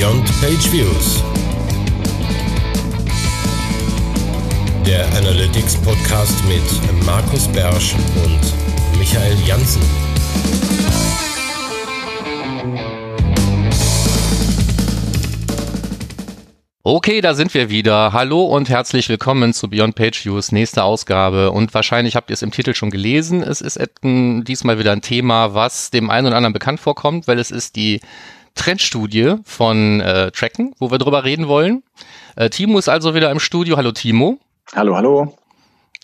[0.00, 1.22] Beyond Page Views.
[4.86, 9.82] Der Analytics Podcast mit Markus Bersch und Michael Janssen.
[16.82, 18.14] Okay, da sind wir wieder.
[18.14, 21.50] Hallo und herzlich willkommen zu Beyond Page Views, nächste Ausgabe.
[21.50, 23.42] Und wahrscheinlich habt ihr es im Titel schon gelesen.
[23.42, 27.50] Es ist diesmal wieder ein Thema, was dem einen oder anderen bekannt vorkommt, weil es
[27.50, 28.00] ist die
[28.54, 31.82] Trendstudie von äh, Tracken, wo wir drüber reden wollen.
[32.36, 33.76] Äh, Timo ist also wieder im Studio.
[33.76, 34.38] Hallo Timo.
[34.74, 35.36] Hallo, hallo.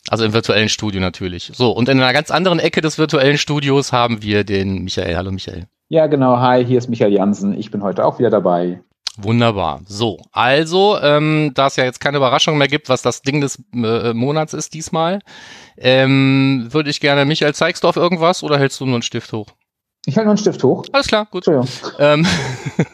[0.09, 1.51] Also im virtuellen Studio natürlich.
[1.55, 5.17] So, und in einer ganz anderen Ecke des virtuellen Studios haben wir den Michael.
[5.17, 5.67] Hallo Michael.
[5.89, 6.39] Ja, genau.
[6.39, 7.59] Hi, hier ist Michael Jansen.
[7.59, 8.81] Ich bin heute auch wieder dabei.
[9.19, 9.81] Wunderbar.
[9.87, 13.63] So, also, ähm, da es ja jetzt keine Überraschung mehr gibt, was das Ding des
[13.73, 15.21] äh, Monats ist diesmal,
[15.79, 19.33] ähm, würde ich gerne, Michael, zeigst du auf irgendwas oder hältst du nur einen Stift
[19.33, 19.47] hoch?
[20.09, 20.85] Ich halte nur einen Stift hoch.
[20.93, 21.47] Alles klar, gut.
[21.99, 22.27] Ähm,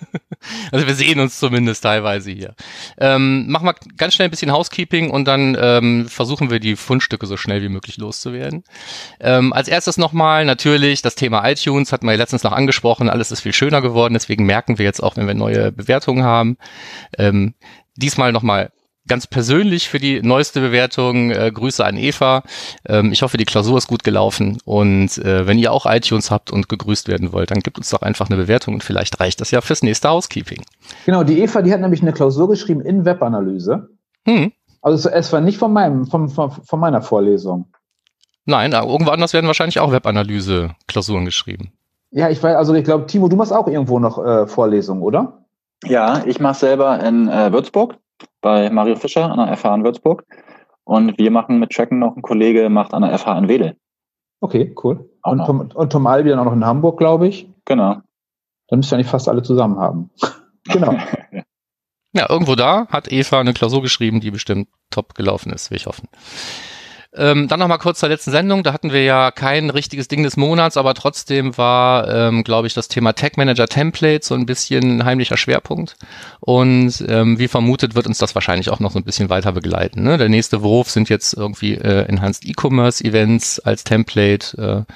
[0.73, 2.55] also wir sehen uns zumindest teilweise hier.
[2.99, 7.27] Ähm, machen wir ganz schnell ein bisschen Housekeeping und dann ähm, versuchen wir die Fundstücke
[7.27, 8.65] so schnell wie möglich loszuwerden.
[9.21, 13.31] Ähm, als erstes nochmal natürlich das Thema iTunes, hatten wir ja letztens noch angesprochen, alles
[13.31, 16.57] ist viel schöner geworden, deswegen merken wir jetzt auch, wenn wir neue Bewertungen haben.
[17.19, 17.53] Ähm,
[17.95, 18.73] diesmal nochmal
[19.09, 22.43] ganz persönlich für die neueste Bewertung äh, Grüße an Eva.
[22.87, 26.51] Ähm, ich hoffe, die Klausur ist gut gelaufen und äh, wenn ihr auch iTunes habt
[26.51, 29.51] und gegrüßt werden wollt, dann gebt uns doch einfach eine Bewertung und vielleicht reicht das
[29.51, 30.63] ja fürs nächste Housekeeping.
[31.07, 33.89] Genau, die Eva, die hat nämlich eine Klausur geschrieben in Webanalyse.
[34.27, 34.53] Hm.
[34.81, 37.67] Also es war nicht von meinem, von, von, von meiner Vorlesung.
[38.45, 41.73] Nein, irgendwo anders werden wahrscheinlich auch Webanalyse-Klausuren geschrieben.
[42.11, 45.45] Ja, ich weiß, also ich glaube, Timo, du machst auch irgendwo noch äh, Vorlesungen, oder?
[45.85, 47.97] Ja, ich mache selber in äh, Würzburg
[48.41, 50.25] bei Mario Fischer an der FH in Würzburg.
[50.85, 53.77] Und wir machen mit Tracken noch, ein Kollege macht an der FH in Wedel.
[54.41, 55.09] Okay, cool.
[55.23, 57.49] und Tom, und Tom Albi dann auch noch in Hamburg, glaube ich.
[57.65, 58.01] Genau.
[58.69, 60.11] Dann müsst ihr eigentlich fast alle zusammen haben.
[60.65, 60.97] genau.
[62.13, 65.87] ja, irgendwo da hat Eva eine Klausur geschrieben, die bestimmt top gelaufen ist, will ich
[65.87, 66.09] hoffen.
[67.15, 68.63] Ähm, dann nochmal kurz zur letzten Sendung.
[68.63, 72.75] Da hatten wir ja kein richtiges Ding des Monats, aber trotzdem war, ähm, glaube ich,
[72.75, 75.97] das Thema Tag Manager Template so ein bisschen ein heimlicher Schwerpunkt.
[76.41, 80.03] Und ähm, wie vermutet wird uns das wahrscheinlich auch noch so ein bisschen weiter begleiten.
[80.03, 80.17] Ne?
[80.17, 84.87] Der nächste Wurf sind jetzt irgendwie äh, Enhanced E-Commerce Events als Template.
[84.89, 84.93] Äh,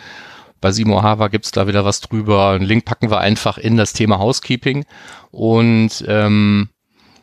[0.62, 2.52] bei Simo Hava gibt's da wieder was drüber.
[2.52, 4.86] Einen Link packen wir einfach in das Thema Housekeeping.
[5.32, 6.70] Und ähm,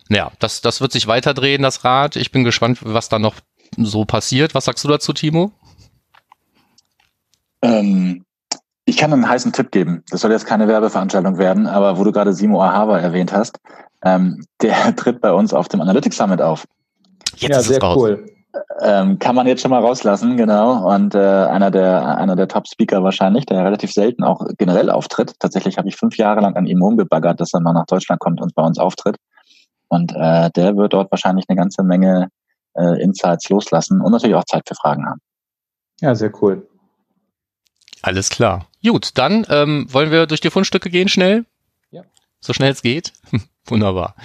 [0.10, 2.16] ja, das, das wird sich weiterdrehen, das Rad.
[2.16, 3.36] Ich bin gespannt, was da noch
[3.78, 4.56] so passiert.
[4.56, 5.52] Was sagst du dazu, Timo?
[7.62, 8.26] Ähm,
[8.86, 10.04] ich kann einen heißen Tipp geben.
[10.10, 13.60] Das soll jetzt keine Werbeveranstaltung werden, aber wo du gerade Simo Ahava erwähnt hast,
[14.04, 16.66] ähm, der tritt bei uns auf dem Analytics Summit auf.
[17.38, 18.26] Jetzt ja, sehr cool.
[18.82, 20.94] Ähm, kann man jetzt schon mal rauslassen, genau.
[20.94, 25.34] Und äh, einer der einer der Top-Speaker wahrscheinlich, der relativ selten auch generell auftritt.
[25.40, 28.42] Tatsächlich habe ich fünf Jahre lang an ihm rumgebaggert, dass er mal nach Deutschland kommt
[28.42, 29.16] und bei uns auftritt.
[29.88, 32.28] Und äh, der wird dort wahrscheinlich eine ganze Menge
[32.76, 35.20] äh, Insights loslassen und natürlich auch Zeit für Fragen haben.
[36.02, 36.68] Ja, sehr cool.
[38.02, 38.68] Alles klar.
[38.86, 41.46] Gut, dann ähm, wollen wir durch die Fundstücke gehen schnell.
[41.92, 42.04] Ja.
[42.42, 43.14] So schnell es geht.
[43.66, 44.16] Wunderbar.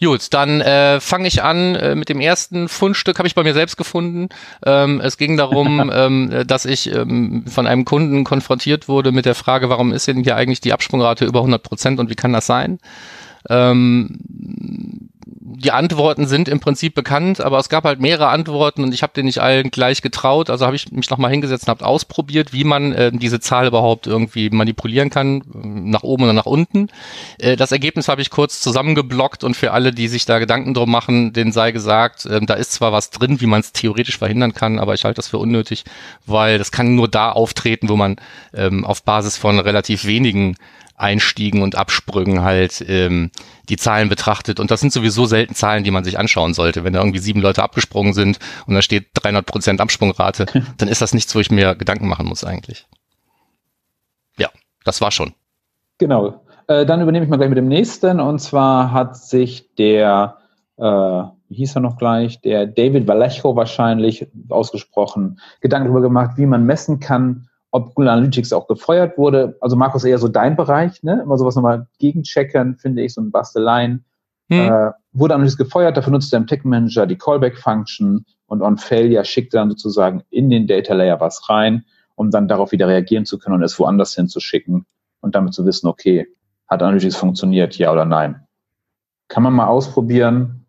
[0.00, 3.54] Gut, dann äh, fange ich an äh, mit dem ersten Fundstück, habe ich bei mir
[3.54, 4.30] selbst gefunden.
[4.66, 9.36] Ähm, es ging darum, ähm, dass ich ähm, von einem Kunden konfrontiert wurde mit der
[9.36, 12.46] Frage, warum ist denn hier eigentlich die Absprungrate über 100 Prozent und wie kann das
[12.46, 12.80] sein?
[13.48, 14.18] Ähm,
[15.44, 19.12] die Antworten sind im Prinzip bekannt, aber es gab halt mehrere Antworten und ich habe
[19.12, 20.50] denen nicht allen gleich getraut.
[20.50, 24.06] Also habe ich mich nochmal hingesetzt und habe ausprobiert, wie man äh, diese Zahl überhaupt
[24.06, 26.88] irgendwie manipulieren kann, nach oben oder nach unten.
[27.38, 30.90] Äh, das Ergebnis habe ich kurz zusammengeblockt und für alle, die sich da Gedanken drum
[30.92, 34.54] machen, denen sei gesagt, äh, da ist zwar was drin, wie man es theoretisch verhindern
[34.54, 35.84] kann, aber ich halte das für unnötig,
[36.24, 38.14] weil das kann nur da auftreten, wo man
[38.54, 40.54] ähm, auf Basis von relativ wenigen
[41.02, 43.30] Einstiegen und Absprüngen halt ähm,
[43.68, 44.60] die Zahlen betrachtet.
[44.60, 46.84] Und das sind sowieso selten Zahlen, die man sich anschauen sollte.
[46.84, 50.46] Wenn da irgendwie sieben Leute abgesprungen sind und da steht 300 Prozent Absprungrate,
[50.78, 52.86] dann ist das nichts, wo ich mir Gedanken machen muss eigentlich.
[54.38, 54.48] Ja,
[54.84, 55.34] das war schon.
[55.98, 56.42] Genau.
[56.68, 58.20] Äh, dann übernehme ich mal gleich mit dem nächsten.
[58.20, 60.38] Und zwar hat sich der,
[60.76, 66.46] äh, wie hieß er noch gleich, der David Vallejo wahrscheinlich ausgesprochen, Gedanken darüber gemacht, wie
[66.46, 69.56] man messen kann, ob Google Analytics auch gefeuert wurde.
[69.60, 71.20] Also Markus, eher so dein Bereich, ne?
[71.22, 74.04] Immer sowas nochmal gegencheckern, finde ich, so ein Basteleien.
[74.50, 74.60] Hm.
[74.60, 79.24] Äh, wurde Analytics gefeuert, dafür nutzt er im Tech Manager die Callback-Function und on Failure
[79.24, 81.84] schickt er dann sozusagen in den Data Layer was rein,
[82.14, 84.84] um dann darauf wieder reagieren zu können und es woanders hinzuschicken
[85.20, 86.26] und damit zu wissen, okay,
[86.68, 88.46] hat Analytics funktioniert, ja oder nein.
[89.28, 90.66] Kann man mal ausprobieren,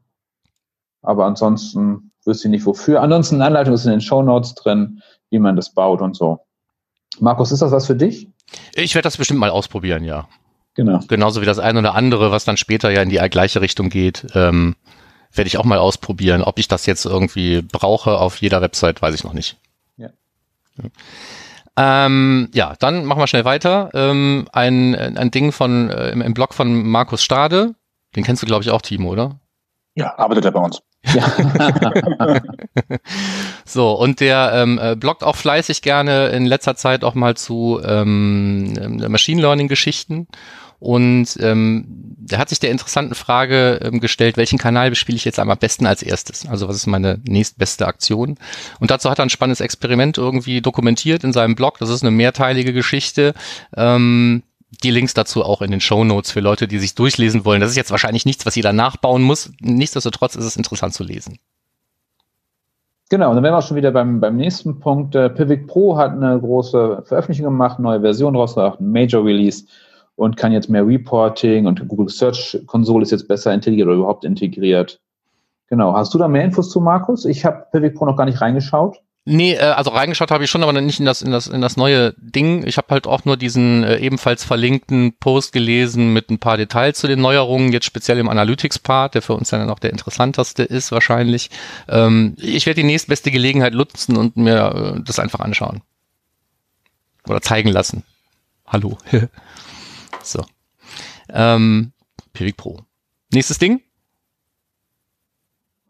[1.02, 3.02] aber ansonsten wüsste ich nicht wofür.
[3.02, 6.40] Ansonsten Anleitung ist in den Show Notes drin, wie man das baut und so.
[7.20, 8.28] Markus, ist das was für dich?
[8.76, 10.28] Ich werde das bestimmt mal ausprobieren, ja.
[10.76, 11.00] Genau.
[11.08, 14.26] Genauso wie das eine oder andere, was dann später ja in die gleiche Richtung geht,
[14.34, 14.76] ähm,
[15.32, 16.42] werde ich auch mal ausprobieren.
[16.42, 19.58] Ob ich das jetzt irgendwie brauche auf jeder Website, weiß ich noch nicht.
[19.98, 20.10] Ja.
[20.78, 20.90] ja.
[21.76, 23.90] Ähm, ja, dann machen wir schnell weiter.
[23.94, 27.76] Ähm, ein, ein Ding von äh, im, im Blog von Markus Stade,
[28.16, 29.40] den kennst du, glaube ich, auch, Timo, oder?
[29.96, 30.82] Ja, arbeitet er bei uns.
[31.06, 32.42] Ja.
[33.66, 37.82] so, und der ähm, äh, bloggt auch fleißig gerne in letzter Zeit auch mal zu
[37.86, 38.74] ähm,
[39.10, 40.28] Machine Learning-Geschichten.
[40.84, 45.40] Und ähm, er hat sich der interessanten Frage ähm, gestellt, welchen Kanal bespiele ich jetzt
[45.40, 46.46] am besten als erstes?
[46.46, 48.38] Also was ist meine nächstbeste Aktion?
[48.82, 51.78] Und dazu hat er ein spannendes Experiment irgendwie dokumentiert in seinem Blog.
[51.80, 53.34] Das ist eine mehrteilige Geschichte.
[53.78, 54.44] Ähm,
[54.84, 57.62] die Links dazu auch in den Show Notes für Leute, die sich durchlesen wollen.
[57.62, 59.52] Das ist jetzt wahrscheinlich nichts, was jeder nachbauen muss.
[59.62, 61.40] Nichtsdestotrotz ist es interessant zu lesen.
[63.10, 65.14] Genau, dann wären wir schon wieder beim, beim nächsten Punkt.
[65.14, 69.66] Äh, Pivot Pro hat eine große Veröffentlichung gemacht, neue Version rausgebracht, Major Release
[70.16, 74.26] und kann jetzt mehr Reporting und Google Search Konsole ist jetzt besser integriert oder überhaupt
[74.26, 75.00] integriert.
[75.68, 75.94] Genau.
[75.94, 77.26] Hast du da mehr Infos zu, Markus?
[77.26, 79.03] Ich habe Pivot Pro noch gar nicht reingeschaut.
[79.26, 81.78] Nee, äh, also reingeschaut habe ich schon, aber nicht in das in das in das
[81.78, 82.68] neue Ding.
[82.68, 87.00] Ich habe halt auch nur diesen äh, ebenfalls verlinkten Post gelesen mit ein paar Details
[87.00, 90.92] zu den Neuerungen, jetzt speziell im Analytics-Part, der für uns dann auch der interessanteste ist
[90.92, 91.52] wahrscheinlich.
[91.88, 95.82] Ähm, ich werde die nächstbeste Gelegenheit nutzen und mir äh, das einfach anschauen
[97.26, 98.04] oder zeigen lassen.
[98.68, 98.98] Hallo.
[100.24, 100.44] so.
[101.30, 101.94] Ähm,
[102.34, 102.82] Pivik Pro.
[103.32, 103.82] Nächstes Ding.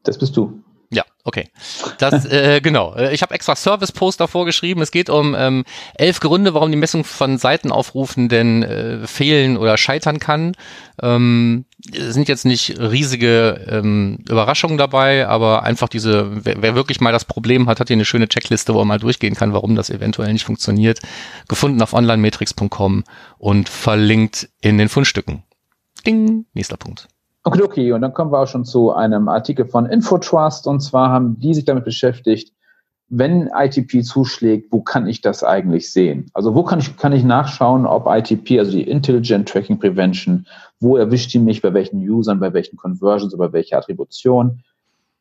[0.03, 0.63] Das bist du.
[0.91, 1.49] Ja, okay.
[1.97, 2.95] Das äh, genau.
[2.95, 4.81] Äh, ich habe extra Service-Poster vorgeschrieben.
[4.81, 5.63] Es geht um ähm,
[5.95, 10.55] elf Gründe, warum die Messung von Seitenaufrufen denn äh, fehlen oder scheitern kann.
[11.01, 17.11] Ähm, sind jetzt nicht riesige ähm, Überraschungen dabei, aber einfach diese, wer, wer wirklich mal
[17.11, 19.89] das Problem hat, hat hier eine schöne Checkliste, wo man mal durchgehen kann, warum das
[19.89, 20.99] eventuell nicht funktioniert.
[21.47, 23.03] Gefunden auf onlinemetrics.com
[23.37, 25.43] und verlinkt in den Fundstücken.
[26.05, 27.07] Ding, nächster Punkt.
[27.45, 27.91] Okay, okay.
[27.91, 30.65] Und dann kommen wir auch schon zu einem Artikel von Infotrust.
[30.65, 32.53] Und zwar haben die sich damit beschäftigt,
[33.09, 36.31] wenn ITP zuschlägt, wo kann ich das eigentlich sehen?
[36.33, 40.47] Also wo kann ich, kann ich nachschauen, ob ITP, also die Intelligent Tracking Prevention,
[40.79, 44.63] wo erwischt die mich, bei welchen Usern, bei welchen Conversions, bei welcher Attribution?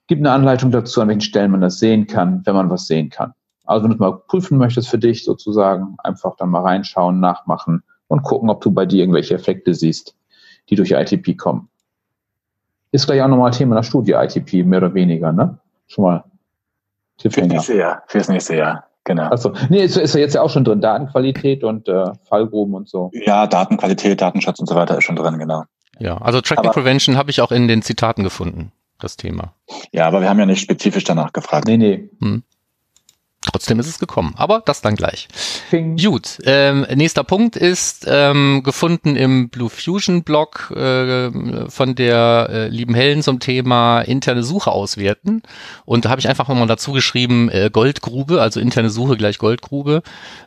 [0.07, 3.11] Gibt eine Anleitung dazu, an welchen Stellen man das sehen kann, wenn man was sehen
[3.11, 3.35] kann.
[3.65, 7.83] Also wenn du es mal prüfen möchtest für dich sozusagen, einfach dann mal reinschauen, nachmachen
[8.07, 10.15] und gucken, ob du bei dir irgendwelche Effekte siehst,
[10.71, 11.69] die durch ITP kommen.
[12.93, 15.59] Ist gleich auch nochmal Thema der Studie ITP, mehr oder weniger, ne?
[15.89, 16.25] Schon mal
[17.19, 17.49] Tippfänger.
[17.49, 19.25] Fürs nächste Jahr, fürs nächste Jahr, genau.
[19.25, 22.89] Achso, nee, ist, ist ja jetzt ja auch schon drin, Datenqualität und äh, Fallgruben und
[22.89, 23.11] so.
[23.13, 25.65] Ja, Datenqualität, Datenschutz und so weiter ist schon drin, genau.
[25.99, 29.55] Ja, also Tracking aber, Prevention habe ich auch in den Zitaten gefunden, das Thema.
[29.93, 31.67] Ja, aber wir haben ja nicht spezifisch danach gefragt.
[31.67, 32.11] Nee, nee.
[32.21, 32.43] Hm.
[33.45, 35.27] Trotzdem ist es gekommen, aber das dann gleich.
[35.71, 35.97] Ping.
[35.97, 42.69] Gut, ähm, nächster Punkt ist ähm, gefunden im Blue Fusion Blog äh, von der äh,
[42.69, 45.43] lieben Helen zum Thema interne Suche auswerten.
[45.85, 50.03] Und da habe ich einfach mal dazu geschrieben äh, Goldgrube, also interne Suche gleich Goldgrube.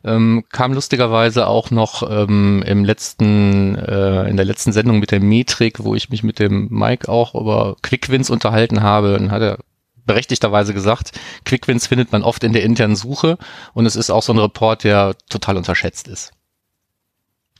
[0.06, 5.20] Ähm, kam lustigerweise auch noch ähm, im letzten äh, in der letzten Sendung mit der
[5.20, 9.14] Metrik, wo ich mich mit dem Mike auch über Quickwins unterhalten habe.
[9.14, 9.58] Dann hat er
[10.06, 11.12] berechtigterweise gesagt,
[11.46, 13.38] Quickwins findet man oft in der internen Suche
[13.74, 16.32] und es ist auch so ein Report, der total unterschätzt ist.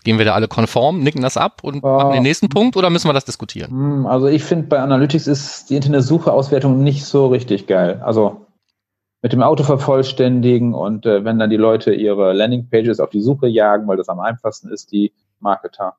[0.04, 2.92] Gehen wir da alle konform, nicken das ab und uh, machen den nächsten Punkt oder
[2.92, 3.72] müssen wir das diskutieren?
[3.72, 8.02] Hm, also ich finde bei Analytics ist die interne Sucheauswertung nicht so richtig geil.
[8.06, 8.46] Also
[9.24, 13.48] mit dem Auto vervollständigen und äh, wenn dann die Leute ihre Landingpages auf die Suche
[13.48, 15.96] jagen, weil das am einfachsten ist, die Marketer.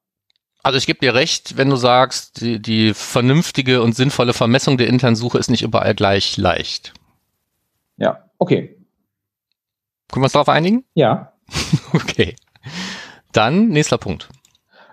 [0.67, 4.89] Also ich gebe dir recht, wenn du sagst, die, die vernünftige und sinnvolle Vermessung der
[4.89, 6.93] internen Suche ist nicht überall gleich leicht.
[7.99, 8.77] Ja, okay.
[10.11, 10.85] Können wir uns darauf einigen?
[10.95, 11.35] Ja.
[11.95, 12.35] okay.
[13.31, 14.29] Dann nächster Punkt.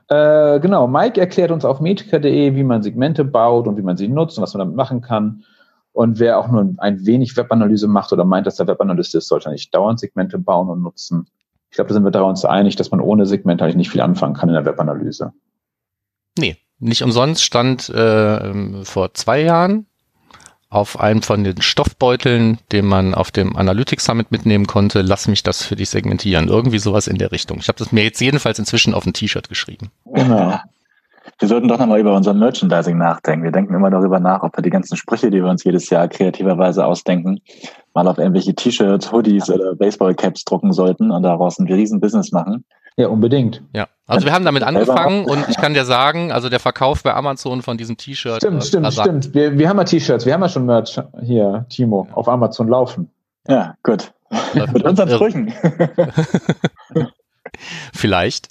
[0.09, 4.07] Äh, genau, Mike erklärt uns auf metrica.de, wie man Segmente baut und wie man sie
[4.07, 5.43] nutzt und was man damit machen kann.
[5.91, 9.49] Und wer auch nur ein wenig Webanalyse macht oder meint, dass der Webanalyst ist, sollte
[9.49, 11.25] nicht dauernd Segmente bauen und nutzen.
[11.71, 14.35] Ich glaube, da sind wir uns einig, dass man ohne Segmente eigentlich nicht viel anfangen
[14.35, 15.33] kann in der Webanalyse.
[16.37, 19.85] Nee, nicht umsonst stand äh, vor zwei Jahren
[20.73, 25.43] auf einem von den Stoffbeuteln, den man auf dem Analytics Summit mitnehmen konnte, lass mich
[25.43, 26.47] das für dich segmentieren.
[26.47, 27.59] Irgendwie sowas in der Richtung.
[27.59, 29.91] Ich habe das mir jetzt jedenfalls inzwischen auf ein T-Shirt geschrieben.
[30.05, 30.59] Genau.
[31.43, 33.43] Wir sollten doch nochmal über unser Merchandising nachdenken.
[33.43, 36.07] Wir denken immer darüber nach, ob wir die ganzen Sprüche, die wir uns jedes Jahr
[36.07, 37.41] kreativerweise ausdenken,
[37.93, 42.63] mal auf irgendwelche T-Shirts, Hoodies oder Baseballcaps drucken sollten und daraus ein riesen Business machen.
[42.95, 43.61] Ja, unbedingt.
[43.73, 47.13] Ja, also wir haben damit angefangen und ich kann dir sagen, also der Verkauf bei
[47.13, 48.37] Amazon von diesem T-Shirt.
[48.37, 49.33] Stimmt, äh, stimmt, stimmt.
[49.33, 53.09] Wir, wir haben ja T-Shirts, wir haben ja schon Merch hier, Timo, auf Amazon laufen.
[53.49, 54.13] Ja, gut.
[54.53, 55.53] Mit unseren Sprüchen.
[57.93, 58.47] Vielleicht.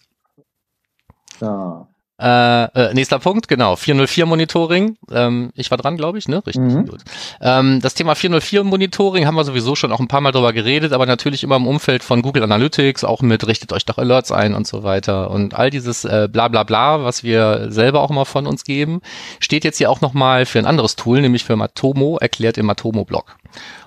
[1.41, 1.89] Ja.
[2.23, 4.97] Äh, äh, nächster Punkt, genau, 404 Monitoring.
[5.11, 6.37] Ähm, ich war dran, glaube ich, ne?
[6.47, 6.63] Richtig.
[6.63, 6.87] Mhm.
[6.87, 7.01] Gut.
[7.41, 10.93] Ähm, das Thema 404 Monitoring haben wir sowieso schon auch ein paar Mal drüber geredet,
[10.93, 14.55] aber natürlich immer im Umfeld von Google Analytics, auch mit richtet euch doch Alerts ein
[14.55, 15.33] und so weiter.
[15.33, 19.01] Und all dieses äh, bla bla bla, was wir selber auch immer von uns geben,
[19.41, 23.37] steht jetzt hier auch nochmal für ein anderes Tool, nämlich für Matomo, erklärt im Matomo-Blog.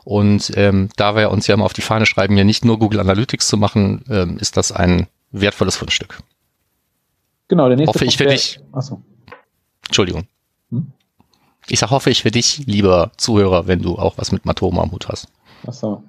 [0.03, 2.99] Und ähm, da wir uns ja immer auf die Fahne schreiben, ja nicht nur Google
[2.99, 6.19] Analytics zu machen, ähm, ist das ein wertvolles Fundstück.
[7.47, 8.59] Genau, der nächste Hoffe ich für dich.
[8.71, 9.01] Achso.
[9.85, 10.23] Entschuldigung.
[10.71, 10.87] Hm?
[11.67, 14.91] Ich sag, hoffe ich für dich, lieber Zuhörer, wenn du auch was mit Matoma am
[14.91, 15.27] Hut hast.
[15.65, 16.03] Achso.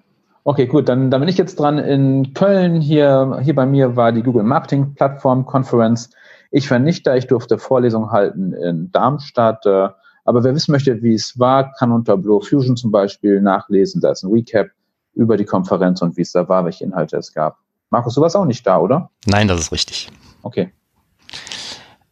[0.45, 2.81] Okay, gut, dann, dann bin ich jetzt dran in Köln.
[2.81, 6.11] Hier, hier bei mir war die Google Marketing Plattform Conference.
[6.53, 9.67] Ich war nicht da, ich durfte Vorlesungen halten in Darmstadt.
[9.67, 9.89] Äh,
[10.25, 14.01] aber wer wissen möchte, wie es war, kann unter Blue Fusion zum Beispiel nachlesen.
[14.01, 14.69] Da ist ein Recap
[15.15, 17.59] über die Konferenz und wie es da war, welche Inhalte es gab.
[17.91, 19.11] Markus, du warst auch nicht da, oder?
[19.27, 20.11] Nein, das ist richtig.
[20.43, 20.73] Okay.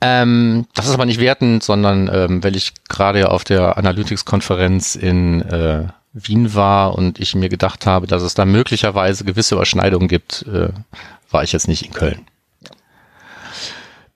[0.06, 5.40] Ähm, das ist aber nicht wertend, sondern ähm, weil ich gerade auf der Analytics-Konferenz in
[5.40, 10.42] äh, Wien war und ich mir gedacht habe, dass es da möglicherweise gewisse Überschneidungen gibt,
[10.42, 10.68] äh,
[11.30, 12.26] war ich jetzt nicht in Köln.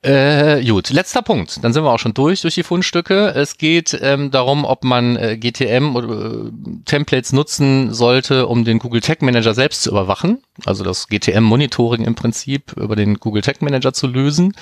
[0.02, 1.64] Äh, gut, letzter Punkt.
[1.64, 3.32] Dann sind wir auch schon durch durch die Fundstücke.
[3.34, 6.50] Es geht ähm, darum, ob man äh, GTM oder äh,
[6.84, 10.42] Templates nutzen sollte, um den Google Tag Manager selbst zu überwachen.
[10.66, 14.52] Also das GTM Monitoring im Prinzip über den Google Tag Manager zu lösen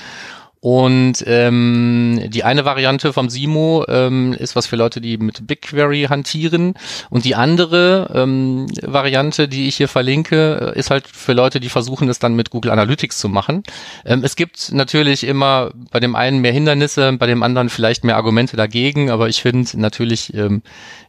[0.61, 6.07] und ähm, die eine Variante vom Simo ähm, ist was für Leute, die mit BigQuery
[6.09, 6.75] hantieren.
[7.11, 12.09] Und die andere ähm, Variante, die ich hier verlinke, ist halt für Leute, die versuchen,
[12.09, 13.63] es dann mit Google Analytics zu machen.
[14.05, 18.17] Ähm, es gibt natürlich immer bei dem einen mehr Hindernisse, bei dem anderen vielleicht mehr
[18.17, 20.63] Argumente dagegen, aber ich finde natürlich ähm,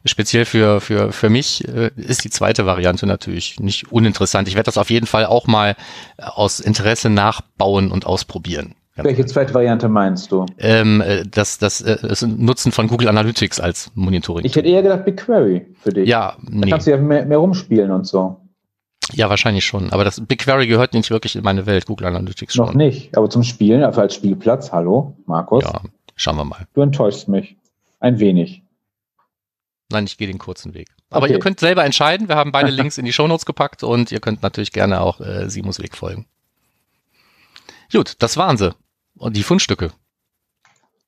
[0.04, 4.46] speziell für, für, für mich äh, ist die zweite Variante natürlich nicht uninteressant.
[4.46, 5.74] Ich werde das auf jeden Fall auch mal
[6.18, 8.74] aus Interesse nachbauen und ausprobieren.
[9.04, 10.46] Welche zweite Variante meinst du?
[10.58, 14.44] Ähm, äh, das, das, äh, das Nutzen von Google Analytics als Monitoring.
[14.44, 16.08] Ich hätte eher gedacht BigQuery für dich.
[16.08, 16.62] Ja, nee.
[16.62, 18.40] Da kannst du ja mehr, mehr rumspielen und so.
[19.12, 19.90] Ja, wahrscheinlich schon.
[19.92, 22.66] Aber das BigQuery gehört nicht wirklich in meine Welt, Google Analytics schon.
[22.66, 25.64] Noch nicht, aber zum Spielen, also als Spielplatz, hallo, Markus.
[25.64, 25.80] Ja,
[26.16, 26.66] schauen wir mal.
[26.74, 27.56] Du enttäuschst mich.
[28.00, 28.62] Ein wenig.
[29.90, 30.88] Nein, ich gehe den kurzen Weg.
[31.10, 31.34] Aber okay.
[31.34, 32.28] ihr könnt selber entscheiden.
[32.28, 35.48] Wir haben beide Links in die Shownotes gepackt und ihr könnt natürlich gerne auch äh,
[35.48, 36.26] Simus Weg folgen.
[37.90, 38.74] Gut, das waren sie.
[39.18, 39.90] Und die Fundstücke.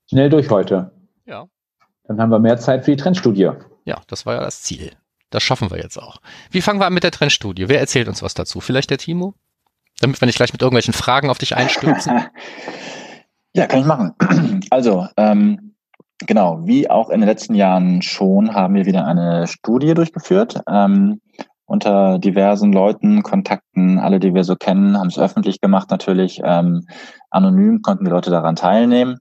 [0.08, 0.90] Schnell durch heute.
[1.26, 1.46] Ja.
[2.04, 3.50] Dann haben wir mehr Zeit für die Trendstudie.
[3.84, 4.92] Ja, das war ja das Ziel.
[5.30, 6.20] Das schaffen wir jetzt auch.
[6.50, 7.68] Wie fangen wir an mit der Trendstudie?
[7.68, 8.60] Wer erzählt uns was dazu?
[8.60, 9.34] Vielleicht der Timo?
[10.00, 12.24] Damit wir nicht gleich mit irgendwelchen Fragen auf dich einstürzen.
[13.54, 14.14] ja, kann ich machen.
[14.70, 15.74] Also, ähm,
[16.18, 20.60] genau, wie auch in den letzten Jahren schon, haben wir wieder eine Studie durchgeführt.
[20.68, 21.20] Ähm,
[21.70, 26.40] unter diversen Leuten, Kontakten, alle, die wir so kennen, haben es öffentlich gemacht natürlich.
[26.42, 26.88] Ähm,
[27.30, 29.18] anonym konnten die Leute daran teilnehmen.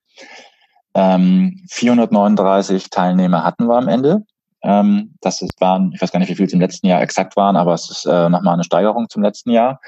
[0.96, 4.24] Ähm, 439 Teilnehmer hatten wir am Ende.
[4.64, 7.56] Ähm, das waren, ich weiß gar nicht, wie viel es im letzten Jahr exakt waren,
[7.56, 9.80] aber es ist äh, nochmal eine Steigerung zum letzten Jahr.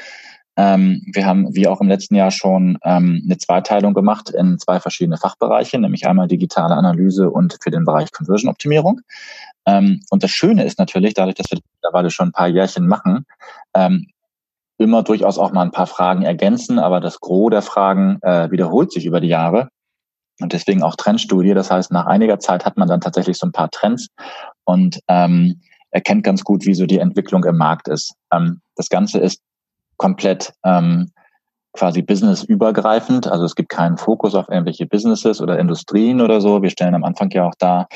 [0.55, 4.79] Ähm, wir haben, wie auch im letzten Jahr schon, ähm, eine Zweiteilung gemacht in zwei
[4.79, 9.01] verschiedene Fachbereiche, nämlich einmal digitale Analyse und für den Bereich Conversion-Optimierung.
[9.65, 13.25] Ähm, und das Schöne ist natürlich, dadurch, dass wir mittlerweile schon ein paar Jährchen machen,
[13.73, 14.07] ähm,
[14.77, 18.91] immer durchaus auch mal ein paar Fragen ergänzen, aber das Gros der Fragen äh, wiederholt
[18.91, 19.69] sich über die Jahre.
[20.39, 21.53] Und deswegen auch Trendstudie.
[21.53, 24.07] Das heißt, nach einiger Zeit hat man dann tatsächlich so ein paar Trends
[24.63, 28.15] und ähm, erkennt ganz gut, wie so die Entwicklung im Markt ist.
[28.33, 29.41] Ähm, das Ganze ist
[29.97, 31.11] komplett ähm,
[31.73, 33.27] quasi businessübergreifend.
[33.27, 36.61] Also es gibt keinen Fokus auf irgendwelche Businesses oder Industrien oder so.
[36.61, 37.87] Wir stellen am Anfang ja auch da,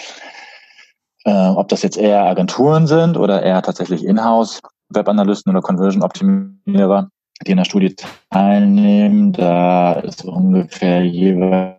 [1.26, 7.10] äh, ob das jetzt eher Agenturen sind oder eher tatsächlich Inhouse Webanalysten oder Conversion-Optimierer,
[7.46, 7.96] die in der Studie
[8.30, 9.34] teilnehmen.
[9.34, 11.76] Da ist ungefähr jeweils.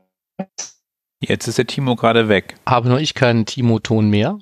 [1.21, 2.57] Jetzt ist der Timo gerade weg.
[2.67, 4.39] Habe nur ich keinen Timo-Ton mehr.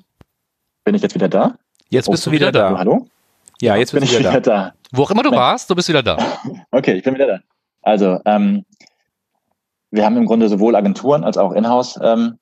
[0.83, 1.55] Bin ich jetzt wieder da?
[1.89, 2.77] Jetzt bist oh, du wieder da.
[2.77, 3.07] Hallo?
[3.61, 4.63] Ja, jetzt bin ich wieder, wieder da.
[4.69, 4.73] da.
[4.91, 6.17] Wo auch immer du warst, du bist wieder da.
[6.71, 7.39] okay, ich bin wieder da.
[7.81, 8.65] Also, ähm,
[9.91, 12.37] wir haben im Grunde sowohl Agenturen als auch Inhouse ähm,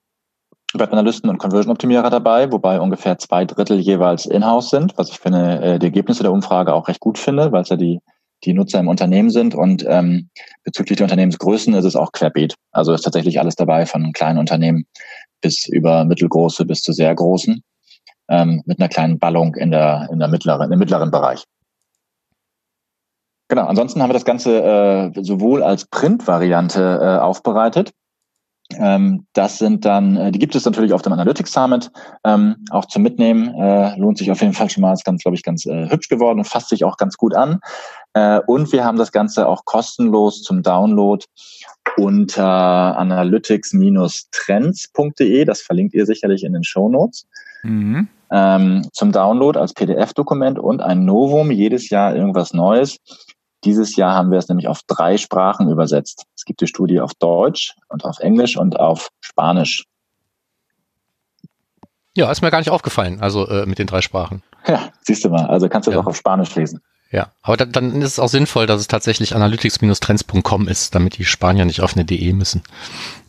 [0.73, 5.79] Webanalysten und Conversion-Optimierer dabei, wobei ungefähr zwei Drittel jeweils in-house sind, was ich finde, äh,
[5.79, 7.99] die Ergebnisse der Umfrage auch recht gut finde, weil es ja die,
[8.43, 10.29] die Nutzer im Unternehmen sind und ähm,
[10.63, 12.55] bezüglich der Unternehmensgrößen ist es auch querbeet.
[12.71, 14.85] Also ist tatsächlich alles dabei, von kleinen Unternehmen
[15.41, 17.63] bis über mittelgroße bis zu sehr großen,
[18.29, 21.43] ähm, mit einer kleinen Ballung in der, in der mittleren, im mittleren Bereich.
[23.49, 27.91] Genau, ansonsten haben wir das Ganze äh, sowohl als Print-Variante äh, aufbereitet,
[28.69, 31.91] das sind dann, äh, die gibt es natürlich auf dem Analytics Summit,
[32.23, 33.53] ähm, auch zum Mitnehmen.
[33.55, 36.09] Äh, lohnt sich auf jeden Fall schon mal, ist ganz, glaube ich, ganz äh, hübsch
[36.09, 37.59] geworden und fasst sich auch ganz gut an.
[38.13, 41.23] Äh, und wir haben das Ganze auch kostenlos zum Download
[41.97, 45.45] unter analytics-trends.de.
[45.45, 47.27] Das verlinkt ihr sicherlich in den Show Notes.
[47.63, 48.07] Mhm.
[48.31, 52.97] Ähm, zum Download als PDF-Dokument und ein Novum, jedes Jahr irgendwas Neues.
[53.63, 56.25] Dieses Jahr haben wir es nämlich auf drei Sprachen übersetzt.
[56.35, 59.85] Es gibt die Studie auf Deutsch und auf Englisch und auf Spanisch.
[62.15, 64.43] Ja, ist mir gar nicht aufgefallen, also äh, mit den drei Sprachen.
[64.67, 65.99] Ja, siehst du mal, also kannst du ja.
[65.99, 66.81] auch auf Spanisch lesen.
[67.11, 71.25] Ja, aber dann, dann ist es auch sinnvoll, dass es tatsächlich analytics-trends.com ist, damit die
[71.25, 72.63] Spanier nicht auf eine DE müssen.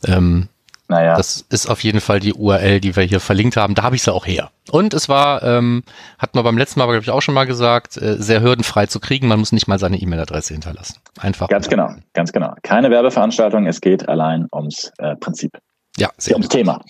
[0.07, 0.49] Ähm,
[0.95, 1.17] naja.
[1.17, 3.75] Das ist auf jeden Fall die URL, die wir hier verlinkt haben.
[3.75, 4.51] Da habe ich sie auch her.
[4.71, 5.83] Und es war, ähm,
[6.19, 9.01] hat man beim letzten Mal, glaube ich, auch schon mal gesagt, äh, sehr hürdenfrei zu
[9.01, 9.27] kriegen.
[9.27, 11.01] Man muss nicht mal seine E-Mail-Adresse hinterlassen.
[11.19, 11.49] Einfach.
[11.49, 12.55] Ganz genau, ganz genau.
[12.63, 15.59] Keine Werbeveranstaltung, es geht allein ums äh, Prinzip.
[15.97, 16.81] Ja, sehr ums Thema.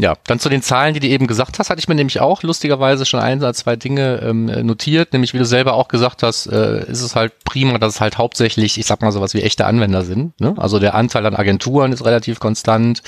[0.00, 2.44] Ja, dann zu den Zahlen, die du eben gesagt hast, hatte ich mir nämlich auch
[2.44, 5.12] lustigerweise schon ein oder zwei Dinge ähm, notiert.
[5.12, 8.16] Nämlich, wie du selber auch gesagt hast, äh, ist es halt prima, dass es halt
[8.16, 10.40] hauptsächlich, ich sag mal sowas wie echte Anwender sind.
[10.40, 10.54] Ne?
[10.56, 13.02] Also der Anteil an Agenturen ist relativ konstant.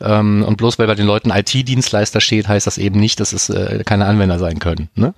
[0.00, 3.48] Ähm, und bloß weil bei den Leuten IT-Dienstleister steht, heißt das eben nicht, dass es
[3.48, 4.88] äh, keine Anwender sein können.
[4.96, 5.14] Ne?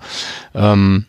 [0.54, 1.06] Ähm,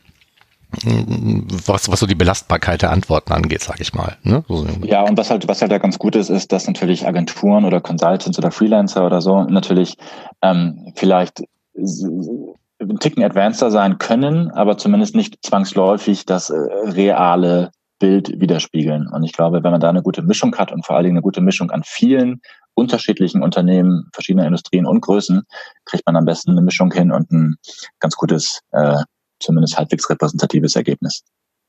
[1.65, 4.17] was, was so die Belastbarkeit der Antworten angeht, sage ich mal.
[4.23, 4.43] Ne?
[4.83, 7.79] Ja, und was halt, was halt da ganz gut ist, ist, dass natürlich Agenturen oder
[7.79, 9.95] Consultants oder Freelancer oder so natürlich
[10.41, 11.43] ähm, vielleicht
[11.75, 19.07] ein Ticken advanceder sein können, aber zumindest nicht zwangsläufig das äh, reale Bild widerspiegeln.
[19.07, 21.23] Und ich glaube, wenn man da eine gute Mischung hat und vor allen Dingen eine
[21.23, 22.41] gute Mischung an vielen
[22.75, 25.43] unterschiedlichen Unternehmen, verschiedener Industrien und Größen,
[25.85, 27.55] kriegt man am besten eine Mischung hin und ein
[27.99, 28.97] ganz gutes äh,
[29.39, 31.23] zumindest halbwegs repräsentatives Ergebnis.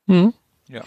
[0.05, 0.33] Mhm.
[0.67, 0.83] Ja.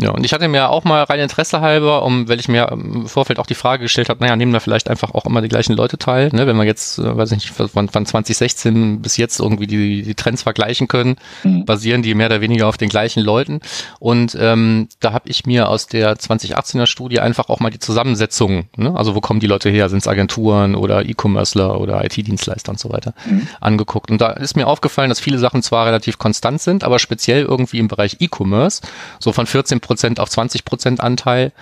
[0.00, 3.08] Ja, und ich hatte mir auch mal rein Interesse halber, um, weil ich mir im
[3.08, 5.74] Vorfeld auch die Frage gestellt habe, naja, nehmen da vielleicht einfach auch immer die gleichen
[5.74, 6.46] Leute teil, ne?
[6.46, 10.14] wenn wir jetzt, äh, weiß ich nicht, von, von 2016 bis jetzt irgendwie die, die
[10.14, 11.64] Trends vergleichen können, mhm.
[11.64, 13.60] basieren die mehr oder weniger auf den gleichen Leuten.
[13.98, 18.68] Und ähm, da habe ich mir aus der 2018er Studie einfach auch mal die Zusammensetzung,
[18.76, 18.94] ne?
[18.94, 22.92] also wo kommen die Leute her, sind es Agenturen oder E-Commercer oder IT-Dienstleister und so
[22.92, 23.48] weiter, mhm.
[23.60, 24.12] angeguckt.
[24.12, 27.80] Und da ist mir aufgefallen, dass viele Sachen zwar relativ konstant sind, aber speziell irgendwie
[27.80, 28.82] im Bereich E-Commerce,
[29.18, 31.52] so von 14 Prozent auf 20 Prozent Anteil.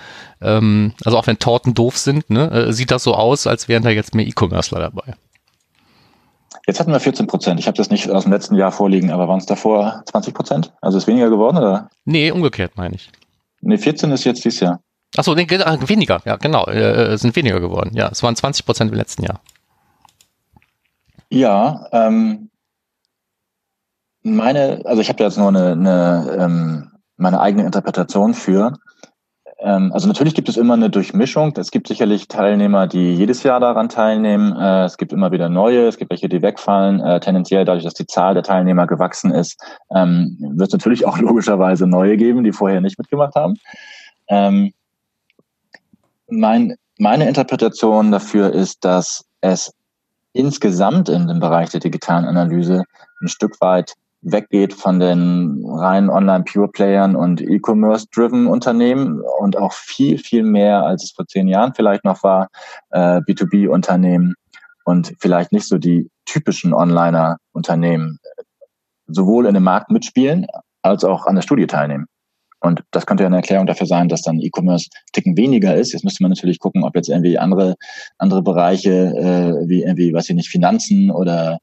[0.43, 3.85] Ähm, also auch wenn Torten doof sind, ne, äh, sieht das so aus, als wären
[3.85, 5.15] da jetzt mehr E-Commercer dabei.
[6.67, 7.61] Jetzt hatten wir 14 Prozent.
[7.61, 10.73] Ich habe das nicht aus dem letzten Jahr vorliegen, aber waren es davor 20 Prozent?
[10.81, 11.89] Also ist weniger geworden, oder?
[12.05, 13.11] Nee, umgekehrt meine ich.
[13.61, 14.81] Nee, 14 ist jetzt dieses Jahr.
[15.17, 17.93] Achso, nee, weniger, ja, genau, äh, äh, sind weniger geworden.
[17.95, 19.41] Ja, es waren 20 Prozent im letzten Jahr.
[21.31, 22.51] Ja, ähm,
[24.25, 28.75] meine, also ich habe da jetzt nur eine, eine ähm, meine eigene Interpretation für.
[29.59, 31.55] Ähm, also natürlich gibt es immer eine Durchmischung.
[31.57, 34.55] Es gibt sicherlich Teilnehmer, die jedes Jahr daran teilnehmen.
[34.57, 37.01] Äh, es gibt immer wieder neue, es gibt welche, die wegfallen.
[37.01, 39.59] Äh, tendenziell dadurch, dass die Zahl der Teilnehmer gewachsen ist,
[39.95, 43.55] ähm, wird es natürlich auch logischerweise neue geben, die vorher nicht mitgemacht haben.
[44.29, 44.73] Ähm,
[46.29, 49.73] mein, meine Interpretation dafür ist, dass es
[50.33, 52.85] insgesamt in dem Bereich der digitalen Analyse
[53.23, 60.43] ein Stück weit weggeht von den reinen Online-Pure-Playern und E-Commerce-driven Unternehmen und auch viel, viel
[60.43, 62.49] mehr, als es vor zehn Jahren vielleicht noch war,
[62.91, 64.35] äh, B2B-Unternehmen
[64.85, 68.19] und vielleicht nicht so die typischen Onliner-Unternehmen
[69.07, 70.47] sowohl in dem Markt mitspielen
[70.83, 72.07] als auch an der Studie teilnehmen.
[72.61, 75.93] Und das könnte ja eine Erklärung dafür sein, dass dann E-Commerce ticken weniger ist.
[75.93, 77.77] Jetzt müsste man natürlich gucken, ob jetzt irgendwie andere,
[78.19, 81.59] andere Bereiche, äh, wie irgendwie, weiß ich nicht, Finanzen oder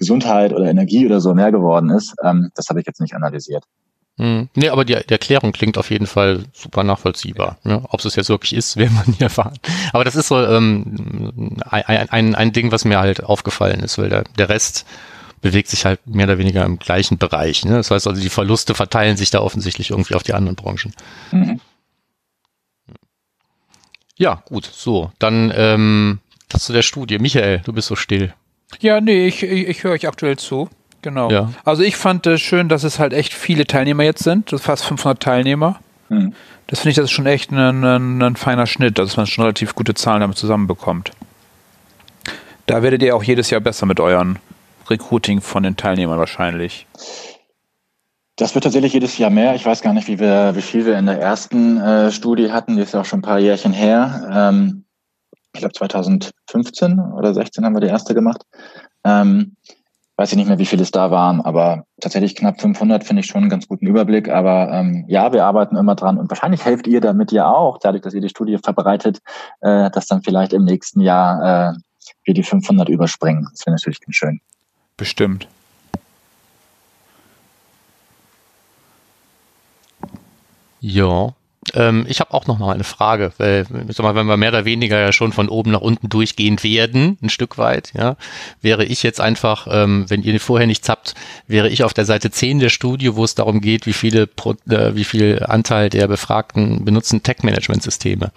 [0.00, 2.14] Gesundheit oder Energie oder so mehr geworden ist.
[2.24, 3.64] Ähm, das habe ich jetzt nicht analysiert.
[4.16, 4.48] Hm.
[4.54, 7.58] Nee, aber die, die Erklärung klingt auf jeden Fall super nachvollziehbar.
[7.64, 9.58] Ja, ob es jetzt wirklich ist, werden wir nie erfahren.
[9.92, 14.08] Aber das ist so ähm, ein, ein, ein Ding, was mir halt aufgefallen ist, weil
[14.08, 14.86] der, der Rest
[15.42, 17.64] bewegt sich halt mehr oder weniger im gleichen Bereich.
[17.64, 17.72] Ne?
[17.72, 20.92] Das heißt also, die Verluste verteilen sich da offensichtlich irgendwie auf die anderen Branchen.
[21.30, 21.60] Mhm.
[24.16, 25.12] Ja, gut, so.
[25.18, 27.18] Dann ähm, das zu der Studie.
[27.18, 28.34] Michael, du bist so still.
[28.78, 30.68] Ja, nee, ich, ich, ich höre euch aktuell zu.
[31.02, 31.30] Genau.
[31.30, 31.50] Ja.
[31.64, 34.52] Also ich fand es schön, dass es halt echt viele Teilnehmer jetzt sind.
[34.52, 35.80] Das fast 500 Teilnehmer.
[36.08, 36.34] Mhm.
[36.66, 39.42] Das finde ich, das ist schon echt ein, ein, ein feiner Schnitt, dass man schon
[39.42, 41.10] relativ gute Zahlen damit zusammenbekommt.
[42.66, 44.38] Da werdet ihr auch jedes Jahr besser mit euren
[44.88, 46.86] Recruiting von den Teilnehmern wahrscheinlich.
[48.36, 49.54] Das wird tatsächlich jedes Jahr mehr.
[49.54, 52.76] Ich weiß gar nicht, wie wir, wie viel wir in der ersten äh, Studie hatten.
[52.76, 54.30] Die ist ja auch schon ein paar Jährchen her.
[54.32, 54.84] Ähm,
[55.52, 58.42] ich glaube 2015 oder 16 haben wir die erste gemacht.
[59.04, 59.56] Ähm,
[60.16, 63.26] weiß ich nicht mehr, wie viele es da waren, aber tatsächlich knapp 500 finde ich
[63.26, 64.28] schon einen ganz guten Überblick.
[64.28, 68.02] Aber ähm, ja, wir arbeiten immer dran und wahrscheinlich helft ihr damit ja auch, dadurch,
[68.02, 69.20] dass ihr die Studie verbreitet,
[69.60, 71.78] äh, dass dann vielleicht im nächsten Jahr äh,
[72.24, 73.48] wir die 500 überspringen.
[73.50, 74.40] Das wäre natürlich ganz schön.
[74.98, 75.48] Bestimmt.
[80.80, 81.34] Ja,
[81.74, 84.50] ähm, ich habe auch noch mal eine Frage, weil ich sag mal, wenn wir mehr
[84.50, 88.16] oder weniger ja schon von oben nach unten durchgehend werden, ein Stück weit, ja,
[88.62, 91.14] wäre ich jetzt einfach, ähm, wenn ihr vorher nichts habt,
[91.46, 94.54] wäre ich auf der Seite 10 der Studie, wo es darum geht, wie viele Pro,
[94.68, 98.32] äh, wie viel Anteil der Befragten benutzen Tech-Management-Systeme.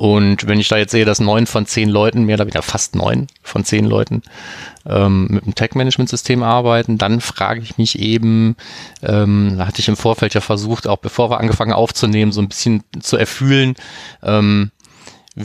[0.00, 2.96] Und wenn ich da jetzt sehe, dass neun von zehn Leuten, mehr oder weniger fast
[2.96, 4.22] neun von zehn Leuten
[4.86, 8.56] ähm, mit einem Tech-Management-System arbeiten, dann frage ich mich eben,
[9.02, 12.48] ähm, da hatte ich im Vorfeld ja versucht, auch bevor wir angefangen aufzunehmen, so ein
[12.48, 13.74] bisschen zu erfühlen,
[14.22, 14.70] ähm,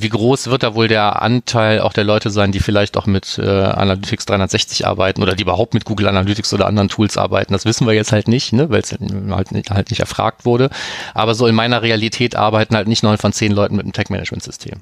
[0.02, 3.38] wie groß wird da wohl der Anteil auch der Leute sein, die vielleicht auch mit
[3.38, 7.54] äh, Analytics 360 arbeiten oder die überhaupt mit Google Analytics oder anderen Tools arbeiten?
[7.54, 10.70] Das wissen wir jetzt halt nicht, ne, weil es halt nicht, halt nicht erfragt wurde.
[11.14, 14.82] Aber so in meiner Realität arbeiten halt nicht neun von zehn Leuten mit einem Tech-Management-System.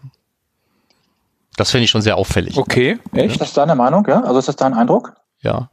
[1.55, 2.57] Das finde ich schon sehr auffällig.
[2.57, 3.33] Okay, echt?
[3.33, 4.21] Ist das deine Meinung, ja?
[4.23, 5.13] Also ist das dein Eindruck?
[5.41, 5.69] Ja.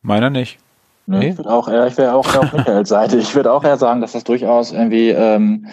[0.00, 0.58] Meiner nicht.
[1.06, 1.28] Nee, nee.
[1.30, 3.18] Ich würde auch eher, ich wäre auch eher auf Michaels Seite.
[3.18, 5.66] Ich würde auch eher sagen, dass das durchaus irgendwie ähm,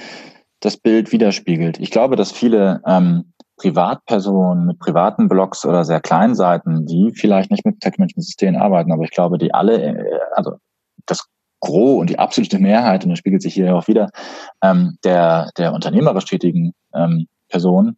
[0.59, 1.79] das Bild widerspiegelt.
[1.79, 7.51] Ich glaube, dass viele ähm, Privatpersonen mit privaten Blogs oder sehr kleinen Seiten, die vielleicht
[7.51, 10.55] nicht mit Tech-Management-Systemen arbeiten, aber ich glaube, die alle, äh, also
[11.05, 11.25] das
[11.61, 14.09] Gros und die absolute Mehrheit, und das spiegelt sich hier auch wieder,
[14.61, 17.97] ähm, der, der unternehmerisch tätigen ähm, Personen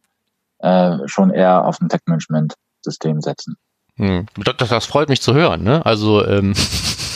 [0.58, 3.56] äh, schon eher auf ein Tech-Management-System setzen.
[3.96, 4.26] Hm.
[4.44, 5.64] Das, das freut mich zu hören.
[5.64, 5.84] Ne?
[5.84, 6.54] Also ähm,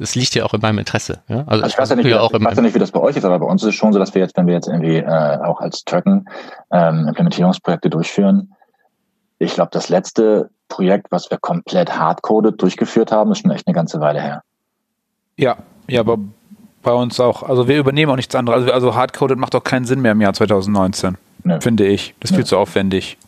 [0.00, 1.20] es liegt ja auch in meinem Interesse.
[1.28, 1.44] Ja?
[1.46, 3.00] Also, also ich, weiß ja, nicht, wie, auch ich weiß ja nicht, wie das bei
[3.00, 4.66] euch ist, aber bei uns ist es schon so, dass wir jetzt, wenn wir jetzt
[4.66, 6.28] irgendwie äh, auch als Tracken
[6.72, 8.54] ähm, Implementierungsprojekte durchführen,
[9.38, 13.74] ich glaube, das letzte Projekt, was wir komplett hardcoded durchgeführt haben, ist schon echt eine
[13.74, 14.42] ganze Weile her.
[15.36, 16.18] Ja, ja, aber
[16.82, 17.42] bei uns auch.
[17.42, 18.62] Also wir übernehmen auch nichts anderes.
[18.62, 21.60] Also, also hardcoded macht auch keinen Sinn mehr im Jahr 2019, Nö.
[21.60, 22.14] finde ich.
[22.20, 22.38] Das ist Nö.
[22.38, 23.18] viel zu aufwendig.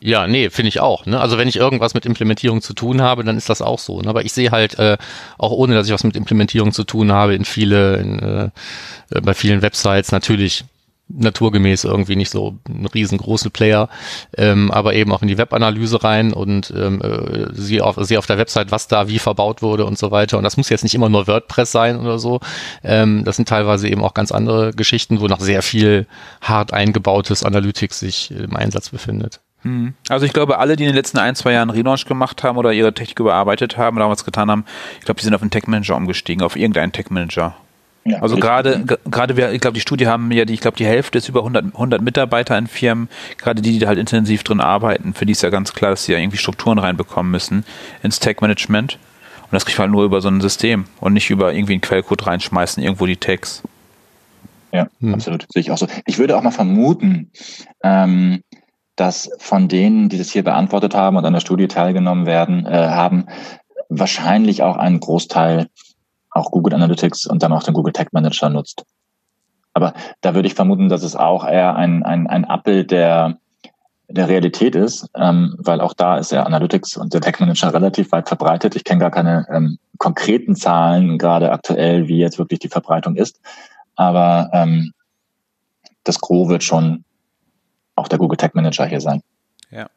[0.00, 1.06] Ja, nee, finde ich auch.
[1.06, 1.20] Ne?
[1.20, 4.00] Also wenn ich irgendwas mit Implementierung zu tun habe, dann ist das auch so.
[4.00, 4.08] Ne?
[4.08, 4.96] Aber ich sehe halt, äh,
[5.38, 8.50] auch ohne dass ich was mit Implementierung zu tun habe, in viele, in, äh,
[9.20, 10.64] bei vielen Websites natürlich
[11.08, 13.88] naturgemäß irgendwie nicht so ein riesengroße Player,
[14.36, 18.26] ähm, aber eben auch in die Webanalyse rein und ähm, äh, sie auf, sie auf
[18.26, 20.36] der Website, was da wie verbaut wurde und so weiter.
[20.38, 22.40] Und das muss jetzt nicht immer nur WordPress sein oder so.
[22.84, 26.06] Ähm, das sind teilweise eben auch ganz andere Geschichten, wo noch sehr viel
[26.42, 29.40] hart eingebautes Analytics sich im Einsatz befindet.
[29.62, 29.94] Hm.
[30.08, 32.72] Also ich glaube, alle, die in den letzten ein, zwei Jahren Relaunch gemacht haben oder
[32.72, 34.64] ihre Technik überarbeitet haben oder was getan haben,
[34.98, 37.54] ich glaube, die sind auf einen Tech-Manager umgestiegen, auf irgendeinen Tech-Manager.
[38.04, 40.86] Ja, also gerade, gerade wir, ich glaube, die Studie haben ja, die, ich glaube, die
[40.86, 45.12] Hälfte ist über 100, 100 Mitarbeiter in Firmen, gerade die, die halt intensiv drin arbeiten,
[45.12, 47.64] für die ist ja ganz klar, dass sie ja irgendwie Strukturen reinbekommen müssen
[48.02, 48.98] ins Tech-Management.
[49.42, 51.80] Und das kriegt man halt nur über so ein System und nicht über irgendwie einen
[51.80, 53.62] Quellcode reinschmeißen, irgendwo die Tags.
[54.72, 55.14] Ja, hm.
[55.14, 55.46] absolut.
[55.52, 55.86] Sehe ich auch so.
[56.06, 57.30] Ich würde auch mal vermuten,
[57.82, 58.42] ähm,
[58.98, 62.88] dass von denen, die das hier beantwortet haben und an der Studie teilgenommen werden, äh,
[62.88, 63.26] haben,
[63.88, 65.68] wahrscheinlich auch einen Großteil
[66.30, 68.84] auch Google Analytics und dann auch den Google Tag Manager nutzt.
[69.72, 73.38] Aber da würde ich vermuten, dass es auch eher ein, ein, ein Abbild der,
[74.08, 78.10] der Realität ist, ähm, weil auch da ist ja Analytics und der Tag Manager relativ
[78.10, 78.74] weit verbreitet.
[78.74, 83.40] Ich kenne gar keine ähm, konkreten Zahlen gerade aktuell, wie jetzt wirklich die Verbreitung ist.
[83.94, 84.92] Aber ähm,
[86.02, 87.04] das Gros wird schon
[87.98, 89.22] auch der Google Tag Manager hier sein.
[89.70, 89.88] Ja.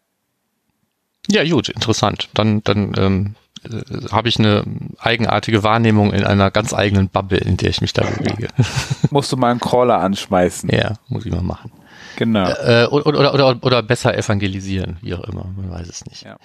[1.29, 2.29] Ja, gut, interessant.
[2.33, 4.63] Dann, dann ähm, äh, habe ich eine
[4.99, 8.47] eigenartige Wahrnehmung in einer ganz eigenen Bubble, in der ich mich da bewege.
[9.11, 10.69] Musst du mal einen Crawler anschmeißen.
[10.69, 11.71] Ja, muss ich mal machen.
[12.17, 12.49] Genau.
[12.49, 16.25] Äh, oder, oder, oder, oder besser evangelisieren, wie auch immer, man weiß es nicht.
[16.25, 16.37] Ja.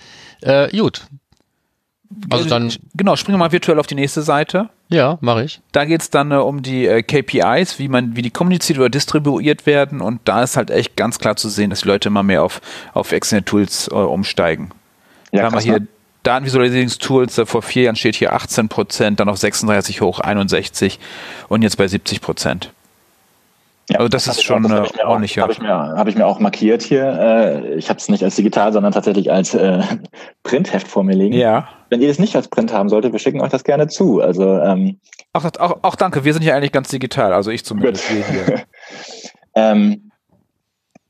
[0.42, 1.07] Äh, gut,
[2.31, 4.69] also dann genau, springen wir mal virtuell auf die nächste Seite.
[4.88, 5.61] Ja, mache ich.
[5.73, 9.66] Da geht's dann äh, um die äh, KPIs, wie man, wie die kommuniziert oder distribuiert
[9.66, 10.01] werden.
[10.01, 12.61] Und da ist halt echt ganz klar zu sehen, dass die Leute immer mehr auf,
[12.95, 14.71] auf externe Tools äh, umsteigen.
[15.33, 15.88] Ja, da haben wir hier ne?
[16.23, 20.99] Datenvisualisierungstools, äh, vor vier Jahren steht hier 18 Prozent, dann auf 36 hoch, 61
[21.49, 22.73] und jetzt bei 70 Prozent.
[23.88, 25.38] Ja, also das ist schon das äh, ordentlich.
[25.38, 27.05] Habe ich, mir, hab ich mir auch markiert hier.
[27.05, 29.81] Äh, ich habe es nicht als digital, sondern tatsächlich als äh,
[30.42, 31.35] Printheft vor mir liegen.
[31.35, 31.68] Ja.
[31.88, 34.20] Wenn ihr das nicht als Print haben solltet, wir schicken euch das gerne zu.
[34.20, 34.99] Also ähm,
[35.33, 36.25] auch, auch, auch danke.
[36.25, 37.33] Wir sind hier eigentlich ganz digital.
[37.33, 38.05] Also ich zumindest.
[39.55, 40.11] ähm,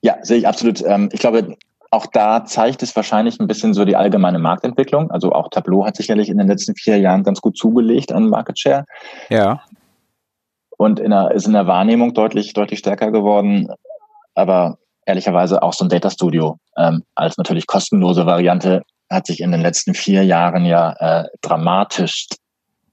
[0.03, 0.83] ja, sehe ich absolut.
[0.85, 1.57] Ähm, ich glaube,
[1.91, 5.11] auch da zeigt es wahrscheinlich ein bisschen so die allgemeine Marktentwicklung.
[5.11, 8.59] Also auch Tableau hat sicherlich in den letzten vier Jahren ganz gut zugelegt an Market
[8.59, 8.85] Share.
[9.31, 9.63] Ja
[10.77, 13.69] und in der, ist in der Wahrnehmung deutlich, deutlich stärker geworden.
[14.35, 19.53] Aber ehrlicherweise auch so ein Data Studio ähm, als natürlich kostenlose Variante hat sich in
[19.53, 22.27] den letzten vier Jahren ja äh, dramatisch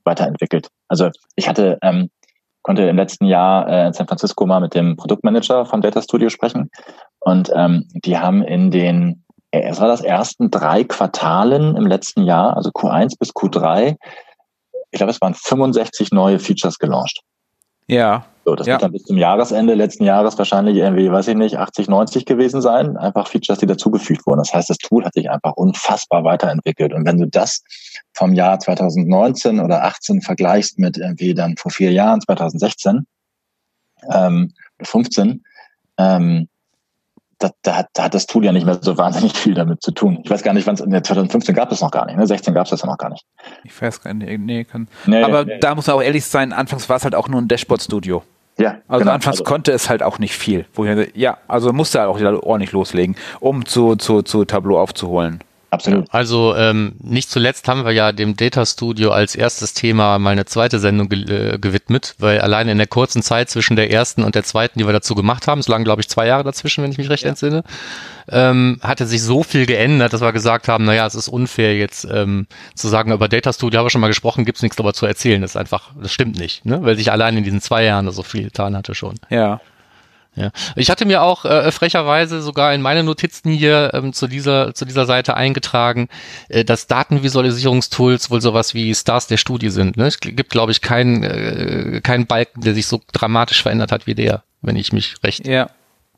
[0.04, 0.68] weiterentwickelt.
[0.88, 2.10] Also ich hatte ähm,
[2.62, 6.30] konnte im letzten Jahr äh, in San Francisco mal mit dem Produktmanager von Data Studio
[6.30, 6.70] sprechen
[7.20, 12.24] und ähm, die haben in den äh, es war das ersten drei Quartalen im letzten
[12.24, 13.96] Jahr, also Q1 bis Q3,
[14.92, 17.22] ich glaube, es waren 65 neue Features gelauncht.
[17.88, 18.26] Ja.
[18.46, 18.74] So, das ja.
[18.74, 22.62] wird dann bis zum Jahresende letzten Jahres wahrscheinlich irgendwie, weiß ich nicht, 80, 90 gewesen
[22.62, 22.98] sein.
[22.98, 24.40] Einfach Features, die dazugefügt wurden.
[24.40, 26.94] Das heißt, das Tool hat sich einfach unfassbar weiterentwickelt.
[26.94, 27.64] Und wenn du das
[28.14, 33.06] vom Jahr 2019 oder 18 vergleichst mit irgendwie dann vor vier Jahren, 2016,
[34.12, 35.44] ähm, 15,
[35.98, 36.50] ähm,
[37.44, 40.20] da, da, da hat das Tool ja nicht mehr so wahnsinnig viel damit zu tun.
[40.24, 42.26] Ich weiß gar nicht, wann es, 2015 gab es noch gar nicht, ne?
[42.26, 43.26] 16 gab es das ja noch gar nicht.
[43.64, 44.88] Ich weiß gar nicht, nee, kann.
[45.06, 45.60] Nee, aber nee.
[45.60, 48.24] da muss man auch ehrlich sein, anfangs war es halt auch nur ein Dashboard-Studio.
[48.58, 49.14] Ja, also genau.
[49.14, 49.44] anfangs also.
[49.44, 50.66] konnte es halt auch nicht viel.
[50.74, 55.40] Woher, ja, also musste halt auch ordentlich loslegen, um zu, zu, zu Tableau aufzuholen.
[55.74, 56.06] Absolut.
[56.14, 60.46] Also ähm, nicht zuletzt haben wir ja dem Data Studio als erstes Thema mal eine
[60.46, 64.36] zweite Sendung ge äh, gewidmet, weil allein in der kurzen Zeit zwischen der ersten und
[64.36, 66.92] der zweiten, die wir dazu gemacht haben, es lagen glaube ich zwei Jahre dazwischen, wenn
[66.92, 67.30] ich mich recht ja.
[67.30, 67.64] entsinne,
[68.30, 72.06] ähm, hatte sich so viel geändert, dass wir gesagt haben, naja, es ist unfair jetzt
[72.06, 75.08] ähm, zu sagen, über Data Studio haben wir schon mal gesprochen, gibt's nichts darüber zu
[75.08, 75.42] erzählen.
[75.42, 76.84] Das ist einfach, das stimmt nicht, ne?
[76.84, 79.16] weil sich allein in diesen zwei Jahren so viel getan hatte schon.
[79.32, 79.60] Ja.
[80.36, 80.50] Ja.
[80.76, 84.86] Ich hatte mir auch äh, frecherweise sogar in meine Notizen hier ähm, zu dieser zu
[84.86, 86.10] dieser Seite eingetragen,
[86.50, 89.96] äh, dass Datenvisualisierungstools wohl sowas wie Stars der Studie sind.
[89.96, 90.08] Ne?
[90.08, 94.16] Es gibt, glaube ich, keinen äh, keinen Balken, der sich so dramatisch verändert hat wie
[94.16, 95.70] der, wenn ich mich recht ja.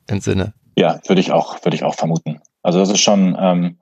[0.08, 0.54] entsinne.
[0.78, 2.40] Ja, würde ich auch würde ich auch vermuten.
[2.64, 3.78] Also das ist schon ähm,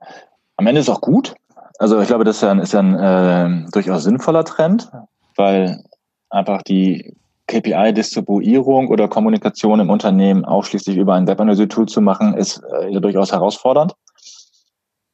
[0.56, 1.34] am Ende ist auch gut.
[1.78, 4.90] Also ich glaube, das ist ja ein, ist ja ein äh, durchaus sinnvoller Trend,
[5.36, 5.82] weil
[6.30, 7.16] einfach die
[7.46, 13.32] KPI-Distribuierung oder Kommunikation im Unternehmen ausschließlich über ein Webanalyse-Tool zu machen, ist äh, ja durchaus
[13.32, 13.94] herausfordernd.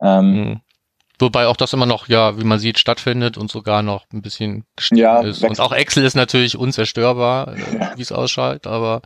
[0.01, 0.61] Ähm, mhm.
[1.19, 4.65] Wobei auch das immer noch, ja, wie man sieht, stattfindet und sogar noch ein bisschen
[4.77, 5.45] gestiegen ja, ist.
[5.45, 7.93] Und auch Excel ist natürlich unzerstörbar, äh, ja.
[7.97, 9.03] wie es ausschaut, aber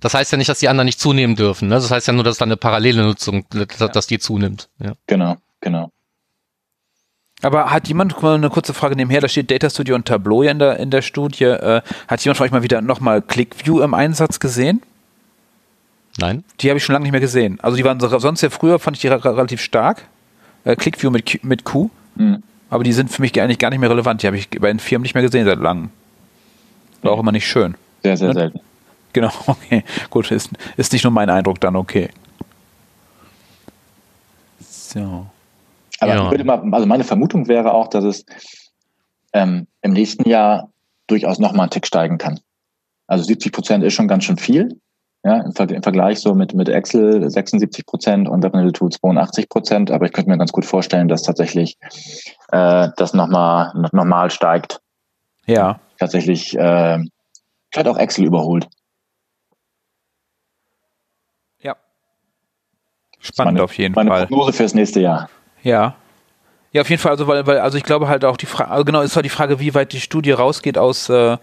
[0.00, 1.68] das heißt ja nicht, dass die anderen nicht zunehmen dürfen.
[1.68, 1.74] Ne?
[1.74, 4.68] Das heißt ja nur, dass da eine parallele Nutzung, dass, dass die zunimmt.
[4.78, 4.92] Ja.
[5.06, 5.90] Genau, genau.
[7.42, 10.50] Aber hat jemand, mal eine kurze Frage nebenher, da steht Data Studio und Tableau ja
[10.50, 13.94] in der, in der Studie, äh, hat jemand von euch mal wieder nochmal ClickView im
[13.94, 14.82] Einsatz gesehen?
[16.18, 16.42] Nein.
[16.60, 17.60] Die habe ich schon lange nicht mehr gesehen.
[17.62, 20.02] Also die waren sonst ja früher, fand ich die relativ stark.
[20.64, 21.90] Äh, ClickView mit, Q, mit Q.
[22.16, 22.42] Mhm.
[22.70, 24.22] Aber die sind für mich eigentlich gar nicht mehr relevant.
[24.22, 25.90] Die habe ich bei den Firmen nicht mehr gesehen seit langem.
[27.02, 27.76] War auch immer nicht schön.
[28.02, 28.34] Sehr, sehr ne?
[28.34, 28.60] selten.
[29.12, 29.84] Genau, okay.
[30.10, 32.10] Gut, ist, ist nicht nur mein Eindruck dann, okay.
[34.60, 35.26] So.
[36.00, 36.24] Aber ja.
[36.24, 38.24] ich würde mal, also meine Vermutung wäre auch, dass es
[39.32, 40.70] ähm, im nächsten Jahr
[41.06, 42.40] durchaus nochmal einen Tick steigen kann.
[43.06, 44.80] Also 70 Prozent ist schon ganz schön viel.
[45.24, 49.48] Ja, im, Ver im Vergleich so mit, mit Excel 76 Prozent und Web Tool 82
[49.48, 49.90] Prozent.
[49.90, 51.76] Aber ich könnte mir ganz gut vorstellen, dass tatsächlich
[52.52, 54.80] äh, das nochmal normal steigt.
[55.46, 55.80] Ja.
[55.98, 56.98] Tatsächlich äh,
[57.72, 58.68] vielleicht auch Excel überholt.
[61.60, 61.76] Ja.
[63.18, 64.18] Spannend meine, auf jeden meine Fall.
[64.20, 65.28] Meine Prognose fürs nächste Jahr.
[65.62, 65.94] Ja.
[66.72, 68.84] Ja, auf jeden Fall, also weil, weil, also ich glaube halt auch die Frage, also
[68.84, 71.38] genau, ist halt die Frage, wie weit die Studie rausgeht aus, äh,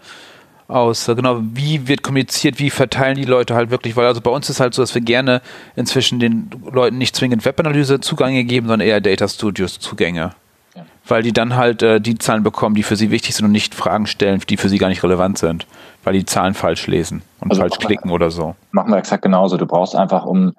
[0.68, 4.30] aus, äh, genau, wie wird kommuniziert, wie verteilen die Leute halt wirklich, weil also bei
[4.30, 5.42] uns ist halt so, dass wir gerne
[5.74, 10.30] inzwischen den Leuten nicht zwingend Webanalyse Zugänge geben, sondern eher Data Studios Zugänge.
[10.74, 10.86] Ja.
[11.06, 13.74] Weil die dann halt äh, die Zahlen bekommen, die für sie wichtig sind und nicht
[13.74, 15.66] Fragen stellen, die für sie gar nicht relevant sind,
[16.04, 18.54] weil die Zahlen falsch lesen und also falsch klicken oder so.
[18.70, 19.56] Machen wir exakt genauso.
[19.56, 20.54] Du brauchst einfach, um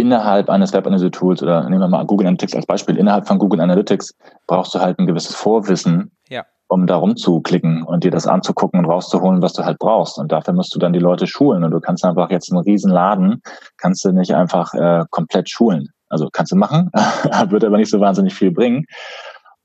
[0.00, 3.38] innerhalb eines Web Analytics Tools oder nehmen wir mal Google Analytics als Beispiel, innerhalb von
[3.38, 4.14] Google Analytics
[4.46, 6.44] brauchst du halt ein gewisses Vorwissen, ja.
[6.68, 10.18] um da rumzuklicken und dir das anzugucken und rauszuholen, was du halt brauchst.
[10.18, 11.64] Und dafür musst du dann die Leute schulen.
[11.64, 13.42] Und du kannst einfach jetzt einen riesen Laden,
[13.76, 15.88] kannst du nicht einfach äh, komplett schulen.
[16.08, 16.90] Also kannst du machen,
[17.48, 18.86] wird aber nicht so wahnsinnig viel bringen.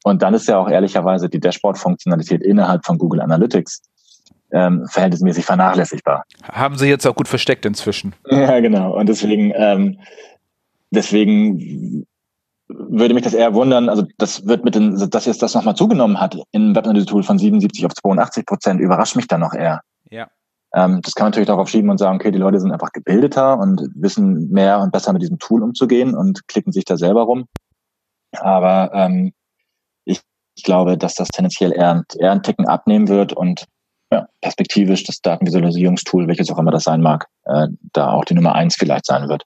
[0.04, 3.82] Und dann ist ja auch ehrlicherweise die Dashboard-Funktionalität innerhalb von Google Analytics
[4.52, 6.24] ähm, verhältnismäßig vernachlässigbar.
[6.52, 8.14] Haben sie jetzt auch gut versteckt inzwischen.
[8.30, 8.96] Ja, genau.
[8.96, 10.00] Und deswegen, ähm,
[10.92, 12.06] deswegen
[12.68, 16.20] würde mich das eher wundern, also das wird mit den, dass jetzt das nochmal zugenommen
[16.20, 19.82] hat im Webanalyse-Tool von 77 auf 82 Prozent, überrascht mich dann noch eher.
[20.10, 20.28] Ja.
[20.74, 23.60] Ähm, das kann man natürlich darauf schieben und sagen, okay, die Leute sind einfach gebildeter
[23.60, 27.46] und wissen mehr und besser mit diesem Tool umzugehen und klicken sich da selber rum.
[28.32, 29.34] Aber ähm,
[30.04, 30.22] ich,
[30.56, 33.66] ich glaube, dass das tendenziell eher, eher einen Ticken abnehmen wird und
[34.12, 38.56] ja, perspektivisch das Datenvisualisierungstool, welches auch immer das sein mag, äh, da auch die Nummer
[38.56, 39.44] eins vielleicht sein wird.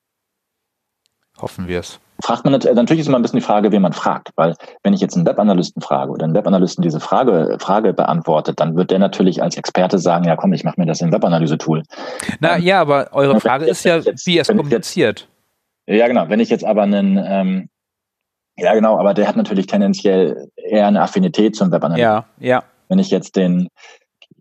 [1.41, 1.99] Hoffen wir es.
[2.21, 4.99] Fragt man natürlich ist immer ein bisschen die Frage, wen man fragt, weil wenn ich
[4.99, 9.41] jetzt einen Webanalysten frage oder einen Webanalysten diese Frage, Frage beantwortet, dann wird der natürlich
[9.41, 11.83] als Experte sagen, ja komm, ich mache mir das im Webanalyse-Tool.
[12.41, 15.29] Na ähm, ja, aber eure Frage ist ja, jetzt, wie es kommuniziert.
[15.87, 16.27] ja, genau.
[16.27, 17.69] Wenn ich jetzt aber einen, ähm,
[18.57, 22.63] Ja, genau, aber der hat natürlich tendenziell eher eine Affinität zum Web Ja, ja.
[22.89, 23.69] Wenn ich jetzt den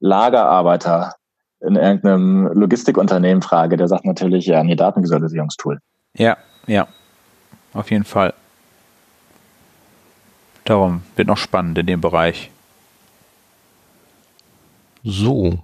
[0.01, 1.15] Lagerarbeiter
[1.61, 5.79] in irgendeinem Logistikunternehmen frage, der sagt natürlich, ja, nee, Datenvisualisierungstool.
[6.17, 6.87] Ja, ja.
[7.75, 8.35] Auf jeden Fall.
[10.65, 12.51] Darum wird noch spannend in dem Bereich.
[15.03, 15.59] So.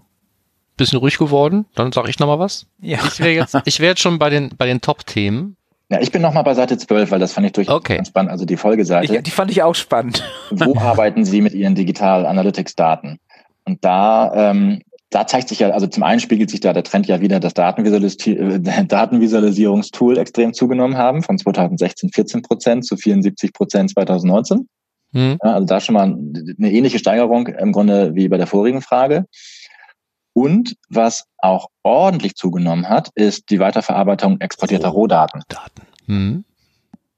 [0.77, 2.67] Bisschen ruhig geworden, dann sage ich nochmal was.
[2.81, 2.99] Ja.
[3.05, 5.57] Ich wäre jetzt, ich wäre jetzt schon bei den, bei den Top-Themen.
[5.91, 7.97] Ja, ich bin nochmal bei Seite 12, weil das fand ich durchaus okay.
[7.97, 8.33] ganz spannend.
[8.33, 9.15] Also die Folgeseite.
[9.17, 10.25] Ich, die fand ich auch spannend.
[10.51, 13.21] Wo arbeiten Sie mit Ihren Digital Analytics Daten?
[13.65, 17.07] Und da, ähm, da zeigt sich ja, also zum einen spiegelt sich da der Trend
[17.07, 23.53] ja wieder, dass Datenvisualis äh, Datenvisualisierungstool extrem zugenommen haben, von 2016 14 Prozent zu 74
[23.53, 24.69] Prozent 2019.
[25.13, 25.39] Mhm.
[25.43, 29.27] Ja, also da schon mal eine ähnliche Steigerung im Grunde wie bei der vorigen Frage.
[30.35, 35.43] Und was auch ordentlich zugenommen hat, ist die Weiterverarbeitung exportierter Rohdaten.
[35.49, 35.87] Daten.
[36.07, 36.45] Mhm.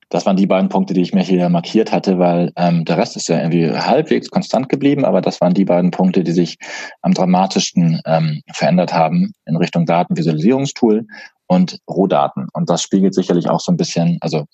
[0.08, 3.16] Das waren die beiden Punkte, die ich mir hier markiert hatte, weil ähm, der Rest
[3.16, 6.58] ist ja irgendwie halbwegs konstant geblieben, aber das waren die beiden Punkte, die sich
[7.02, 11.06] am dramatischsten ähm, verändert haben in Richtung Datenvisualisierungstool
[11.48, 12.46] und Rohdaten.
[12.52, 14.46] Und das spiegelt sicherlich auch so ein bisschen, also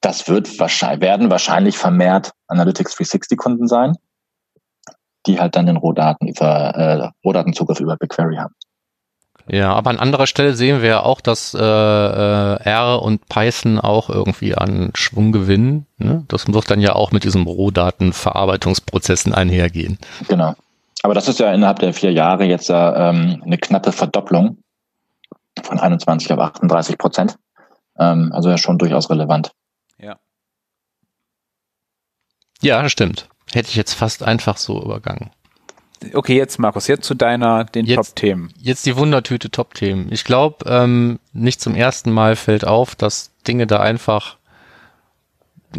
[0.00, 3.94] das wird wahrscheinlich, werden wahrscheinlich vermehrt Analytics 360 Kunden sein,
[5.26, 8.54] die halt dann den Rohdaten über, äh, Rohdatenzugriff über BigQuery haben.
[9.50, 13.78] Ja, aber an anderer Stelle sehen wir ja auch, dass äh, äh, R und Python
[13.78, 15.86] auch irgendwie an Schwung gewinnen.
[15.96, 16.24] Ne?
[16.28, 19.98] Das muss dann ja auch mit diesem Rohdatenverarbeitungsprozessen einhergehen.
[20.28, 20.54] Genau.
[21.02, 24.58] Aber das ist ja innerhalb der vier Jahre jetzt ähm, eine knappe Verdopplung
[25.62, 27.36] von 21 auf 38 Prozent.
[27.98, 29.52] Ähm, also ja schon durchaus relevant.
[29.98, 30.18] Ja.
[32.60, 33.28] Ja, stimmt.
[33.52, 35.30] Hätte ich jetzt fast einfach so übergangen.
[36.12, 38.52] Okay, jetzt Markus, jetzt zu deiner, den Top-Themen.
[38.60, 40.12] Jetzt die Wundertüte Top-Themen.
[40.12, 44.36] Ich glaube, ähm, nicht zum ersten Mal fällt auf, dass Dinge da einfach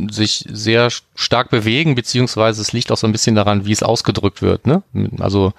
[0.10, 4.42] sich sehr stark bewegen, beziehungsweise es liegt auch so ein bisschen daran, wie es ausgedrückt
[4.42, 4.68] wird.
[4.68, 4.84] Ne?
[5.20, 5.54] Also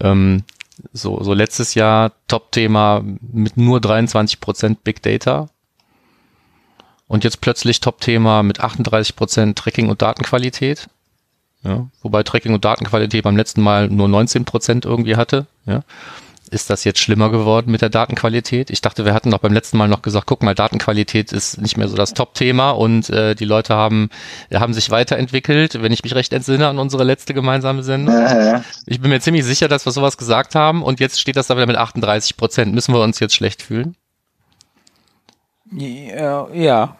[0.00, 0.44] ähm,
[0.92, 5.48] so, so letztes Jahr Top-Thema mit nur 23 Prozent Big Data.
[7.06, 10.88] Und jetzt plötzlich Top-Thema mit 38 Prozent Tracking und Datenqualität.
[11.64, 15.46] Ja, wobei Tracking und Datenqualität beim letzten Mal nur 19 Prozent irgendwie hatte.
[15.66, 15.82] Ja.
[16.50, 18.68] Ist das jetzt schlimmer geworden mit der Datenqualität?
[18.70, 21.78] Ich dachte, wir hatten doch beim letzten Mal noch gesagt, guck mal, Datenqualität ist nicht
[21.78, 24.10] mehr so das Top-Thema und äh, die Leute haben,
[24.52, 28.14] haben sich weiterentwickelt, wenn ich mich recht entsinne an unsere letzte gemeinsame Sendung.
[28.14, 31.46] Ja, Ich bin mir ziemlich sicher, dass wir sowas gesagt haben und jetzt steht das
[31.46, 32.74] da wieder mit 38 Prozent.
[32.74, 33.96] Müssen wir uns jetzt schlecht fühlen?
[35.72, 36.96] Ja, ja.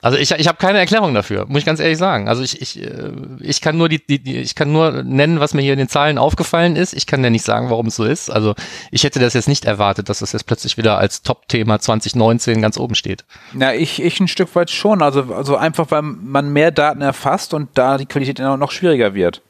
[0.00, 2.28] Also ich, ich habe keine Erklärung dafür, muss ich ganz ehrlich sagen.
[2.28, 5.62] Also ich, ich, äh, ich kann nur die, die, ich kann nur nennen, was mir
[5.62, 6.94] hier in den Zahlen aufgefallen ist.
[6.94, 8.30] Ich kann ja nicht sagen, warum es so ist.
[8.30, 8.54] Also
[8.92, 12.78] ich hätte das jetzt nicht erwartet, dass das jetzt plötzlich wieder als Top-Thema 2019 ganz
[12.78, 13.24] oben steht.
[13.52, 15.02] Na, ich, ich ein Stück weit schon.
[15.02, 19.42] Also, also einfach, weil man mehr Daten erfasst und da die Qualität noch schwieriger wird.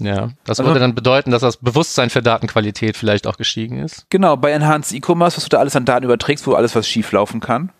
[0.00, 4.06] Ja, das also, würde dann bedeuten, dass das Bewusstsein für Datenqualität vielleicht auch gestiegen ist.
[4.10, 7.12] Genau, bei Enhanced E-Commerce, was du da alles an Daten überträgst, wo alles was schief
[7.12, 7.70] laufen kann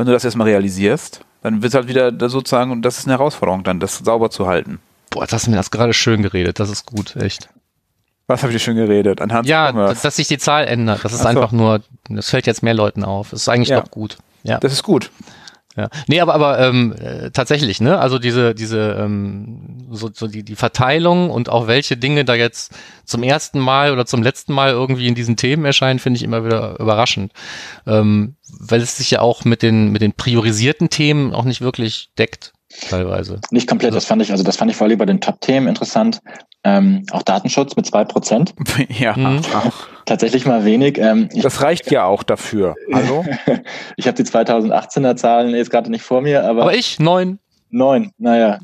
[0.00, 3.12] wenn du das erstmal realisierst, dann wird es halt wieder sozusagen, und das ist eine
[3.18, 4.80] Herausforderung dann, das sauber zu halten.
[5.10, 7.50] Boah, das hast du mir das gerade schön geredet, das ist gut, echt.
[8.26, 9.20] Was habe ich dir schön geredet?
[9.20, 11.04] Anhand ja, dass, dass sich die Zahl ändert.
[11.04, 11.28] Das ist so.
[11.28, 13.30] einfach nur, das fällt jetzt mehr Leuten auf.
[13.30, 13.80] Das ist eigentlich ja.
[13.80, 14.18] doch gut.
[14.44, 14.58] Ja.
[14.58, 15.10] Das ist gut.
[15.76, 15.88] Ja.
[16.06, 17.98] Nee, aber, aber ähm, äh, tatsächlich, ne?
[17.98, 22.72] Also diese, diese, ähm, so, so die, die Verteilung und auch welche Dinge da jetzt
[23.04, 26.44] zum ersten Mal oder zum letzten Mal irgendwie in diesen Themen erscheinen, finde ich immer
[26.44, 27.32] wieder überraschend.
[27.86, 32.10] Ähm, weil es sich ja auch mit den, mit den priorisierten Themen auch nicht wirklich
[32.18, 32.52] deckt
[32.88, 33.40] teilweise.
[33.50, 36.20] Nicht komplett, das fand ich, also das fand ich vor allem bei den Top-Themen interessant.
[36.62, 38.54] Ähm, auch Datenschutz mit zwei Prozent.
[38.88, 39.40] ja, mhm.
[40.04, 40.98] Tatsächlich mal wenig.
[40.98, 42.74] Ähm, das reicht ja auch dafür.
[42.92, 43.24] Hallo?
[43.96, 46.62] ich habe die 2018er Zahlen jetzt gerade nicht vor mir, aber.
[46.62, 47.38] Aber ich, neun.
[47.70, 48.58] Neun, naja.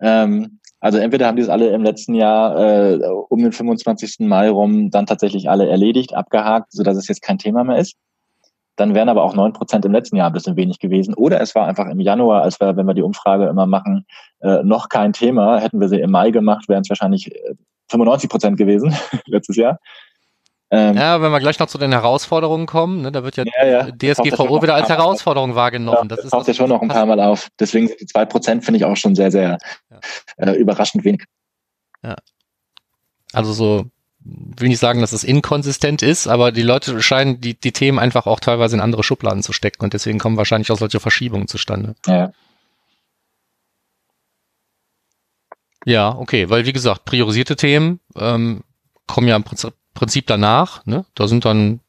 [0.00, 4.20] Ähm, also entweder haben die es alle im letzten Jahr äh, um den 25.
[4.20, 7.96] Mai rum dann tatsächlich alle erledigt, abgehakt, sodass es jetzt kein Thema mehr ist
[8.76, 11.14] dann wären aber auch neun Prozent im letzten Jahr ein bisschen wenig gewesen.
[11.14, 14.06] Oder es war einfach im Januar, als wir, wenn wir die Umfrage immer machen,
[14.40, 15.58] äh, noch kein Thema.
[15.58, 17.32] Hätten wir sie im Mai gemacht, wären es wahrscheinlich
[17.90, 18.94] 95 äh, Prozent gewesen
[19.26, 19.78] letztes Jahr.
[20.70, 23.66] Ähm, ja, wenn wir gleich noch zu den Herausforderungen kommen, ne, da wird ja, ja,
[23.66, 26.08] ja DSGVO wieder als Herausforderung wahrgenommen.
[26.08, 27.48] Ja, das, das taucht ja schon noch ein paar Mal auf.
[27.60, 29.58] Deswegen sind die zwei Prozent finde ich auch schon sehr, sehr
[30.38, 31.24] äh, überraschend wenig.
[32.02, 32.16] Ja.
[33.32, 33.86] Also so
[34.26, 38.26] will nicht sagen, dass es inkonsistent ist, aber die Leute scheinen die, die Themen einfach
[38.26, 41.94] auch teilweise in andere Schubladen zu stecken und deswegen kommen wahrscheinlich auch solche Verschiebungen zustande.
[42.06, 42.32] Ja.
[45.84, 48.64] Ja, okay, weil wie gesagt, priorisierte Themen ähm,
[49.06, 49.72] kommen ja im Prinzip
[50.26, 50.84] danach.
[50.86, 51.04] Ne?
[51.14, 51.80] Da sind dann,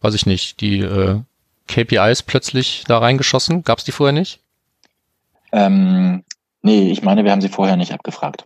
[0.00, 1.20] weiß ich nicht, die äh,
[1.68, 3.62] KPIs plötzlich da reingeschossen.
[3.62, 4.40] Gab es die vorher nicht?
[5.52, 6.24] Ähm,
[6.62, 8.44] nee, ich meine, wir haben sie vorher nicht abgefragt.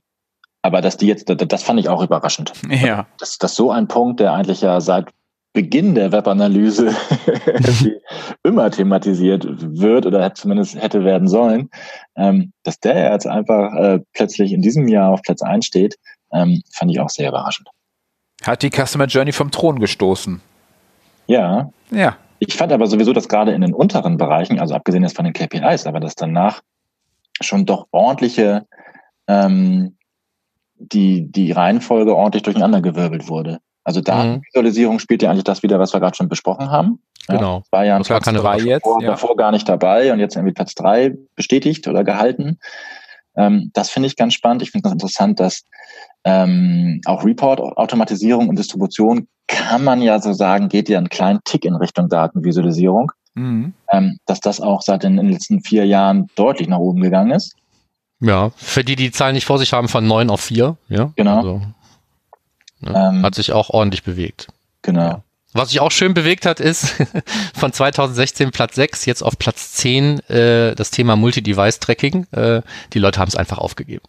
[0.63, 2.53] Aber dass die jetzt, das fand ich auch überraschend.
[2.69, 3.07] Ja.
[3.19, 5.09] Dass, dass so ein Punkt, der eigentlich ja seit
[5.53, 6.95] Beginn der Webanalyse
[8.45, 11.69] immer thematisiert wird oder zumindest hätte werden sollen,
[12.17, 15.97] ähm, dass der jetzt einfach äh, plötzlich in diesem Jahr auf Platz 1 steht,
[16.33, 17.69] ähm, fand ich auch sehr überraschend.
[18.45, 20.41] Hat die Customer Journey vom Thron gestoßen.
[21.27, 21.71] Ja.
[21.91, 22.17] Ja.
[22.39, 25.33] Ich fand aber sowieso, dass gerade in den unteren Bereichen, also abgesehen jetzt von den
[25.33, 26.63] KPIs, aber dass danach
[27.41, 28.67] schon doch ordentliche,
[29.29, 29.97] ähm,
[30.77, 33.61] die, die Reihenfolge ordentlich durcheinandergewirbelt wurde.
[33.85, 35.01] Also Datenvisualisierung mhm.
[35.01, 37.01] spielt ja eigentlich das wieder, was wir gerade schon besprochen haben.
[37.29, 37.59] Genau.
[37.59, 39.11] Ja, war ja ein Platz drei jetzt, davor, ja.
[39.11, 42.59] davor gar nicht dabei und jetzt irgendwie Platz drei bestätigt oder gehalten.
[43.37, 44.63] Ähm, das finde ich ganz spannend.
[44.63, 45.65] Ich finde es interessant, dass
[46.25, 51.65] ähm, auch Report-Automatisierung und Distribution kann man ja so sagen, geht ja einen kleinen Tick
[51.65, 53.13] in Richtung Datenvisualisierung.
[53.35, 53.73] Mhm.
[53.91, 57.55] Ähm, dass das auch seit den, den letzten vier Jahren deutlich nach oben gegangen ist.
[58.21, 60.77] Ja, für die, die Zahlen nicht vor sich haben, von neun auf vier.
[60.89, 61.37] Ja, genau.
[61.39, 61.63] Also,
[62.81, 64.49] ne, ähm, hat sich auch ordentlich bewegt.
[64.83, 65.01] Genau.
[65.01, 65.23] Ja.
[65.55, 66.95] Was sich auch schön bewegt hat, ist
[67.55, 72.27] von 2016 Platz 6 jetzt auf Platz 10 äh, das Thema Multi-Device-Tracking.
[72.33, 72.63] Äh,
[72.93, 74.05] die Leute haben es einfach aufgegeben.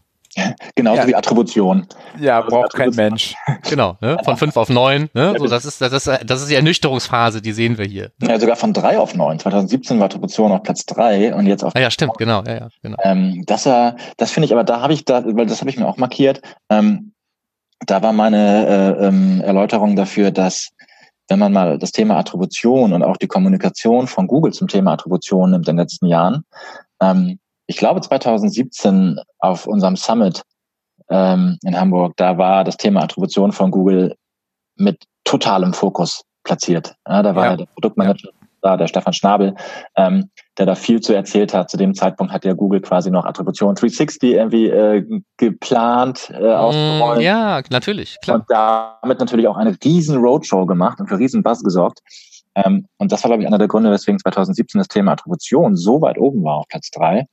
[0.75, 1.07] Genauso ja.
[1.07, 1.87] wie Attribution.
[2.19, 3.35] Ja, also braucht kein Mensch.
[3.69, 4.17] Genau, ne?
[4.23, 5.09] von 5 auf 9.
[5.13, 5.35] Ne?
[5.37, 8.11] So, das, ist, das, ist, das ist die Ernüchterungsphase, die sehen wir hier.
[8.21, 9.39] Ja, sogar von 3 auf 9.
[9.39, 11.75] 2017 war Attribution auf Platz 3 und jetzt auf.
[11.75, 12.43] Ah, ja, stimmt, genau.
[12.45, 12.97] Ja, ja, genau.
[13.03, 15.77] Ähm, das äh, das finde ich, aber da habe ich, da, weil das habe ich
[15.77, 17.13] mir auch markiert, ähm,
[17.85, 20.69] da war meine äh, ähm, Erläuterung dafür, dass
[21.27, 25.51] wenn man mal das Thema Attribution und auch die Kommunikation von Google zum Thema Attribution
[25.51, 26.43] nimmt in den letzten Jahren,
[27.01, 30.43] ähm, ich glaube 2017 auf unserem Summit
[31.09, 34.15] ähm, in Hamburg, da war das Thema Attribution von Google
[34.75, 36.95] mit totalem Fokus platziert.
[37.07, 37.55] Ja, da war ja.
[37.55, 38.47] der Produktmanager ja.
[38.61, 39.55] da, der Stefan Schnabel,
[39.95, 41.69] ähm, der da viel zu erzählt hat.
[41.69, 46.55] Zu dem Zeitpunkt hat ja Google quasi noch Attribution 360 irgendwie äh, geplant, äh, mm,
[46.55, 47.21] auszurollen.
[47.21, 48.39] Ja, natürlich, klar.
[48.39, 51.99] Und damit natürlich auch eine riesen Roadshow gemacht und für riesen Buzz gesorgt.
[52.55, 56.01] Ähm, und das war, glaube ich, einer der Gründe, weswegen 2017 das Thema Attribution so
[56.01, 57.25] weit oben war auf Platz drei.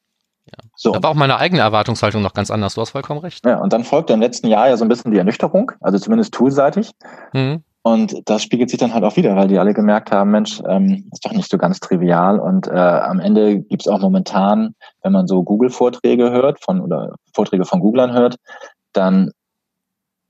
[0.51, 0.69] Ja.
[0.77, 0.93] So.
[0.93, 2.75] Da war auch meine eigene Erwartungshaltung noch ganz anders.
[2.75, 3.45] Du hast vollkommen recht.
[3.45, 6.35] Ja, und dann folgte im letzten Jahr ja so ein bisschen die Ernüchterung, also zumindest
[6.35, 6.93] toolseitig.
[7.33, 7.63] Mhm.
[7.83, 11.09] Und das spiegelt sich dann halt auch wieder, weil die alle gemerkt haben, Mensch, ähm,
[11.13, 12.39] ist doch nicht so ganz trivial.
[12.39, 17.65] Und äh, am Ende gibt's auch momentan, wenn man so Google-Vorträge hört von oder Vorträge
[17.65, 18.37] von Googlern hört,
[18.93, 19.31] dann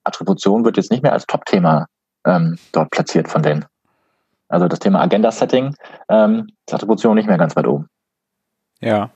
[0.04, 1.86] Attribution wird jetzt nicht mehr als Top-Thema
[2.24, 3.64] ähm, dort platziert von denen.
[4.48, 5.74] Also das Thema Agenda-Setting
[6.08, 7.88] ähm, ist Attribution nicht mehr ganz weit oben.
[8.80, 9.10] Ja.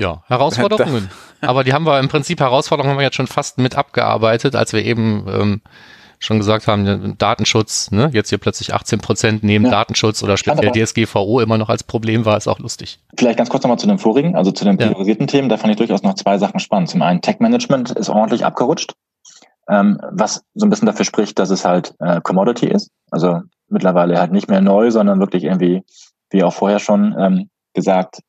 [0.00, 1.10] Ja, Herausforderungen.
[1.42, 4.72] Aber die haben wir im Prinzip Herausforderungen haben wir jetzt schon fast mit abgearbeitet, als
[4.72, 5.60] wir eben ähm,
[6.18, 8.10] schon gesagt haben, Datenschutz, ne?
[8.12, 9.70] jetzt hier plötzlich 18 Prozent neben ja.
[9.70, 12.98] Datenschutz oder speziell DSGVO immer noch als Problem war, ist auch lustig.
[13.16, 15.30] Vielleicht ganz kurz nochmal zu den vorigen, also zu den priorisierten ja.
[15.30, 16.90] Themen, da fand ich durchaus noch zwei Sachen spannend.
[16.90, 18.94] Zum einen Tech-Management ist ordentlich abgerutscht,
[19.68, 24.18] ähm, was so ein bisschen dafür spricht, dass es halt äh, Commodity ist, also mittlerweile
[24.18, 25.82] halt nicht mehr neu, sondern wirklich irgendwie,
[26.30, 28.20] wie auch vorher schon ähm, gesagt,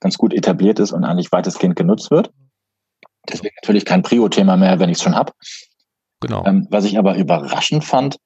[0.00, 2.30] ganz gut etabliert ist und eigentlich weitestgehend genutzt wird.
[3.28, 5.34] Deswegen natürlich kein Prio-Thema mehr, wenn ich es schon hab.
[6.20, 6.44] Genau.
[6.46, 8.16] Ähm, was ich aber überraschend fand,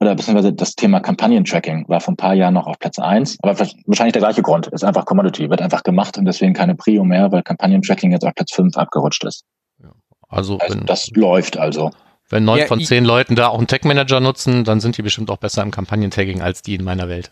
[0.00, 3.58] oder beziehungsweise das Thema Kampagnen-Tracking war vor ein paar Jahren noch auf Platz eins, aber
[3.58, 7.30] wahrscheinlich der gleiche Grund, ist einfach Commodity, wird einfach gemacht und deswegen keine Prio mehr,
[7.32, 9.44] weil Kampagnen-Tracking jetzt auf Platz fünf abgerutscht ist.
[9.82, 9.92] Ja,
[10.28, 11.90] also, also wenn, das läuft also.
[12.30, 15.30] Wenn neun ja, von zehn Leuten da auch einen Tech-Manager nutzen, dann sind die bestimmt
[15.30, 17.30] auch besser im Kampagnen-Tagging als die in meiner Welt.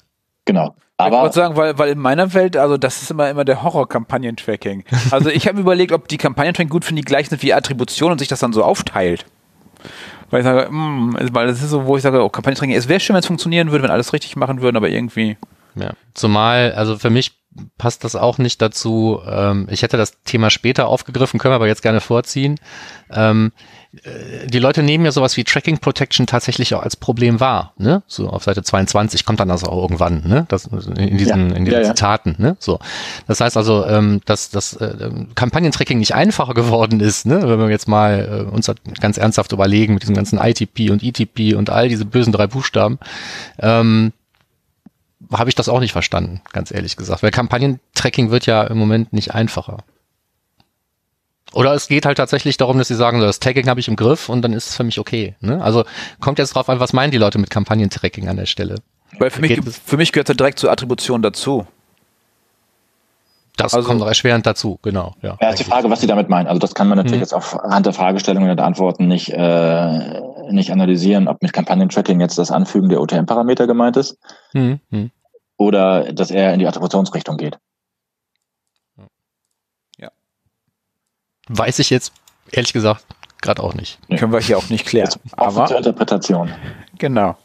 [0.48, 0.74] Genau.
[0.96, 3.62] Aber ich wollte sagen, weil, weil in meiner Welt, also das ist immer immer der
[3.62, 4.82] Horror-Kampagnen-Tracking.
[5.10, 8.18] Also ich habe überlegt, ob die Kampagnen-Tracking gut für die gleich sind wie Attribution und
[8.18, 9.26] sich das dann so aufteilt.
[10.30, 12.88] Weil ich sage, mh, mm, weil das ist so, wo ich sage, oh, Kampagnen-Tracking, es
[12.88, 15.36] wäre schön, wenn es funktionieren würde, wenn alles richtig machen würden, aber irgendwie.
[15.74, 15.90] Ja.
[16.14, 17.38] Zumal, also für mich
[17.76, 19.20] passt das auch nicht dazu.
[19.26, 22.58] Ähm, ich hätte das Thema später aufgegriffen, können wir aber jetzt gerne vorziehen.
[23.10, 27.72] Ähm, äh, die Leute nehmen ja sowas wie Tracking Protection tatsächlich auch als Problem wahr.
[27.78, 28.02] Ne?
[28.06, 30.44] So auf Seite 22 kommt dann das auch irgendwann, ne?
[30.48, 31.56] Das, in diesen, ja.
[31.56, 32.34] in diesen ja, Zitaten.
[32.36, 32.56] Ne?
[32.58, 32.80] So.
[33.26, 37.48] Das heißt also, ähm, dass das äh, Kampagnentracking nicht einfacher geworden ist, ne?
[37.48, 38.70] wenn wir jetzt mal äh, uns
[39.00, 42.98] ganz ernsthaft überlegen mit diesem ganzen ITP und ETP und all diese bösen drei Buchstaben.
[43.58, 44.12] Ähm,
[45.32, 47.22] habe ich das auch nicht verstanden, ganz ehrlich gesagt.
[47.22, 49.78] Weil Kampagnentracking wird ja im Moment nicht einfacher.
[51.58, 54.28] Oder es geht halt tatsächlich darum, dass sie sagen, das Tagging habe ich im Griff
[54.28, 55.34] und dann ist es für mich okay.
[55.40, 55.60] Ne?
[55.60, 55.82] Also
[56.20, 58.76] kommt jetzt drauf an, was meinen die Leute mit Kampagnentracking an der Stelle?
[59.18, 61.66] Weil für mich, für mich gehört da direkt zur Attribution dazu.
[63.56, 65.16] Das also, kommt erschwerend dazu, genau.
[65.20, 66.46] Ja, ja ist die Frage, was Sie damit meinen.
[66.46, 67.22] Also das kann man natürlich hm.
[67.22, 70.20] jetzt aufhand der Fragestellungen und der Antworten nicht, äh,
[70.52, 74.16] nicht analysieren, ob mit Kampagnentracking jetzt das Anfügen der OTM-Parameter gemeint ist.
[74.52, 74.78] Hm.
[74.92, 75.10] Hm.
[75.56, 77.58] oder dass er in die Attributionsrichtung geht.
[81.48, 82.12] Weiß ich jetzt
[82.50, 83.04] ehrlich gesagt
[83.40, 83.98] gerade auch nicht.
[84.08, 84.16] Nee.
[84.16, 85.10] Können wir hier auch nicht klären.
[85.32, 86.50] Aber zur Interpretation.
[86.98, 87.36] Genau.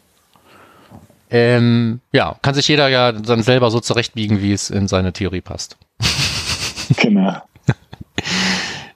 [1.30, 5.42] Ähm, ja, kann sich jeder ja dann selber so zurechtbiegen, wie es in seine Theorie
[5.42, 5.78] passt.
[6.98, 7.42] Genau.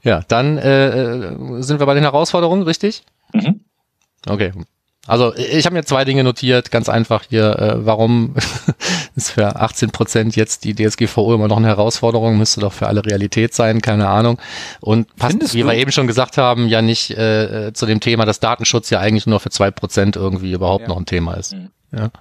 [0.03, 3.01] ja, dann äh, äh, sind wir bei den Herausforderungen, richtig?
[3.33, 3.61] Mhm.
[4.27, 4.51] Okay.
[5.07, 8.35] Also ich habe mir zwei Dinge notiert, ganz einfach hier, äh, warum
[9.17, 13.03] ist für 18 Prozent jetzt die DSGVO immer noch eine Herausforderung, müsste doch für alle
[13.03, 14.37] Realität sein, keine Ahnung.
[14.79, 15.67] Und passt, Findest wie du?
[15.67, 19.25] wir eben schon gesagt haben, ja nicht äh, zu dem Thema, dass Datenschutz ja eigentlich
[19.25, 20.89] nur für zwei Prozent irgendwie überhaupt ja.
[20.89, 21.55] noch ein Thema ist.
[21.55, 21.69] Mhm.
[21.91, 22.11] Ja.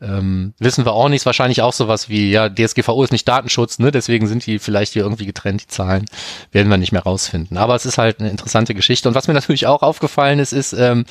[0.00, 3.90] Ähm, wissen wir auch nicht, wahrscheinlich auch sowas wie, ja, DSGVO ist nicht Datenschutz, ne,
[3.90, 6.06] deswegen sind die vielleicht hier irgendwie getrennt, die Zahlen,
[6.52, 7.56] werden wir nicht mehr rausfinden.
[7.56, 9.08] Aber es ist halt eine interessante Geschichte.
[9.08, 11.04] Und was mir natürlich auch aufgefallen ist, ist, ähm,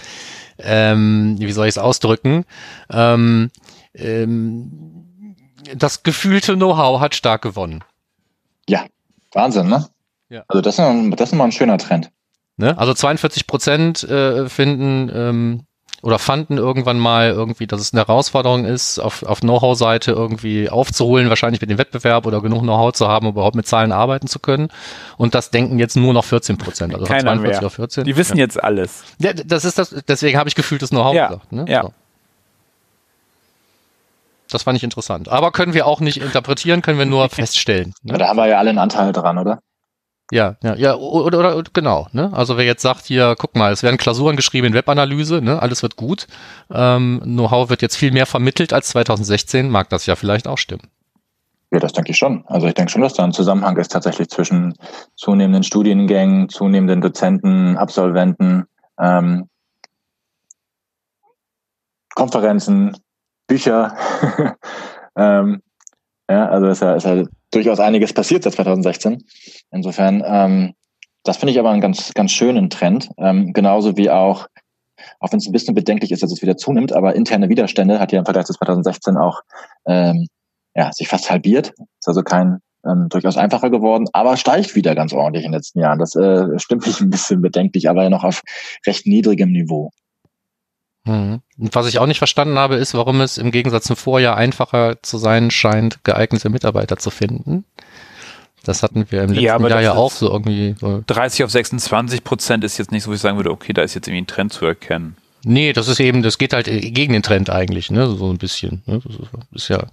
[0.60, 2.46] ähm, wie soll ich es ausdrücken,
[2.92, 3.50] ähm,
[3.94, 5.01] ähm,
[5.76, 7.84] das gefühlte Know-how hat stark gewonnen.
[8.68, 8.86] Ja,
[9.34, 9.88] Wahnsinn, ne?
[10.30, 10.44] Ja.
[10.48, 12.10] Also das ist, das ist mal ein schöner Trend.
[12.58, 12.78] Ne?
[12.78, 15.64] Also 42 Prozent äh, finden ähm,
[16.04, 21.30] oder fanden irgendwann mal irgendwie, dass es eine Herausforderung ist, auf, auf Know-how-Seite irgendwie aufzuholen,
[21.30, 24.40] wahrscheinlich mit dem Wettbewerb oder genug Know-how zu haben, um überhaupt mit Zahlen arbeiten zu
[24.40, 24.70] können.
[25.18, 27.68] Und das denken jetzt nur noch 14 Prozent, also Keiner 42 mehr.
[27.68, 28.04] auf 14.
[28.06, 28.44] Die wissen ja.
[28.44, 29.04] jetzt alles.
[29.20, 31.28] Ja, das ist das, deswegen habe ich gefühlt das Know-how ja.
[31.28, 31.52] gesagt.
[31.52, 31.66] Ne?
[31.68, 31.84] Ja.
[31.84, 31.94] So.
[34.54, 35.30] Das fand ich interessant.
[35.30, 37.94] Aber können wir auch nicht interpretieren, können wir nur feststellen.
[38.04, 38.18] Ne?
[38.18, 39.60] Da haben wir ja alle einen Anteil dran, oder?
[40.32, 42.32] Ja, ja, ja, oder, oder genau, ne?
[42.34, 45.62] Also wer jetzt sagt hier, guck mal, es werden Klausuren geschrieben in Webanalyse, ne?
[45.62, 46.26] Alles wird gut.
[46.72, 50.88] Ähm, Know-how wird jetzt viel mehr vermittelt als 2016, mag das ja vielleicht auch stimmen.
[51.74, 52.46] Ja, das denke ich schon.
[52.48, 54.74] Also ich denke schon, dass da ein Zusammenhang ist tatsächlich zwischen
[55.16, 58.68] zunehmenden Studiengängen, zunehmenden Dozenten, Absolventen,
[59.00, 59.50] ähm,
[62.16, 62.98] Konferenzen,
[63.52, 63.94] Bücher.
[65.18, 65.62] ähm,
[66.30, 69.26] ja, also ist ja, ist ja durchaus einiges passiert seit 2016.
[69.72, 70.74] Insofern, ähm,
[71.24, 73.10] das finde ich aber einen ganz, ganz schönen Trend.
[73.18, 74.48] Ähm, genauso wie auch,
[75.20, 78.14] auch wenn es ein bisschen bedenklich ist, dass es wieder zunimmt, aber interne Widerstände hat
[78.14, 79.42] ja im Vergleich zu 2016 auch
[79.86, 80.28] ähm,
[80.74, 81.74] ja, sich fast halbiert.
[82.00, 85.80] Ist also kein ähm, durchaus einfacher geworden, aber steigt wieder ganz ordentlich in den letzten
[85.80, 86.00] Jahren.
[86.00, 88.44] Das äh, stimmt mich ein bisschen bedenklich, aber ja noch auf
[88.88, 89.92] recht niedrigem Niveau.
[91.04, 91.42] Mhm.
[91.58, 95.02] Und was ich auch nicht verstanden habe, ist, warum es im Gegensatz zum Vorjahr einfacher
[95.02, 97.66] zu sein scheint, geeignete Mitarbeiter zu finden.
[98.64, 100.76] Das hatten wir im letzten ja, Jahr ja auch so irgendwie.
[100.80, 103.82] So 30 auf 26 Prozent ist jetzt nicht so, wo ich sagen würde, okay, da
[103.82, 105.18] ist jetzt irgendwie ein Trend zu erkennen.
[105.44, 108.84] Nee, das ist eben, das geht halt gegen den Trend eigentlich, ne, so ein bisschen.
[108.86, 109.02] Ne?
[109.04, 109.16] Das
[109.54, 109.88] ist ja,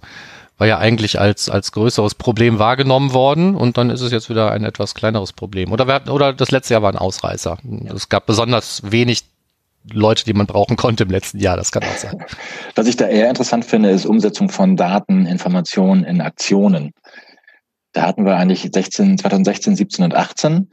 [0.59, 4.51] war ja eigentlich als, als größeres Problem wahrgenommen worden und dann ist es jetzt wieder
[4.51, 5.71] ein etwas kleineres Problem.
[5.71, 7.57] Oder, wir, oder das letzte Jahr war ein Ausreißer.
[7.95, 9.23] Es gab besonders wenig
[9.91, 11.57] Leute, die man brauchen konnte im letzten Jahr.
[11.57, 12.23] Das kann auch sein.
[12.75, 16.91] Was ich da eher interessant finde, ist Umsetzung von Daten, Informationen in Aktionen.
[17.93, 20.69] Da hatten wir eigentlich 16, 2016, 17 und 18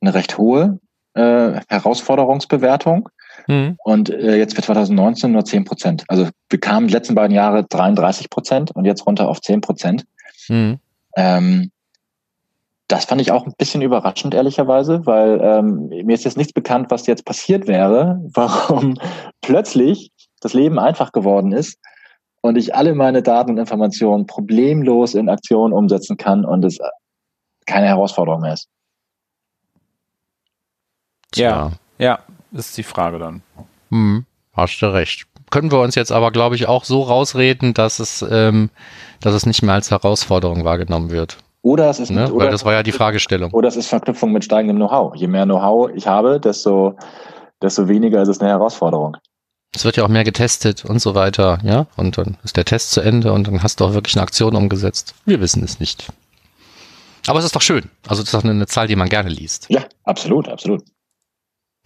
[0.00, 0.78] eine recht hohe
[1.14, 3.08] äh, Herausforderungsbewertung.
[3.46, 3.76] Mhm.
[3.82, 6.04] Und äh, jetzt für 2019 nur 10 Prozent.
[6.08, 10.04] Also wir kamen die letzten beiden Jahre 33 Prozent und jetzt runter auf 10 Prozent.
[10.48, 10.78] Mhm.
[11.16, 11.70] Ähm,
[12.90, 16.90] das fand ich auch ein bisschen überraschend, ehrlicherweise, weil ähm, mir ist jetzt nichts bekannt,
[16.90, 18.98] was jetzt passiert wäre, warum
[19.40, 20.10] plötzlich
[20.40, 21.78] das Leben einfach geworden ist
[22.40, 26.78] und ich alle meine Daten und Informationen problemlos in Aktionen umsetzen kann und es
[27.66, 28.68] keine Herausforderung mehr ist.
[31.34, 32.18] Ja, ja,
[32.52, 33.42] ist die Frage dann.
[33.90, 35.26] Hm, hast du recht.
[35.50, 38.70] Können wir uns jetzt aber, glaube ich, auch so rausreden, dass es, ähm,
[39.20, 41.38] dass es nicht mehr als Herausforderung wahrgenommen wird.
[41.62, 42.32] Oder es ist, ne?
[42.32, 43.52] oder Weil das war ja die Fragestellung.
[43.52, 45.14] Oder es ist Verknüpfung mit steigendem Know-how.
[45.14, 46.96] Je mehr Know-how ich habe, desto,
[47.60, 49.16] desto weniger ist es eine Herausforderung.
[49.74, 51.86] Es wird ja auch mehr getestet und so weiter, ja.
[51.96, 54.56] Und dann ist der Test zu Ende und dann hast du auch wirklich eine Aktion
[54.56, 55.14] umgesetzt.
[55.26, 56.08] Wir wissen es nicht.
[57.26, 57.84] Aber es ist doch schön.
[58.08, 59.66] Also das ist doch eine Zahl, die man gerne liest.
[59.68, 60.82] Ja, absolut, absolut.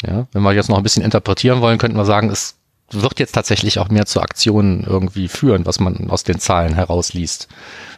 [0.06, 2.56] Ja, wenn wir jetzt noch ein bisschen interpretieren wollen, könnten wir sagen, es
[2.90, 7.48] wird jetzt tatsächlich auch mehr zu Aktionen irgendwie führen, was man aus den Zahlen herausliest.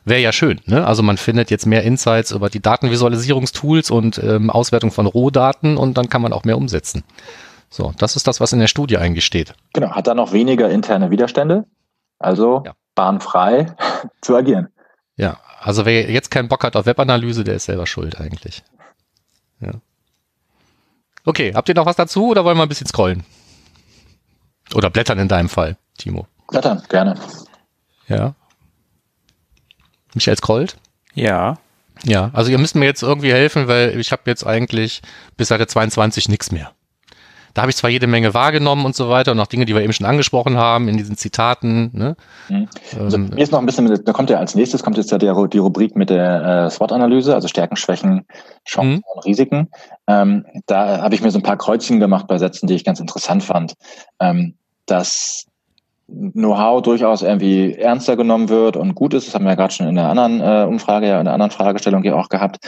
[0.04, 0.86] Wäre ja schön, ne?
[0.86, 5.98] Also man findet jetzt mehr Insights über die Datenvisualisierungstools und ähm, Auswertung von Rohdaten und
[5.98, 7.02] dann kann man auch mehr umsetzen.
[7.68, 9.54] So, das ist das, was in der Studie eigentlich steht.
[9.72, 11.64] Genau, hat da noch weniger interne Widerstände,
[12.18, 12.74] also ja.
[12.94, 13.74] bahnfrei
[14.22, 14.68] zu agieren.
[15.16, 18.62] Ja, also wer jetzt keinen Bock hat auf Webanalyse, der ist selber schuld eigentlich.
[19.60, 19.72] Ja.
[21.24, 23.24] Okay, habt ihr noch was dazu oder wollen wir ein bisschen scrollen?
[24.74, 26.26] Oder blättern in deinem Fall, Timo?
[26.48, 27.14] Blättern, gerne.
[28.08, 28.34] Ja.
[30.14, 30.76] Michael scrollt?
[31.14, 31.58] Ja.
[32.04, 35.02] Ja, also ihr müsst mir jetzt irgendwie helfen, weil ich habe jetzt eigentlich
[35.36, 36.72] bis Seite 22 nichts mehr.
[37.56, 39.80] Da habe ich zwar jede Menge wahrgenommen und so weiter und auch Dinge, die wir
[39.80, 41.90] eben schon angesprochen haben in diesen Zitaten.
[41.94, 42.14] Ne?
[42.50, 42.68] Mhm.
[43.00, 45.16] Also ähm, mir ist noch ein bisschen, da kommt ja als nächstes kommt jetzt ja
[45.16, 48.26] die, die Rubrik mit der äh, SWOT-Analyse, also Stärken, Schwächen,
[48.68, 49.02] Chancen mhm.
[49.14, 49.70] und Risiken.
[50.06, 53.00] Ähm, da habe ich mir so ein paar Kreuzchen gemacht bei Sätzen, die ich ganz
[53.00, 53.72] interessant fand.
[54.20, 55.46] Ähm, dass
[56.08, 59.88] Know-how durchaus irgendwie ernster genommen wird und gut ist, das haben wir ja gerade schon
[59.88, 62.58] in der anderen äh, Umfrage, ja in der anderen Fragestellung hier auch gehabt,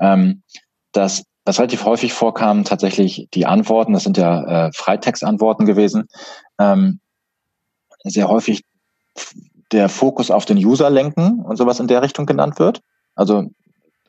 [0.00, 0.42] ähm,
[0.92, 6.06] dass was relativ häufig vorkam, tatsächlich die Antworten, das sind ja äh, Freitextantworten gewesen,
[6.58, 7.00] ähm,
[8.04, 8.64] sehr häufig
[9.72, 12.82] der Fokus auf den User lenken und sowas in der Richtung genannt wird.
[13.14, 13.50] Also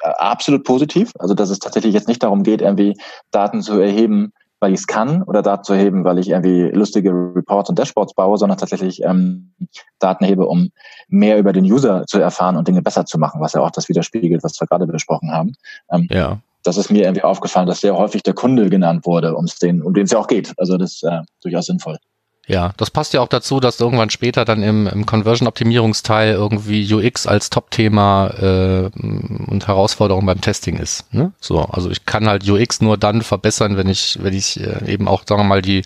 [0.01, 1.13] äh, absolut positiv.
[1.17, 2.97] Also dass es tatsächlich jetzt nicht darum geht, irgendwie
[3.31, 7.11] Daten zu erheben, weil ich es kann oder Daten zu heben, weil ich irgendwie lustige
[7.11, 9.53] Reports und Dashboards baue, sondern tatsächlich ähm,
[9.99, 10.71] Daten hebe, um
[11.07, 13.87] mehr über den User zu erfahren und Dinge besser zu machen, was ja auch das
[13.87, 15.53] widerspiegelt, was wir gerade besprochen haben.
[15.89, 16.41] Ähm, ja.
[16.69, 19.95] Das ist mir irgendwie aufgefallen, dass sehr häufig der Kunde genannt wurde, um den, um
[19.95, 20.53] den es ja auch geht.
[20.57, 21.97] Also das ist äh, durchaus sinnvoll.
[22.45, 27.25] Ja, das passt ja auch dazu, dass irgendwann später dann im, im Conversion-Optimierungsteil irgendwie UX
[27.25, 31.11] als Top-Thema äh, und Herausforderung beim Testing ist.
[31.11, 31.31] Ne?
[31.39, 35.07] So, also ich kann halt UX nur dann verbessern, wenn ich, wenn ich äh, eben
[35.07, 35.81] auch, sagen wir mal, die,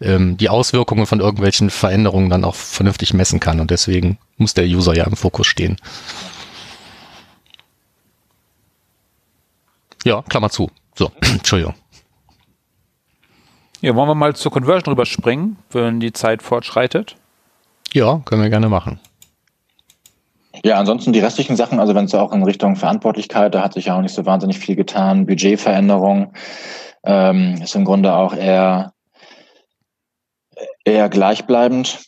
[0.00, 3.60] ähm, die Auswirkungen von irgendwelchen Veränderungen dann auch vernünftig messen kann.
[3.60, 5.76] Und deswegen muss der User ja im Fokus stehen.
[10.04, 10.70] Klammer zu.
[10.94, 11.74] So, Entschuldigung.
[13.80, 17.16] Ja, wollen wir mal zur Conversion rüberspringen, wenn die Zeit fortschreitet?
[17.92, 19.00] Ja, können wir gerne machen.
[20.64, 23.86] Ja, ansonsten die restlichen Sachen, also wenn es auch in Richtung Verantwortlichkeit, da hat sich
[23.86, 25.26] ja auch nicht so wahnsinnig viel getan.
[25.26, 26.32] Budgetveränderung
[27.04, 28.92] ähm, ist im Grunde auch eher,
[30.84, 32.04] eher gleichbleibend.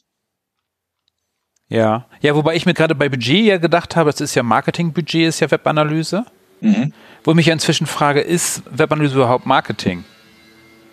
[1.69, 5.29] Ja, ja, wobei ich mir gerade bei Budget ja gedacht habe, es ist ja Marketingbudget,
[5.29, 6.25] ist ja Webanalyse.
[6.61, 6.93] Mhm.
[7.23, 10.05] Wo ich mich ja inzwischen frage, ist Webanalyse überhaupt Marketing?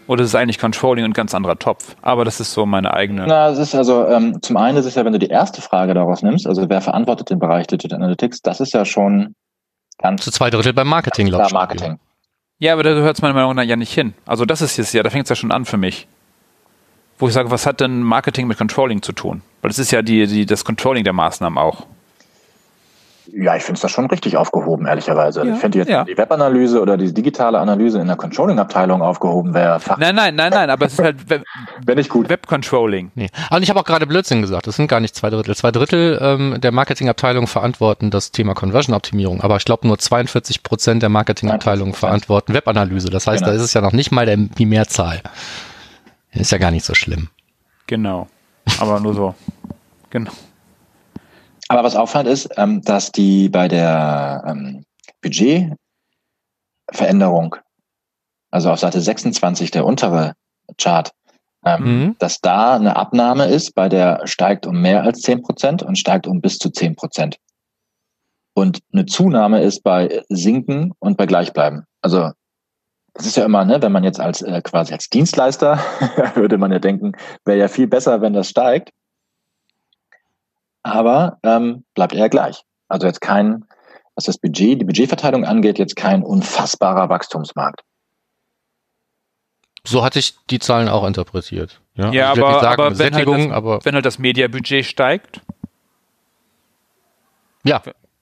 [0.08, 1.96] Oder ist es eigentlich Controlling und ganz anderer Topf?
[2.02, 3.26] Aber das ist so meine eigene.
[3.28, 5.94] Na, es ist also, ähm, zum einen ist es ja, wenn du die erste Frage
[5.94, 9.36] daraus nimmst, also wer verantwortet den Bereich Digital Analytics, das ist ja schon
[10.00, 10.24] ganz.
[10.24, 11.54] Zu zwei Drittel beim Marketing, glaube ich.
[11.54, 12.00] Marketing.
[12.60, 14.14] Ja, aber da gehört es meiner Meinung nach ja nicht hin.
[14.26, 16.08] Also das ist jetzt ja, da fängt es ja schon an für mich.
[17.18, 19.42] Wo ich sage, was hat denn Marketing mit Controlling zu tun?
[19.62, 21.86] Weil es ist ja die, die, das Controlling der Maßnahmen auch.
[23.34, 25.46] Ja, ich finde es da schon richtig aufgehoben, ehrlicherweise.
[25.46, 26.04] Ja, ich finde jetzt ja.
[26.04, 29.80] die Webanalyse oder die digitale Analyse in der Controlling-Abteilung aufgehoben wäre.
[29.98, 31.44] Nein, nein, nein, nein, aber es ist halt Web
[31.86, 32.30] Wenn nicht gut.
[32.30, 33.12] Web-Controlling.
[33.16, 33.30] Nee.
[33.50, 34.68] Also ich habe auch gerade Blödsinn gesagt.
[34.68, 35.56] Das sind gar nicht zwei Drittel.
[35.56, 41.02] Zwei Drittel ähm, der Marketingabteilung verantworten das Thema Conversion-Optimierung, aber ich glaube nur 42 Prozent
[41.02, 43.10] der Marketingabteilung verantworten Webanalyse.
[43.10, 43.52] Das heißt, genau.
[43.52, 45.22] da ist es ja noch nicht mal der, die Mehrzahl.
[46.34, 47.30] Ist ja gar nicht so schlimm.
[47.88, 48.28] Genau.
[48.80, 49.36] Aber nur so.
[50.10, 50.32] Genau.
[51.72, 54.84] Aber was auffallend ist, ähm, dass die bei der ähm,
[55.22, 57.56] Budgetveränderung,
[58.52, 60.34] also auf Seite 26 der untere
[60.78, 61.14] Chart,
[61.66, 62.16] ähm, mhm.
[62.20, 66.28] dass da eine Abnahme ist, bei der steigt um mehr als 10 Prozent und steigt
[66.28, 67.38] um bis zu 10 Prozent.
[68.54, 71.86] Und eine Zunahme ist bei Sinken und bei Gleichbleiben.
[72.02, 72.32] Also
[73.14, 75.80] das ist ja immer, ne, wenn man jetzt als äh, quasi als Dienstleister
[76.36, 77.14] würde man ja denken,
[77.46, 78.92] wäre ja viel besser, wenn das steigt
[80.84, 82.64] aber ähm, bleibt eher gleich.
[82.88, 83.66] Also jetzt kein,
[84.16, 87.82] was das Budget, die Budgetverteilung angeht, jetzt kein unfassbarer Wachstumsmarkt.
[89.84, 91.80] So hatte ich die Zahlen auch interpretiert.
[91.96, 95.42] Ja, ja also aber, sagen, aber, wenn halt das, aber wenn halt das Mediabudget steigt.
[97.64, 97.82] Ja,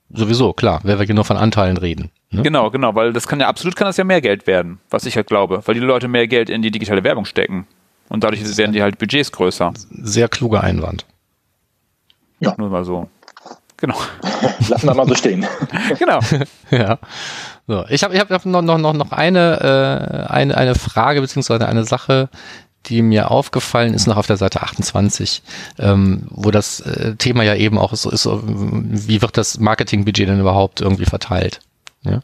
[0.09, 2.11] sowieso, klar, wenn wir hier nur von Anteilen reden.
[2.31, 2.43] Ne?
[2.43, 5.15] Genau, genau, weil das kann ja absolut kann das ja mehr Geld werden, was ich
[5.15, 7.67] halt glaube, weil die Leute mehr Geld in die digitale Werbung stecken.
[8.07, 9.73] Und dadurch werden die halt Budgets größer.
[9.91, 11.05] Sehr kluger Einwand.
[12.39, 12.55] Ja.
[12.57, 13.07] Nur mal so.
[13.77, 13.95] Genau.
[14.69, 15.45] Lassen wir mal so stehen.
[15.99, 16.19] genau.
[16.71, 16.99] ja.
[17.67, 21.67] So, ich habe ich hab noch, noch, noch, noch eine, äh, eine, eine Frage beziehungsweise
[21.67, 22.29] eine Sache,
[22.87, 25.43] die mir aufgefallen ist, noch auf der Seite 28,
[25.77, 30.29] ähm, wo das äh, Thema ja eben auch so ist, so, wie wird das Marketingbudget
[30.29, 31.59] denn überhaupt irgendwie verteilt?
[32.03, 32.21] Ja?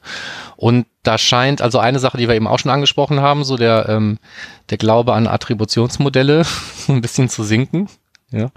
[0.56, 3.88] Und da scheint, also eine Sache, die wir eben auch schon angesprochen haben, so der,
[3.90, 4.18] ähm,
[4.70, 6.44] der Glaube an Attributionsmodelle
[6.88, 7.90] ein bisschen zu sinken.
[8.36, 8.52] Ja.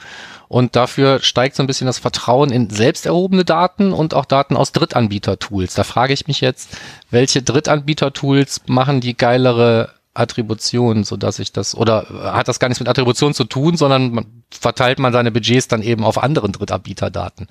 [0.48, 4.56] Und dafür steigt so ein bisschen das Vertrauen in selbst erhobene Daten und auch Daten
[4.56, 5.74] aus Drittanbieter-Tools.
[5.74, 6.76] Da frage ich mich jetzt,
[7.10, 12.80] welche Drittanbieter-Tools machen die geilere Attribution, so dass ich das, oder hat das gar nichts
[12.80, 17.46] mit Attribution zu tun, sondern man, verteilt man seine Budgets dann eben auf anderen Drittanbieter-Daten.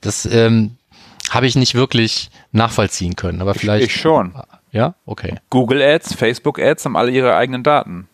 [0.00, 0.76] Das ähm,
[1.30, 3.86] habe ich nicht wirklich nachvollziehen können, aber vielleicht.
[3.86, 4.34] Ich schon.
[4.72, 5.36] Ja, okay.
[5.50, 8.08] Google Ads, Facebook Ads haben alle ihre eigenen Daten.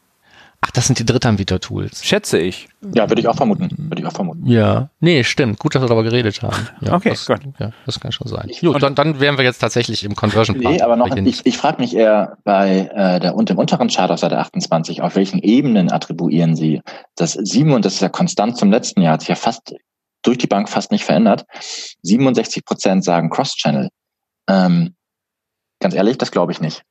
[0.67, 2.03] Ach, das sind die Drittanbieter-Tools.
[2.07, 2.69] Schätze ich.
[2.95, 3.69] Ja, würde ich auch vermuten.
[3.77, 4.47] Würde ich auch vermuten.
[4.47, 4.89] Ja.
[4.99, 5.59] Nee, stimmt.
[5.59, 6.57] Gut, dass wir darüber geredet haben.
[6.81, 7.41] Ja, okay, das, gut.
[7.59, 8.51] Ja, das kann schon sein.
[8.61, 11.83] Gut, dann, dann wären wir jetzt tatsächlich im conversion Nee, aber noch, ich, ich frage
[11.83, 15.93] mich eher bei äh, der und dem unteren Chart auf Seite 28, auf welchen Ebenen
[15.93, 16.81] attribuieren Sie
[17.15, 19.75] das 7 und das ist ja konstant zum letzten Jahr, hat sich ja fast
[20.23, 21.45] durch die Bank fast nicht verändert.
[22.03, 23.91] 67 Prozent sagen Cross-Channel.
[24.49, 24.95] Ähm,
[25.81, 26.83] ganz ehrlich, das glaube ich nicht.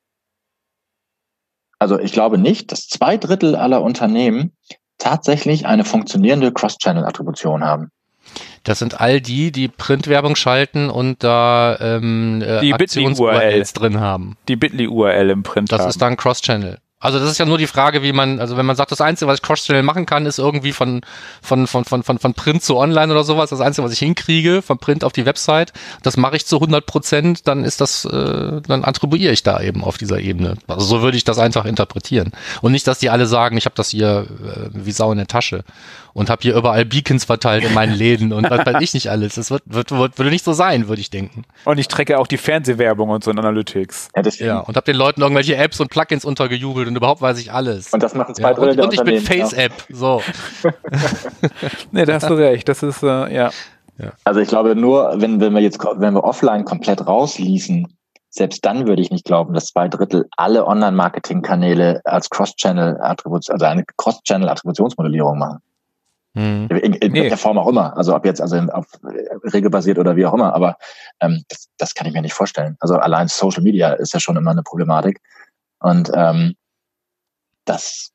[1.84, 4.52] Also ich glaube nicht, dass zwei Drittel aller Unternehmen
[4.96, 7.90] tatsächlich eine funktionierende Cross-Channel-Attribution haben.
[8.62, 14.38] Das sind all die, die Printwerbung schalten und da ähm, äh, die Aktions-URLs drin haben.
[14.48, 15.90] Die Bitly-URL im Print Das haben.
[15.90, 16.78] ist dann Cross-Channel.
[17.04, 19.28] Also das ist ja nur die Frage, wie man, also wenn man sagt, das Einzige,
[19.28, 21.02] was ich Cross-Channel machen kann, ist irgendwie von,
[21.42, 23.50] von, von, von, von, von Print zu Online oder sowas.
[23.50, 26.86] Das Einzige, was ich hinkriege, von Print auf die Website, das mache ich zu 100
[26.86, 30.56] Prozent, dann ist das, äh, dann attribuiere ich da eben auf dieser Ebene.
[30.66, 32.32] Also so würde ich das einfach interpretieren.
[32.62, 35.26] Und nicht, dass die alle sagen, ich habe das hier äh, wie Sau in der
[35.26, 35.62] Tasche
[36.14, 39.34] und habe hier überall Beacons verteilt in meinen Läden und was weiß ich nicht alles.
[39.34, 41.44] Das wird, wird, wird, würde nicht so sein, würde ich denken.
[41.64, 44.08] Und ich trecke auch die Fernsehwerbung und so in Analytics.
[44.14, 47.52] Ja, ja und habe den Leuten irgendwelche Apps und Plugins untergejubelt und überhaupt weiß ich
[47.52, 47.92] alles.
[47.92, 50.22] Und das machen zwei ja, Drittel und, und ich bin Face-App, so.
[51.90, 52.68] nee, da hast du recht.
[52.68, 53.50] Das ist, äh, ja.
[53.98, 54.12] ja.
[54.22, 57.88] Also ich glaube nur, wenn, wenn wir jetzt, wenn wir offline komplett rausließen,
[58.30, 63.84] selbst dann würde ich nicht glauben, dass zwei Drittel alle Online-Marketing-Kanäle als Cross-Channel-Attribution, also eine
[63.96, 65.58] Cross-Channel-Attributionsmodellierung machen.
[66.34, 66.68] Hm.
[66.68, 67.22] In, in nee.
[67.22, 67.96] welcher Form auch immer.
[67.96, 68.86] Also ob jetzt also auf
[69.52, 70.54] regelbasiert oder wie auch immer.
[70.54, 70.76] Aber
[71.20, 72.76] ähm, das, das kann ich mir nicht vorstellen.
[72.80, 75.20] Also allein Social Media ist ja schon immer eine Problematik.
[75.78, 76.56] Und ähm,
[77.64, 78.10] das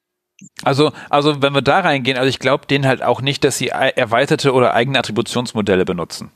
[0.64, 3.70] also, also wenn wir da reingehen, also ich glaube denen halt auch nicht, dass sie
[3.70, 6.32] erweiterte oder eigene Attributionsmodelle benutzen.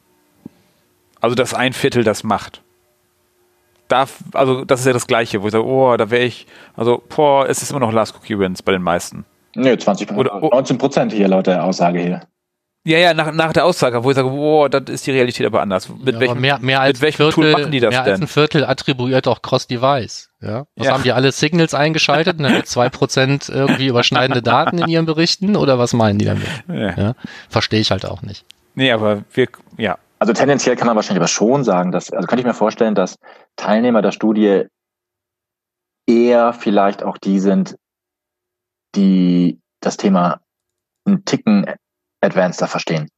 [1.21, 2.61] Also dass ein Viertel das macht.
[3.87, 7.01] Da, also das ist ja das Gleiche, wo ich sage, oh, da wäre ich, also,
[7.15, 9.25] boah, es ist immer noch Last Cookie Wins bei den meisten.
[9.55, 12.21] Nö, 20 Oder, 19 Prozent hier laut der Aussage hier.
[12.85, 15.61] Ja, ja, nach, nach der Aussage, wo ich sage, boah, das ist die Realität aber
[15.61, 15.87] anders.
[15.87, 18.11] Mit ja, welchem, mehr, mehr als mit welchem Viertel, Tool machen die das mehr denn?
[18.11, 20.31] als ein Viertel attribuiert auch Cross-Device.
[20.41, 20.65] Ja?
[20.75, 20.93] Was Ja.
[20.93, 22.41] haben die alle Signals eingeschaltet?
[22.41, 22.63] Ne?
[22.65, 26.45] Zwei Prozent irgendwie überschneidende Daten in ihren Berichten oder was meinen die damit?
[26.67, 26.93] Ja.
[26.97, 27.13] Ja?
[27.47, 28.45] Verstehe ich halt auch nicht.
[28.75, 29.47] Nee, aber wir,
[29.77, 29.97] ja.
[30.19, 33.15] Also tendenziell kann man wahrscheinlich aber schon sagen, dass, also könnte ich mir vorstellen, dass
[33.55, 34.65] Teilnehmer der Studie
[36.05, 37.75] eher vielleicht auch die sind,
[38.95, 40.39] die das Thema
[41.05, 41.65] einen Ticken
[42.21, 43.09] advanceder verstehen.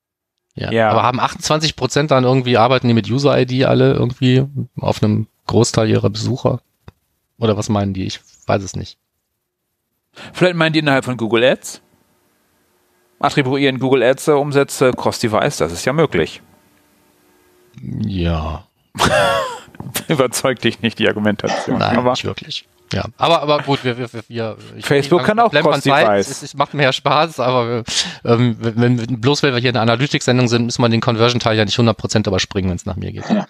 [0.56, 0.72] Ja.
[0.72, 0.90] Ja.
[0.90, 4.46] Aber haben 28 Prozent dann irgendwie, arbeiten die mit User-ID alle irgendwie
[4.80, 6.62] auf einem Großteil ihrer Besucher?
[7.38, 8.06] Oder was meinen die?
[8.06, 8.98] Ich weiß es nicht.
[10.34, 11.82] Vielleicht meinen die innerhalb von Google Ads?
[13.20, 16.42] Attribuieren Google Ads Umsätze Cross-Device, das ist ja möglich.
[17.82, 18.68] Ja.
[20.08, 21.80] Überzeugt dich nicht die Argumentation.
[21.80, 22.68] Nein, aber nicht wirklich.
[22.96, 26.06] Ja, aber, aber gut, wir, wir, wir ich, Facebook ich, kann auch bleibt man Cross-Device.
[26.06, 26.20] bei.
[26.20, 27.84] Es, es macht mehr Spaß, aber
[28.24, 31.58] ähm, wenn, wenn, bloß weil wir hier in einer Analytics-Sendung sind, müssen wir den Conversion-Teil
[31.58, 33.30] ja nicht 100% überspringen, wenn es nach mir geht.
[33.30, 33.48] Ja.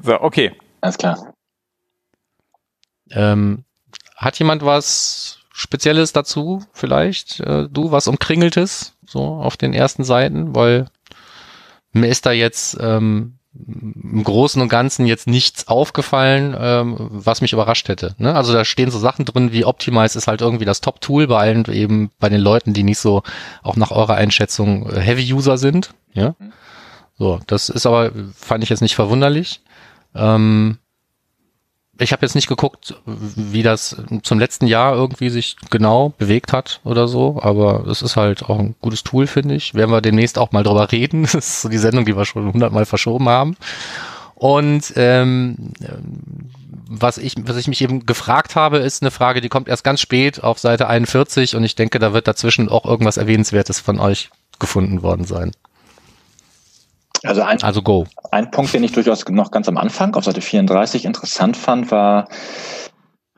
[0.00, 0.52] so, okay.
[0.80, 1.34] Alles klar.
[3.10, 3.64] Ähm,
[4.16, 7.40] hat jemand was Spezielles dazu vielleicht?
[7.40, 10.54] Äh, du, was umkringeltes, so auf den ersten Seiten?
[10.54, 10.86] Weil
[11.92, 13.35] mir ist da jetzt ähm,
[13.66, 18.14] im Großen und Ganzen jetzt nichts aufgefallen, ähm, was mich überrascht hätte.
[18.18, 18.34] Ne?
[18.34, 21.64] Also da stehen so Sachen drin wie Optimize ist halt irgendwie das Top-Tool bei allen
[21.66, 23.22] eben bei den Leuten, die nicht so
[23.62, 25.94] auch nach eurer Einschätzung äh, Heavy-User sind.
[26.12, 26.34] Ja,
[27.18, 29.60] so das ist aber fand ich jetzt nicht verwunderlich.
[30.14, 30.78] Ähm,
[31.98, 36.80] ich habe jetzt nicht geguckt, wie das zum letzten Jahr irgendwie sich genau bewegt hat
[36.84, 39.74] oder so, aber es ist halt auch ein gutes Tool, finde ich.
[39.74, 41.22] Werden wir demnächst auch mal drüber reden.
[41.22, 43.56] Das ist so die Sendung, die wir schon hundertmal verschoben haben.
[44.34, 45.72] Und ähm,
[46.88, 50.00] was ich, was ich mich eben gefragt habe, ist eine Frage, die kommt erst ganz
[50.00, 54.30] spät auf Seite 41 und ich denke, da wird dazwischen auch irgendwas Erwähnenswertes von euch
[54.58, 55.52] gefunden worden sein.
[57.26, 58.06] Also ein, Also go.
[58.30, 62.28] ein Punkt, den ich durchaus noch ganz am Anfang auf Seite 34 interessant fand, war,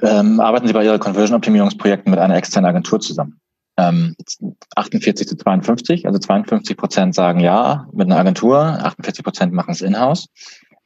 [0.03, 3.41] ähm, arbeiten Sie bei Ihren Conversion-Optimierungsprojekten mit einer externen Agentur zusammen?
[3.77, 4.17] Ähm,
[4.75, 9.83] 48 zu 52, also 52 Prozent sagen ja mit einer Agentur, 48 Prozent machen es
[9.83, 10.27] in-house.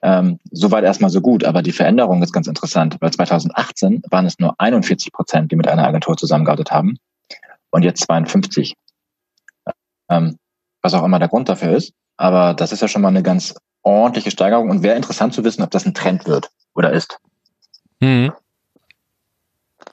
[0.02, 4.38] Ähm, soweit erstmal so gut, aber die Veränderung ist ganz interessant, weil 2018 waren es
[4.38, 6.98] nur 41 Prozent, die mit einer Agentur zusammengearbeitet haben
[7.70, 8.74] und jetzt 52.
[10.10, 10.36] Ähm,
[10.82, 11.92] was auch immer der Grund dafür ist.
[12.16, 15.62] Aber das ist ja schon mal eine ganz ordentliche Steigerung und wäre interessant zu wissen,
[15.62, 17.18] ob das ein Trend wird oder ist.
[18.00, 18.32] Mhm.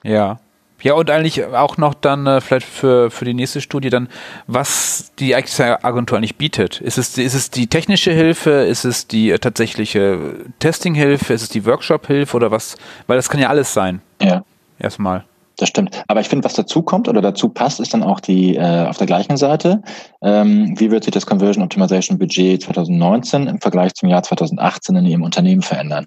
[0.02, 0.38] Ja.
[0.82, 4.08] Ja, und eigentlich auch noch dann äh, vielleicht für, für die nächste Studie dann,
[4.46, 6.80] was die Agentur eigentlich bietet.
[6.80, 8.50] Ist es, ist es die technische Hilfe?
[8.50, 11.34] Ist es die äh, tatsächliche Testing-Hilfe?
[11.34, 12.76] Ist es die Workshop-Hilfe oder was?
[13.06, 14.00] Weil das kann ja alles sein.
[14.22, 14.42] Ja.
[14.78, 15.24] Erstmal.
[15.60, 16.02] Das stimmt.
[16.08, 18.98] Aber ich finde, was dazu kommt oder dazu passt, ist dann auch die äh, auf
[18.98, 19.82] der gleichen Seite.
[20.22, 25.06] Ähm, wie wird sich das Conversion Optimization Budget 2019 im Vergleich zum Jahr 2018 in
[25.06, 26.06] Ihrem Unternehmen verändern?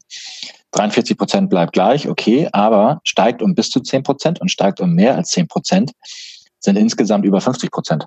[0.71, 4.93] 43 Prozent bleibt gleich, okay, aber steigt um bis zu 10 Prozent und steigt um
[4.93, 5.91] mehr als 10 Prozent,
[6.59, 8.05] sind insgesamt über 50 Prozent.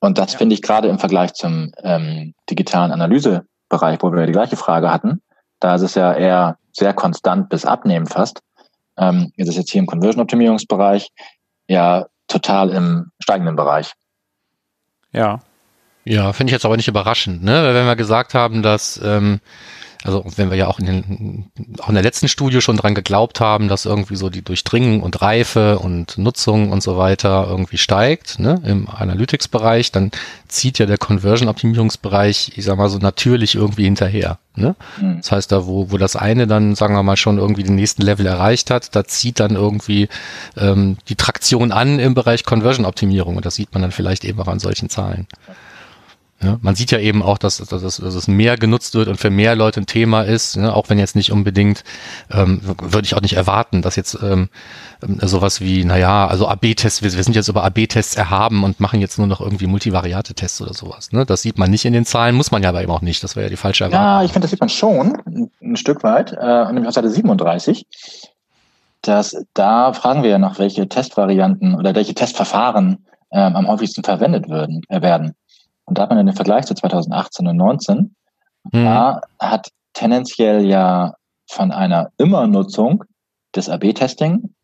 [0.00, 0.38] Und das ja.
[0.38, 5.22] finde ich gerade im Vergleich zum ähm, digitalen Analysebereich, wo wir die gleiche Frage hatten,
[5.60, 8.40] da ist es ja eher sehr konstant bis abnehmend fast.
[8.98, 11.10] Ähm, ist es jetzt hier im Conversion-Optimierungsbereich
[11.68, 13.92] ja total im steigenden Bereich.
[15.12, 15.40] Ja.
[16.04, 17.62] Ja, finde ich jetzt aber nicht überraschend, ne?
[17.62, 19.40] Weil wenn wir gesagt haben, dass ähm,
[20.04, 23.40] also wenn wir ja auch in, den, auch in der letzten Studie schon dran geglaubt
[23.40, 28.38] haben, dass irgendwie so die Durchdringung und Reife und Nutzung und so weiter irgendwie steigt,
[28.38, 30.12] ne, im Analytics-Bereich, dann
[30.46, 34.38] zieht ja der Conversion-Optimierungsbereich, ich sag mal so natürlich irgendwie hinterher.
[34.54, 34.76] Ne?
[35.00, 35.18] Mhm.
[35.18, 38.02] Das heißt, da wo, wo das eine dann, sagen wir mal, schon irgendwie den nächsten
[38.02, 40.08] Level erreicht hat, da zieht dann irgendwie
[40.56, 44.48] ähm, die Traktion an im Bereich Conversion-Optimierung und das sieht man dann vielleicht eben auch
[44.48, 45.26] an solchen Zahlen.
[46.40, 49.16] Ja, man sieht ja eben auch, dass, dass, dass, dass es mehr genutzt wird und
[49.16, 50.72] für mehr Leute ein Thema ist, ne?
[50.72, 51.82] auch wenn jetzt nicht unbedingt,
[52.30, 54.48] ähm, würde ich auch nicht erwarten, dass jetzt ähm,
[55.02, 59.00] ähm sowas wie, naja, also AB-Tests, wir, wir sind jetzt über AB-Tests erhaben und machen
[59.00, 61.10] jetzt nur noch irgendwie Multivariate-Tests oder sowas.
[61.10, 61.26] Ne?
[61.26, 63.34] Das sieht man nicht in den Zahlen, muss man ja aber eben auch nicht, das
[63.34, 64.06] wäre ja die falsche Erwartung.
[64.06, 67.10] Ja, ich finde, das sieht man schon, ein, ein Stück weit, äh, nämlich auf Seite
[67.10, 67.84] 37.
[69.02, 74.48] Dass, da fragen wir ja nach, welche Testvarianten oder welche Testverfahren ähm, am häufigsten verwendet
[74.48, 75.34] würden, äh, werden.
[75.88, 77.96] Und da hat man den Vergleich zu 2018 und 19.
[77.96, 78.84] Mhm.
[78.84, 81.14] Da hat tendenziell ja
[81.50, 83.04] von einer Immernutzung
[83.56, 84.54] des AB-Testing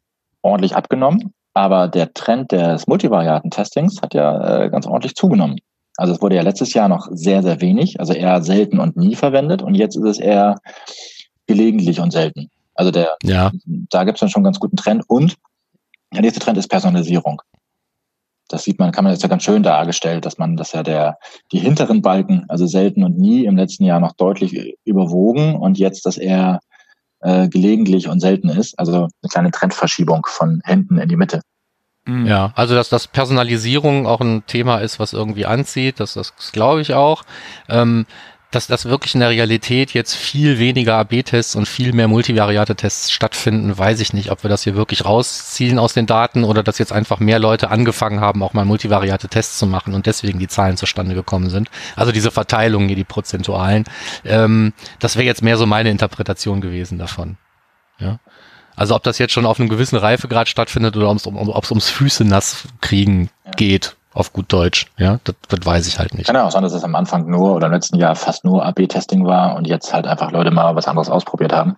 [0.42, 5.58] ordentlich abgenommen, aber der Trend des Multivariaten-Testings hat ja äh, ganz ordentlich zugenommen.
[5.96, 9.14] Also es wurde ja letztes Jahr noch sehr, sehr wenig, also eher selten und nie
[9.14, 10.56] verwendet und jetzt ist es eher
[11.46, 12.50] gelegentlich und selten.
[12.74, 13.50] Also der, ja.
[13.64, 15.36] da gibt es dann schon einen ganz guten Trend und
[16.12, 17.40] der nächste Trend ist Personalisierung
[18.48, 21.18] das sieht man, kann man jetzt ja ganz schön dargestellt, dass man, dass ja der,
[21.52, 26.06] die hinteren Balken, also selten und nie im letzten Jahr noch deutlich überwogen und jetzt
[26.06, 26.60] das eher
[27.20, 28.78] äh, gelegentlich und selten ist.
[28.78, 31.40] Also eine kleine Trendverschiebung von hinten in die Mitte.
[32.06, 32.26] Mhm.
[32.26, 36.82] Ja, also dass das Personalisierung auch ein Thema ist, was irgendwie anzieht, das, das glaube
[36.82, 37.22] ich auch.
[37.68, 38.04] Ähm,
[38.54, 43.76] dass das wirklich in der Realität jetzt viel weniger AB-Tests und viel mehr Multivariate-Tests stattfinden,
[43.76, 46.92] weiß ich nicht, ob wir das hier wirklich rausziehen aus den Daten oder dass jetzt
[46.92, 51.14] einfach mehr Leute angefangen haben, auch mal Multivariate-Tests zu machen und deswegen die Zahlen zustande
[51.14, 51.68] gekommen sind.
[51.96, 53.84] Also diese Verteilungen hier, die prozentualen.
[54.24, 57.36] Ähm, das wäre jetzt mehr so meine Interpretation gewesen davon.
[57.98, 58.20] Ja.
[58.76, 61.90] Also ob das jetzt schon auf einem gewissen Reifegrad stattfindet oder ob es um, ums
[61.90, 63.52] Füße nass kriegen ja.
[63.52, 64.86] geht, auf gut Deutsch.
[64.96, 66.26] Ja, das, das weiß ich halt nicht.
[66.26, 68.64] Kann ja auch sein, dass es am Anfang nur oder im letzten Jahr fast nur
[68.64, 71.76] AB-Testing war und jetzt halt einfach Leute mal was anderes ausprobiert haben.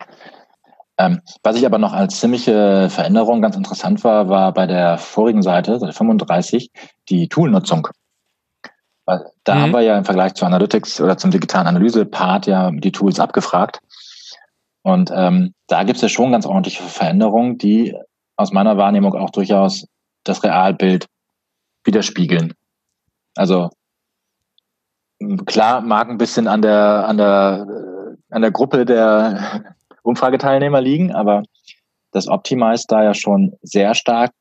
[0.98, 5.42] Ähm, was ich aber noch als ziemliche Veränderung ganz interessant war, war bei der vorigen
[5.42, 6.70] Seite, Seite 35,
[7.08, 7.88] die Toolnutzung.
[9.04, 9.60] Weil da mhm.
[9.60, 13.80] haben wir ja im Vergleich zu Analytics oder zum digitalen Analyse-Part ja die Tools abgefragt.
[14.82, 17.94] Und ähm, da gibt es ja schon ganz ordentliche Veränderungen, die
[18.36, 19.86] aus meiner Wahrnehmung auch durchaus
[20.24, 21.06] das Realbild
[21.86, 22.54] widerspiegeln.
[23.34, 23.70] Also
[25.46, 27.66] klar mag ein bisschen an der an der
[28.30, 29.64] an der Gruppe der
[30.02, 31.42] Umfrageteilnehmer liegen, aber
[32.12, 34.32] das Optimize da ja schon sehr stark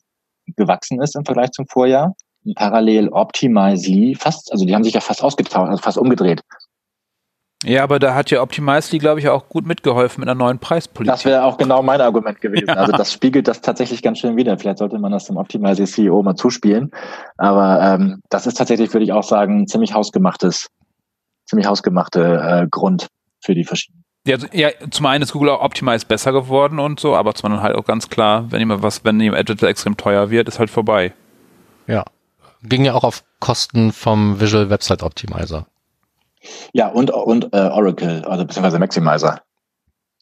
[0.55, 2.15] gewachsen ist im Vergleich zum Vorjahr.
[2.55, 6.41] Parallel Optimizely fast, also die haben sich ja fast ausgetauscht, also fast umgedreht.
[7.65, 11.11] Ja, aber da hat ja Optimizely, glaube ich, auch gut mitgeholfen mit einer neuen Preispolitik.
[11.11, 12.67] Das wäre auch genau mein Argument gewesen.
[12.67, 12.75] Ja.
[12.75, 14.57] Also das spiegelt das tatsächlich ganz schön wieder.
[14.59, 16.91] Vielleicht sollte man das dem Optimizely CEO mal zuspielen.
[17.37, 20.67] Aber ähm, das ist tatsächlich, würde ich auch sagen, ein ziemlich hausgemachtes,
[21.49, 23.07] ziemlich hausgemachte äh, Grund
[23.43, 24.03] für die verschiedenen.
[24.27, 27.47] Ja, also, ja, zum einen ist Google auch Optimize besser geworden und so, aber zum
[27.47, 30.59] anderen halt auch ganz klar, wenn jemand was, wenn jemand Editor extrem teuer wird, ist
[30.59, 31.13] halt vorbei.
[31.87, 32.05] Ja.
[32.63, 35.67] Ging ja auch auf Kosten vom Visual Website Optimizer.
[36.73, 39.41] Ja, und, und äh, Oracle, also beziehungsweise Maximizer.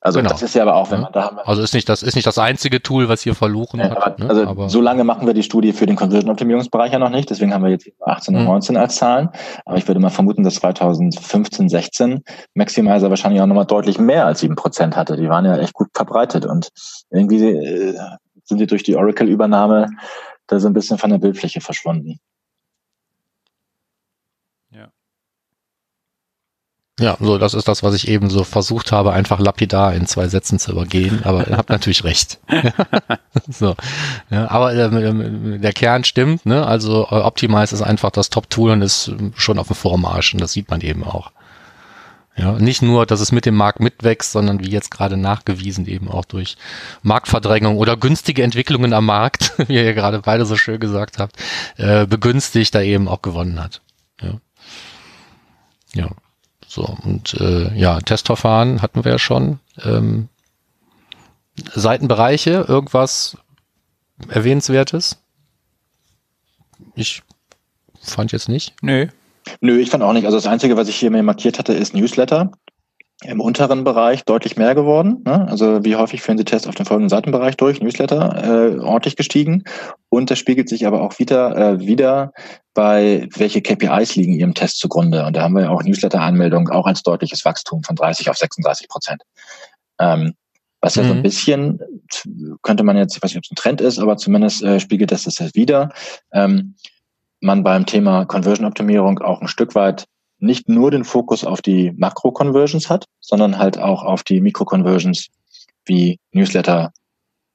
[0.03, 0.31] Also genau.
[0.31, 2.27] das ist ja aber auch, wenn man da haben Also ist nicht das ist nicht
[2.27, 4.19] das einzige Tool, was hier verloren ja, hat.
[4.19, 4.27] Ne?
[4.27, 7.29] Also aber so lange machen wir die Studie für den Conversion Optimierungsbereich ja noch nicht,
[7.29, 8.81] deswegen haben wir jetzt 18 und 19 mhm.
[8.81, 9.29] als Zahlen.
[9.63, 12.21] Aber ich würde mal vermuten, dass 2015, 16
[12.53, 15.15] Maximizer wahrscheinlich auch nochmal deutlich mehr als sieben Prozent hatte.
[15.15, 16.67] Die waren ja echt gut verbreitet und
[17.09, 17.97] irgendwie äh,
[18.43, 19.87] sind die durch die Oracle-Übernahme
[20.47, 22.19] da so ein bisschen von der Bildfläche verschwunden.
[27.03, 30.29] Ja, so, das ist das, was ich eben so versucht habe, einfach lapidar in zwei
[30.29, 32.39] Sätzen zu übergehen, aber ihr habt natürlich recht.
[33.49, 33.75] so,
[34.29, 36.65] ja, aber ähm, der Kern stimmt, ne?
[36.65, 40.53] Also äh, Optimize ist einfach das Top-Tool und ist schon auf dem Vormarsch und das
[40.53, 41.31] sieht man eben auch.
[42.37, 46.09] Ja, nicht nur, dass es mit dem Markt mitwächst, sondern wie jetzt gerade nachgewiesen eben
[46.09, 46.55] auch durch
[47.01, 51.35] Marktverdrängung oder günstige Entwicklungen am Markt, wie ihr gerade beide so schön gesagt habt,
[51.75, 53.81] äh, begünstigt da eben auch gewonnen hat.
[54.21, 54.39] Ja.
[55.95, 56.09] Ja.
[56.73, 59.59] So, und äh, ja, Testverfahren hatten wir ja schon.
[59.83, 60.27] Ähm,
[61.71, 63.37] Seitenbereiche, irgendwas
[64.27, 65.21] Erwähnenswertes?
[66.95, 67.21] Ich
[68.01, 68.73] fand jetzt nicht.
[68.81, 69.05] Nö.
[69.61, 70.25] Nö, ich fand auch nicht.
[70.25, 72.51] Also das Einzige, was ich hier mir markiert hatte, ist Newsletter.
[73.25, 75.23] Im unteren Bereich deutlich mehr geworden.
[75.25, 75.47] Ne?
[75.47, 77.81] Also wie häufig führen Sie Tests auf den folgenden Seitenbereich durch?
[77.81, 79.63] Newsletter äh, ordentlich gestiegen.
[80.09, 82.33] Und das spiegelt sich aber auch wieder, äh, wieder
[82.73, 85.25] bei welche KPIs liegen Ihrem Test zugrunde.
[85.25, 88.87] Und da haben wir ja auch Newsletter-Anmeldungen auch als deutliches Wachstum von 30 auf 36
[88.87, 89.21] Prozent.
[89.99, 90.33] Ähm,
[90.81, 91.07] was ja mhm.
[91.07, 91.23] so ein mhm.
[91.23, 91.79] bisschen,
[92.61, 95.11] könnte man jetzt, ich weiß nicht, ob es ein Trend ist, aber zumindest äh, spiegelt
[95.11, 95.93] das das jetzt wieder.
[96.33, 96.75] Ähm,
[97.39, 100.05] man beim Thema Conversion-Optimierung auch ein Stück weit
[100.43, 105.27] nicht nur den Fokus auf die Makro-Conversions hat, sondern halt auch auf die Mikro-Conversions
[105.85, 106.91] wie Newsletter,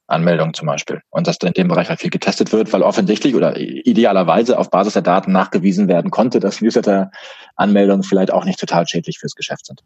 [0.07, 1.03] Anmeldung zum Beispiel.
[1.11, 4.95] Und dass in dem Bereich halt viel getestet wird, weil offensichtlich oder idealerweise auf Basis
[4.95, 9.83] der Daten nachgewiesen werden konnte, dass Newsletter-Anmeldungen vielleicht auch nicht total schädlich fürs Geschäft sind.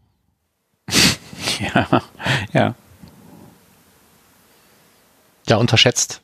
[1.75, 2.03] Ja,
[2.53, 2.75] ja.
[5.49, 6.23] Ja, unterschätzt.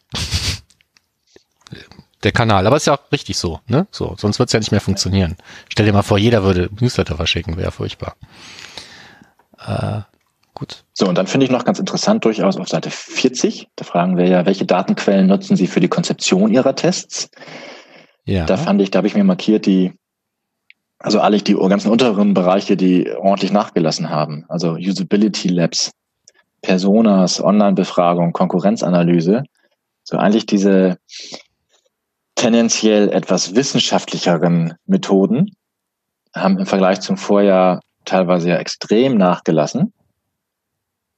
[2.25, 2.67] Der Kanal.
[2.67, 3.87] Aber ist ja auch richtig so, ne?
[3.91, 5.37] So, sonst wird es ja nicht mehr funktionieren.
[5.69, 8.17] Stell dir mal vor, jeder würde Newsletter verschicken, wäre furchtbar.
[9.65, 10.01] Äh,
[10.55, 10.85] gut.
[10.95, 13.69] So, und dann finde ich noch ganz interessant durchaus auf Seite 40.
[13.77, 17.31] Da fragen wir ja, welche Datenquellen nutzen Sie für die Konzeption Ihrer Tests?
[18.25, 18.47] Ja.
[18.47, 19.93] Da fand ich, da habe ich mir markiert, die,
[20.99, 24.45] also alle die ganzen unteren Bereiche, die ordentlich nachgelassen haben.
[24.49, 25.93] Also Usability Labs,
[26.63, 29.45] Personas, Online-Befragung, Konkurrenzanalyse.
[30.03, 30.99] So eigentlich diese
[32.39, 35.51] tendenziell etwas wissenschaftlicheren Methoden
[36.35, 39.93] haben im Vergleich zum Vorjahr teilweise ja extrem nachgelassen.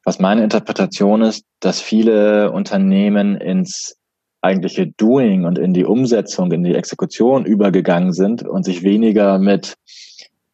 [0.02, 3.96] Was meine Interpretation ist, dass viele Unternehmen ins
[4.40, 9.74] eigentliche Doing und in die Umsetzung, in die Exekution übergegangen sind und sich weniger mit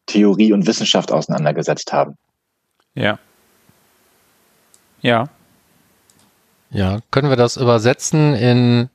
[0.05, 2.17] Theorie und Wissenschaft auseinandergesetzt haben.
[2.93, 3.17] Ja.
[5.01, 5.29] Ja.
[6.71, 8.89] Ja, können wir das übersetzen in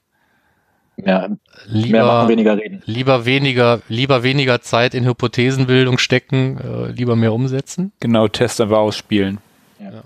[1.05, 1.29] ja,
[1.67, 2.83] lieber, mehr machen, weniger reden.
[2.87, 7.93] Lieber weniger, lieber weniger Zeit in Hypothesenbildung stecken, äh, lieber mehr umsetzen?
[8.01, 9.39] Genau, Test einfach ausspielen.
[9.81, 10.03] Ja.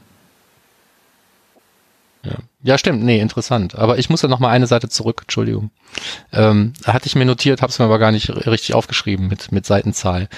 [2.67, 2.79] Ja.
[2.79, 3.03] stimmt.
[3.03, 3.75] Nee, interessant.
[3.75, 5.23] Aber ich muss ja noch mal eine Seite zurück.
[5.23, 5.71] Entschuldigung.
[6.33, 9.67] Ähm, hatte ich mir notiert, habe es mir aber gar nicht richtig aufgeschrieben mit, mit
[9.67, 10.29] Seitenzahl.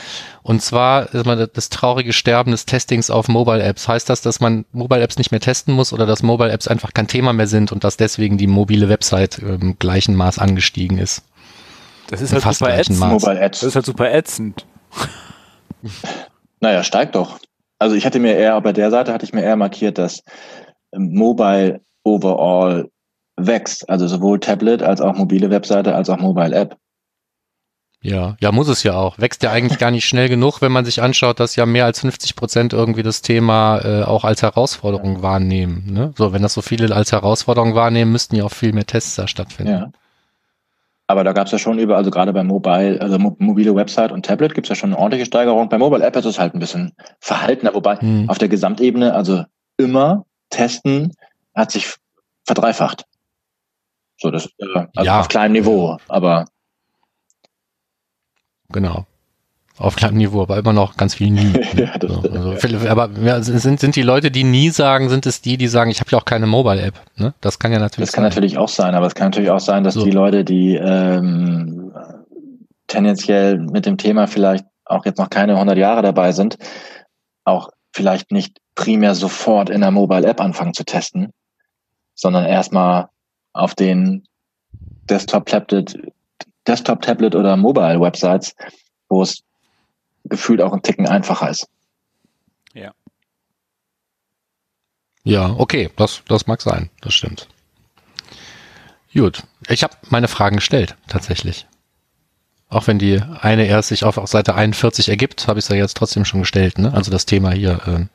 [0.42, 3.88] Und zwar ist man das traurige Sterben des Testings auf Mobile Apps.
[3.88, 6.94] Heißt das, dass man Mobile Apps nicht mehr testen muss oder dass Mobile Apps einfach
[6.94, 10.98] kein Thema mehr sind und dass deswegen die mobile Website im ähm, gleichen Maß angestiegen
[10.98, 11.22] ist?
[12.08, 13.02] Das ist halt fast super ätzend.
[13.02, 14.66] Das ist halt super ätzend.
[16.60, 17.38] naja, steigt doch.
[17.78, 20.22] Also ich hatte mir eher, bei der Seite hatte ich mir eher markiert, dass
[20.92, 21.80] Mobile
[22.14, 22.90] overall
[23.36, 23.88] wächst.
[23.88, 26.76] Also sowohl Tablet als auch mobile Webseite als auch Mobile App.
[28.00, 29.18] Ja, ja, muss es ja auch.
[29.18, 32.00] Wächst ja eigentlich gar nicht schnell genug, wenn man sich anschaut, dass ja mehr als
[32.00, 35.84] 50 Prozent irgendwie das Thema äh, auch als Herausforderung wahrnehmen.
[35.90, 36.12] Ne?
[36.16, 39.26] So, wenn das so viele als Herausforderung wahrnehmen, müssten ja auch viel mehr Tests da
[39.26, 39.72] stattfinden.
[39.72, 39.90] Ja.
[41.08, 44.26] Aber da gab es ja schon über, also gerade bei Mobile, also mobile Website und
[44.26, 45.68] Tablet gibt es ja schon eine ordentliche Steigerung.
[45.68, 48.28] Bei Mobile App ist es halt ein bisschen verhaltener, wobei hm.
[48.28, 49.42] auf der Gesamtebene, also
[49.78, 51.14] immer testen,
[51.58, 51.94] hat sich
[52.46, 53.04] verdreifacht.
[54.20, 55.20] So, das äh, also ja.
[55.20, 56.46] auf kleinem Niveau, aber.
[58.70, 59.06] Genau.
[59.78, 61.52] Auf kleinem Niveau, aber immer noch ganz viel nie.
[61.76, 65.40] ja, das so, also, aber ja, sind, sind die Leute, die nie sagen, sind es
[65.40, 66.94] die, die sagen, ich habe ja auch keine Mobile-App?
[67.16, 67.32] Ne?
[67.40, 68.30] Das kann ja natürlich Das kann sein.
[68.30, 70.04] natürlich auch sein, aber es kann natürlich auch sein, dass so.
[70.04, 71.92] die Leute, die ähm,
[72.88, 76.58] tendenziell mit dem Thema vielleicht auch jetzt noch keine 100 Jahre dabei sind,
[77.44, 81.30] auch vielleicht nicht primär sofort in der Mobile-App anfangen zu testen,
[82.18, 83.08] sondern erstmal
[83.52, 84.26] auf den
[85.08, 85.96] Desktop-Tablet
[86.68, 88.54] Desktop, Tablet oder Mobile-Websites,
[89.08, 89.42] wo es
[90.24, 91.66] gefühlt auch ein Ticken einfacher ist.
[92.74, 92.92] Ja.
[95.24, 97.48] Ja, okay, das, das mag sein, das stimmt.
[99.14, 101.66] Gut, ich habe meine Fragen gestellt, tatsächlich.
[102.68, 105.96] Auch wenn die eine erst sich auf, Seite 41 ergibt, habe ich es ja jetzt
[105.96, 106.78] trotzdem schon gestellt.
[106.78, 106.92] Ne?
[106.92, 108.06] Also das Thema hier, äh,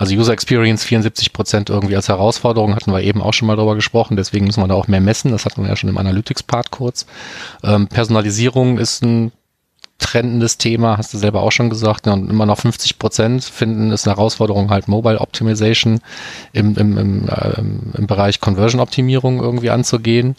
[0.00, 3.74] also User Experience 74 Prozent irgendwie als Herausforderung hatten wir eben auch schon mal drüber
[3.74, 4.16] gesprochen.
[4.16, 5.30] Deswegen müssen wir da auch mehr messen.
[5.30, 7.04] Das hatten wir ja schon im Analytics-Part kurz.
[7.62, 9.30] Ähm, Personalisierung ist ein
[9.98, 12.06] trendendes Thema, hast du selber auch schon gesagt.
[12.06, 16.00] Ja, und immer noch 50 Prozent finden es eine Herausforderung, halt Mobile Optimization
[16.54, 20.34] im, im, im, äh, im Bereich Conversion Optimierung irgendwie anzugehen.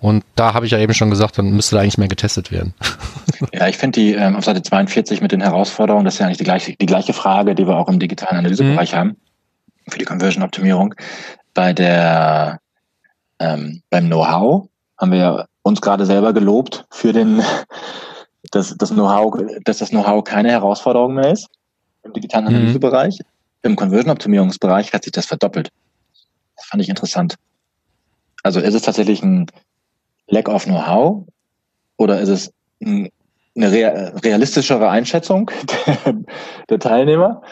[0.00, 2.72] Und da habe ich ja eben schon gesagt, dann müsste da eigentlich mehr getestet werden.
[3.52, 6.38] Ja, ich finde die ähm, auf Seite 42 mit den Herausforderungen, das ist ja eigentlich
[6.38, 8.96] die gleiche, die gleiche Frage, die wir auch im digitalen Analysebereich mhm.
[8.96, 9.16] haben,
[9.88, 10.94] für die Conversion-Optimierung.
[11.54, 12.60] Bei der
[13.38, 14.68] ähm, beim Know-how
[14.98, 17.42] haben wir uns gerade selber gelobt für den
[18.50, 21.48] dass das Know-how, dass das Know-how keine Herausforderung mehr ist
[22.04, 22.56] im digitalen mhm.
[22.56, 23.18] Analysebereich.
[23.62, 25.70] Im Conversion-Optimierungsbereich hat sich das verdoppelt.
[26.56, 27.36] Das fand ich interessant.
[28.42, 29.46] Also ist es tatsächlich ein
[30.26, 31.24] Lack of Know-how
[31.96, 32.52] oder ist es
[32.84, 35.50] eine realistischere Einschätzung
[36.70, 37.42] der, Teilnehmer?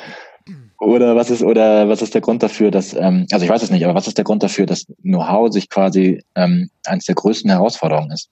[0.78, 3.70] Oder was ist oder was ist der Grund dafür, dass ähm, also ich weiß es
[3.70, 7.51] nicht, aber was ist der Grund dafür, dass Know-how sich quasi ähm, eines der größten
[7.51, 8.31] Herausforderungen ist?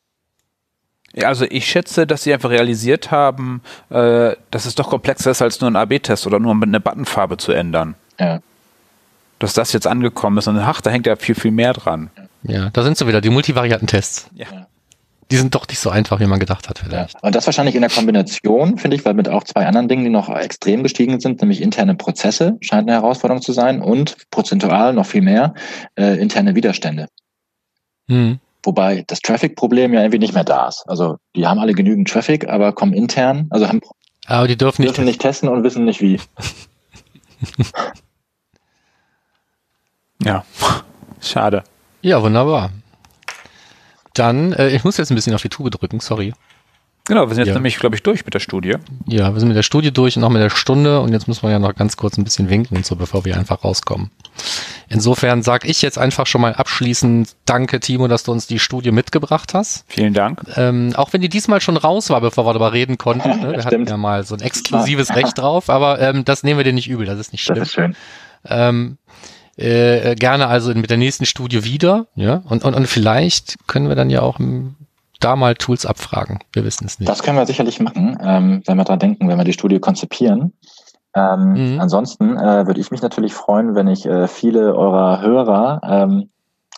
[1.14, 5.42] Ja, also ich schätze, dass sie einfach realisiert haben, äh, dass es doch komplexer ist
[5.42, 7.94] als nur ein AB-Test oder nur eine Buttonfarbe zu ändern.
[8.18, 8.40] Ja.
[9.38, 12.10] Dass das jetzt angekommen ist und ach, da hängt ja viel, viel mehr dran.
[12.42, 14.30] Ja, da sind sie wieder, die Multivarianten-Tests.
[14.34, 14.46] Ja.
[15.30, 17.14] Die sind doch nicht so einfach, wie man gedacht hat vielleicht.
[17.14, 17.20] Ja.
[17.22, 20.10] Und das wahrscheinlich in der Kombination, finde ich, weil mit auch zwei anderen Dingen, die
[20.10, 25.06] noch extrem gestiegen sind, nämlich interne Prozesse, scheint eine Herausforderung zu sein und prozentual noch
[25.06, 25.54] viel mehr
[25.96, 27.08] äh, interne Widerstände.
[28.06, 28.38] Mhm.
[28.62, 30.84] Wobei das Traffic-Problem ja irgendwie nicht mehr da ist.
[30.88, 33.80] Also die haben alle genügend Traffic, aber kommen intern, also haben
[34.28, 36.20] aber die dürfen nicht, dürfen nicht testen und wissen nicht wie.
[40.22, 40.44] ja,
[41.20, 41.64] schade.
[42.02, 42.70] Ja, wunderbar.
[44.18, 46.32] Dann, äh, ich muss jetzt ein bisschen auf die Tube drücken, sorry.
[47.08, 47.54] Genau, wir sind jetzt ja.
[47.54, 48.74] nämlich, glaube ich, durch mit der Studie.
[49.06, 51.42] Ja, wir sind mit der Studie durch und auch mit der Stunde und jetzt müssen
[51.42, 54.10] wir ja noch ganz kurz ein bisschen winken und so, bevor wir einfach rauskommen.
[54.90, 58.90] Insofern sage ich jetzt einfach schon mal abschließend Danke, Timo, dass du uns die Studie
[58.90, 59.86] mitgebracht hast.
[59.88, 60.42] Vielen Dank.
[60.56, 63.40] Ähm, auch wenn die diesmal schon raus war, bevor wir darüber reden konnten.
[63.40, 63.52] Ne?
[63.52, 66.74] Wir hatten ja mal so ein exklusives Recht drauf, aber ähm, das nehmen wir dir
[66.74, 67.60] nicht übel, das ist nicht schlimm.
[67.60, 67.96] Das ist schön.
[68.46, 68.98] Ähm,
[69.58, 73.96] äh, gerne also mit der nächsten Studie wieder, ja, und, und, und vielleicht können wir
[73.96, 74.38] dann ja auch
[75.20, 76.38] da mal Tools abfragen.
[76.52, 77.08] Wir wissen es nicht.
[77.08, 80.52] Das können wir sicherlich machen, ähm, wenn wir dran denken, wenn wir die Studie konzipieren.
[81.14, 81.80] Ähm, mhm.
[81.80, 86.30] Ansonsten äh, würde ich mich natürlich freuen, wenn ich äh, viele eurer Hörer ähm,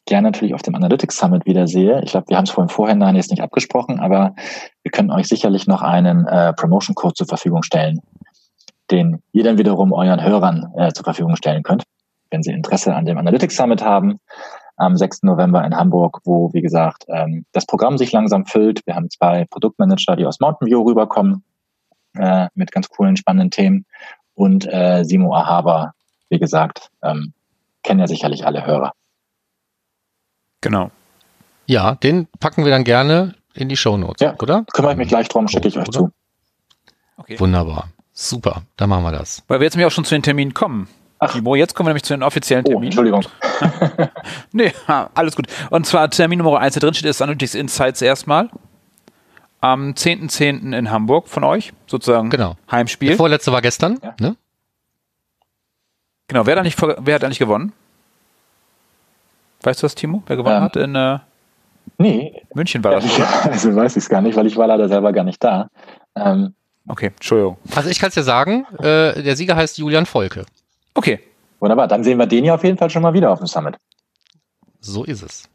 [0.07, 2.01] gerne natürlich auf dem Analytics Summit wieder sehe.
[2.03, 4.35] Ich glaube, wir haben es vorhin vorhin jetzt nicht abgesprochen, aber
[4.83, 8.01] wir können euch sicherlich noch einen äh, Promotion Code zur Verfügung stellen,
[8.91, 11.85] den ihr dann wiederum euren Hörern äh, zur Verfügung stellen könnt,
[12.31, 14.21] wenn sie Interesse an dem Analytics Summit haben
[14.81, 15.25] am 6.
[15.25, 18.81] November in Hamburg, wo, wie gesagt, ähm, das Programm sich langsam füllt.
[18.87, 21.45] Wir haben zwei Produktmanager, die aus Mountain View rüberkommen,
[22.17, 23.85] äh, mit ganz coolen, spannenden Themen.
[24.35, 25.93] Und äh, Simo Ahaba,
[26.31, 27.35] wie gesagt, ähm,
[27.83, 28.93] kennen ja sicherlich alle Hörer.
[30.63, 30.91] Genau.
[31.67, 34.65] Ja, den packen wir dann gerne in die Show Notes, ja, oder?
[34.73, 35.99] Kümmere ich mich gleich drum, schicke ich euch oder?
[35.99, 36.11] zu.
[37.17, 37.39] Okay.
[37.39, 37.89] Wunderbar.
[38.13, 39.43] Super, dann machen wir das.
[39.47, 40.89] Weil wir jetzt mir auch schon zu den Terminen kommen.
[41.23, 41.33] Ach.
[41.33, 42.99] Timo, jetzt kommen wir nämlich zu den offiziellen oh, Terminen.
[42.99, 43.25] Oh, Entschuldigung.
[44.53, 45.47] nee, alles gut.
[45.69, 48.49] Und zwar Termin Nummer 1, der drin steht, ist Analytics Insights erstmal.
[49.61, 50.31] Am 10.10.
[50.31, 50.77] .10.
[50.77, 52.57] in Hamburg von euch, sozusagen genau.
[52.71, 53.09] Heimspiel.
[53.09, 53.99] Der vorletzte war gestern.
[54.03, 54.15] Ja.
[54.19, 54.37] Ne?
[56.29, 57.75] Genau, wer hat, eigentlich, wer hat eigentlich gewonnen?
[59.63, 60.23] Weißt du was, Timo?
[60.27, 61.19] Wer gewonnen ähm, hat in äh,
[61.99, 62.43] nee.
[62.55, 65.13] München war das, ja, Also weiß ich es gar nicht, weil ich war leider selber
[65.13, 65.69] gar nicht da.
[66.17, 66.55] Ähm,
[66.89, 67.59] okay, Entschuldigung.
[67.75, 70.47] Also ich kann es dir sagen, äh, der Sieger heißt Julian Volke.
[70.95, 71.21] Okay.
[71.61, 73.77] Wunderbar, dann sehen wir den ja auf jeden Fall schon mal wieder auf dem Summit.
[74.81, 75.49] So ist es.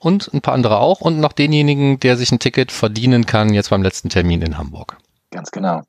[0.00, 3.70] Und ein paar andere auch und noch denjenigen, der sich ein Ticket verdienen kann, jetzt
[3.70, 4.98] beim letzten Termin in Hamburg.
[5.30, 5.82] Ganz genau.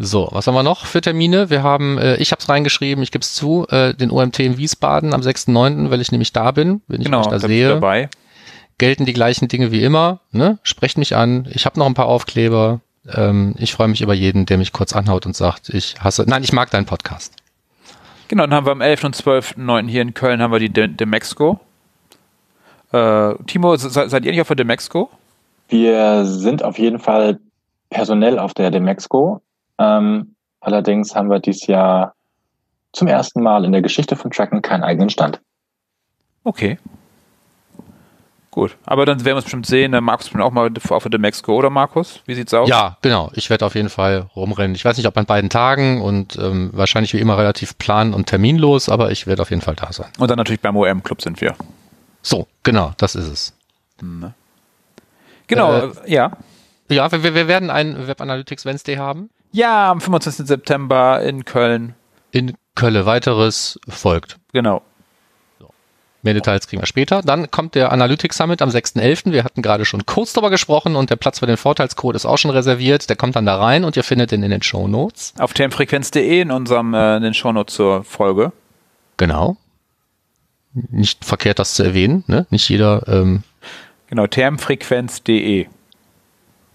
[0.00, 1.50] So, was haben wir noch für Termine?
[1.50, 4.56] Wir haben, äh, ich habe es reingeschrieben, ich gebe es zu, äh, den OMT in
[4.56, 7.68] Wiesbaden am 6.9., weil ich nämlich da bin, wenn ich genau, mich da sehe.
[7.68, 8.08] Dabei.
[8.78, 10.20] Gelten die gleichen Dinge wie immer.
[10.30, 10.60] Ne?
[10.62, 11.48] Sprecht mich an.
[11.50, 12.80] Ich habe noch ein paar Aufkleber.
[13.14, 16.44] Ähm, ich freue mich über jeden, der mich kurz anhaut und sagt, ich hasse, nein,
[16.44, 17.34] ich mag deinen Podcast.
[18.28, 19.04] Genau, dann haben wir am 11.
[19.04, 19.88] und 12.9.
[19.88, 21.58] hier in Köln haben wir die Demexco.
[22.92, 25.10] Äh, Timo, seid ihr nicht auf der Demexco?
[25.68, 27.38] Wir sind auf jeden Fall
[27.90, 29.40] personell auf der Demexco.
[29.78, 32.14] Ähm, allerdings haben wir dieses Jahr
[32.92, 35.40] zum ersten Mal in der Geschichte von Tracken keinen eigenen Stand.
[36.44, 36.78] Okay.
[38.58, 39.92] Gut, aber dann werden wir es bestimmt sehen.
[40.02, 42.22] Markus bin auch mal auf der Mexiko, oder Markus?
[42.26, 42.68] Wie sieht's aus?
[42.68, 43.30] Ja, genau.
[43.34, 44.74] Ich werde auf jeden Fall rumrennen.
[44.74, 48.26] Ich weiß nicht, ob an beiden Tagen und ähm, wahrscheinlich wie immer relativ plan- und
[48.26, 50.08] terminlos, aber ich werde auf jeden Fall da sein.
[50.18, 51.54] Und dann natürlich beim OM-Club sind wir.
[52.20, 53.54] So, genau, das ist es.
[54.00, 54.32] Hm.
[55.46, 56.32] Genau, äh, ja.
[56.88, 59.30] Ja, wir, wir werden einen Web Analytics Wednesday haben.
[59.52, 60.48] Ja, am 25.
[60.48, 61.94] September in Köln.
[62.32, 63.06] In Köln.
[63.06, 64.36] Weiteres folgt.
[64.52, 64.82] Genau.
[66.22, 67.22] Mehr Details kriegen wir später.
[67.22, 69.30] Dann kommt der Analytics Summit am 6.11.
[69.30, 72.38] Wir hatten gerade schon kurz darüber gesprochen und der Platz für den Vorteilscode ist auch
[72.38, 73.08] schon reserviert.
[73.08, 75.32] Der kommt dann da rein und ihr findet den in den Show Notes.
[75.38, 78.52] Auf termfrequenz.de in unserem äh, in den Show Notes zur Folge.
[79.16, 79.56] Genau.
[80.72, 82.24] Nicht verkehrt, das zu erwähnen.
[82.26, 82.46] Ne?
[82.50, 83.06] Nicht jeder.
[83.06, 83.44] Ähm
[84.08, 85.66] genau, termfrequenz.de.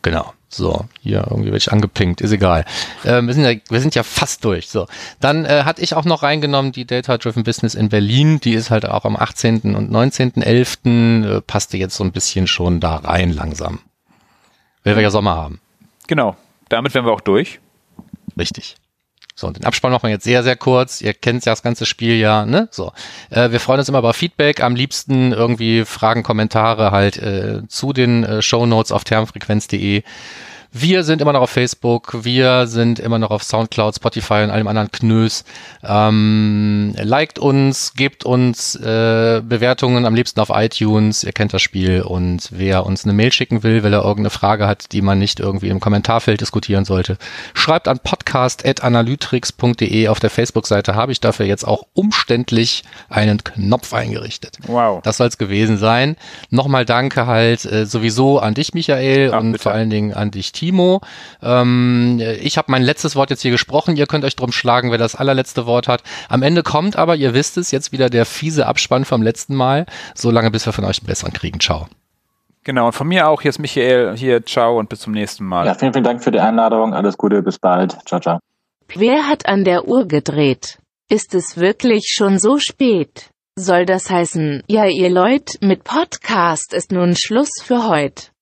[0.02, 0.34] genau.
[0.54, 2.66] So, hier irgendwie werde ich angepinkt, ist egal.
[3.04, 4.70] Äh, wir, sind ja, wir sind ja fast durch.
[4.70, 4.88] So,
[5.20, 8.40] dann äh, hatte ich auch noch reingenommen die Data Driven Business in Berlin.
[8.40, 9.76] Die ist halt auch am 18.
[9.76, 11.38] und 19.11.
[11.38, 13.80] Äh, passte jetzt so ein bisschen schon da rein langsam.
[14.84, 15.60] Weil wir ja Sommer haben.
[16.08, 16.36] Genau,
[16.70, 17.60] damit wären wir auch durch.
[18.38, 18.76] Richtig.
[19.36, 21.02] So, den Abspann machen wir jetzt sehr, sehr kurz.
[21.02, 22.68] Ihr kennt ja das ganze Spiel ja, ne?
[22.72, 22.92] So.
[23.32, 24.62] Äh, wir freuen uns immer über Feedback.
[24.62, 30.04] Am liebsten irgendwie Fragen, Kommentare halt äh, zu den äh, Show Notes auf termfrequenz.de.
[30.76, 34.68] Wir sind immer noch auf Facebook, wir sind immer noch auf Soundcloud, Spotify und allem
[34.68, 35.44] anderen Knös.
[35.84, 42.02] Ähm, liked uns, gebt uns äh, Bewertungen, am liebsten auf iTunes, ihr kennt das Spiel.
[42.02, 45.40] Und wer uns eine Mail schicken will, weil er irgendeine Frage hat, die man nicht
[45.40, 47.20] irgendwie im Kommentarfeld diskutieren sollte,
[47.54, 50.08] schreibt an podcast.analytrix.de.
[50.08, 54.58] Auf der Facebook-Seite habe ich dafür jetzt auch umständlich einen Knopf eingerichtet.
[54.66, 55.04] Wow.
[55.04, 56.16] Das soll es gewesen sein.
[56.50, 59.62] Nochmal danke halt äh, sowieso an dich, Michael, Ach, und bitte.
[59.62, 61.02] vor allen Dingen an dich, Timo.
[61.42, 63.98] Ähm, ich habe mein letztes Wort jetzt hier gesprochen.
[63.98, 66.04] Ihr könnt euch drum schlagen, wer das allerletzte Wort hat.
[66.30, 69.86] Am Ende kommt aber, ihr wisst es, jetzt wieder der fiese Abspann vom letzten Mal.
[70.16, 71.60] So lange, bis wir von euch einen besseren kriegen.
[71.60, 71.88] Ciao.
[72.64, 73.42] Genau, und von mir auch.
[73.42, 74.16] Hier ist Michael.
[74.16, 75.66] Hier, ciao und bis zum nächsten Mal.
[75.66, 76.94] Ja, vielen, vielen Dank für die Einladung.
[76.94, 77.98] Alles Gute, bis bald.
[78.06, 78.40] Ciao, ciao.
[78.96, 80.78] Wer hat an der Uhr gedreht?
[81.10, 83.30] Ist es wirklich schon so spät?
[83.56, 88.33] Soll das heißen, ja ihr Leute, mit Podcast ist nun Schluss für heute.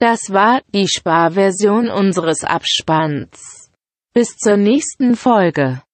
[0.00, 3.70] Das war die Sparversion unseres Abspanns.
[4.14, 5.82] Bis zur nächsten Folge.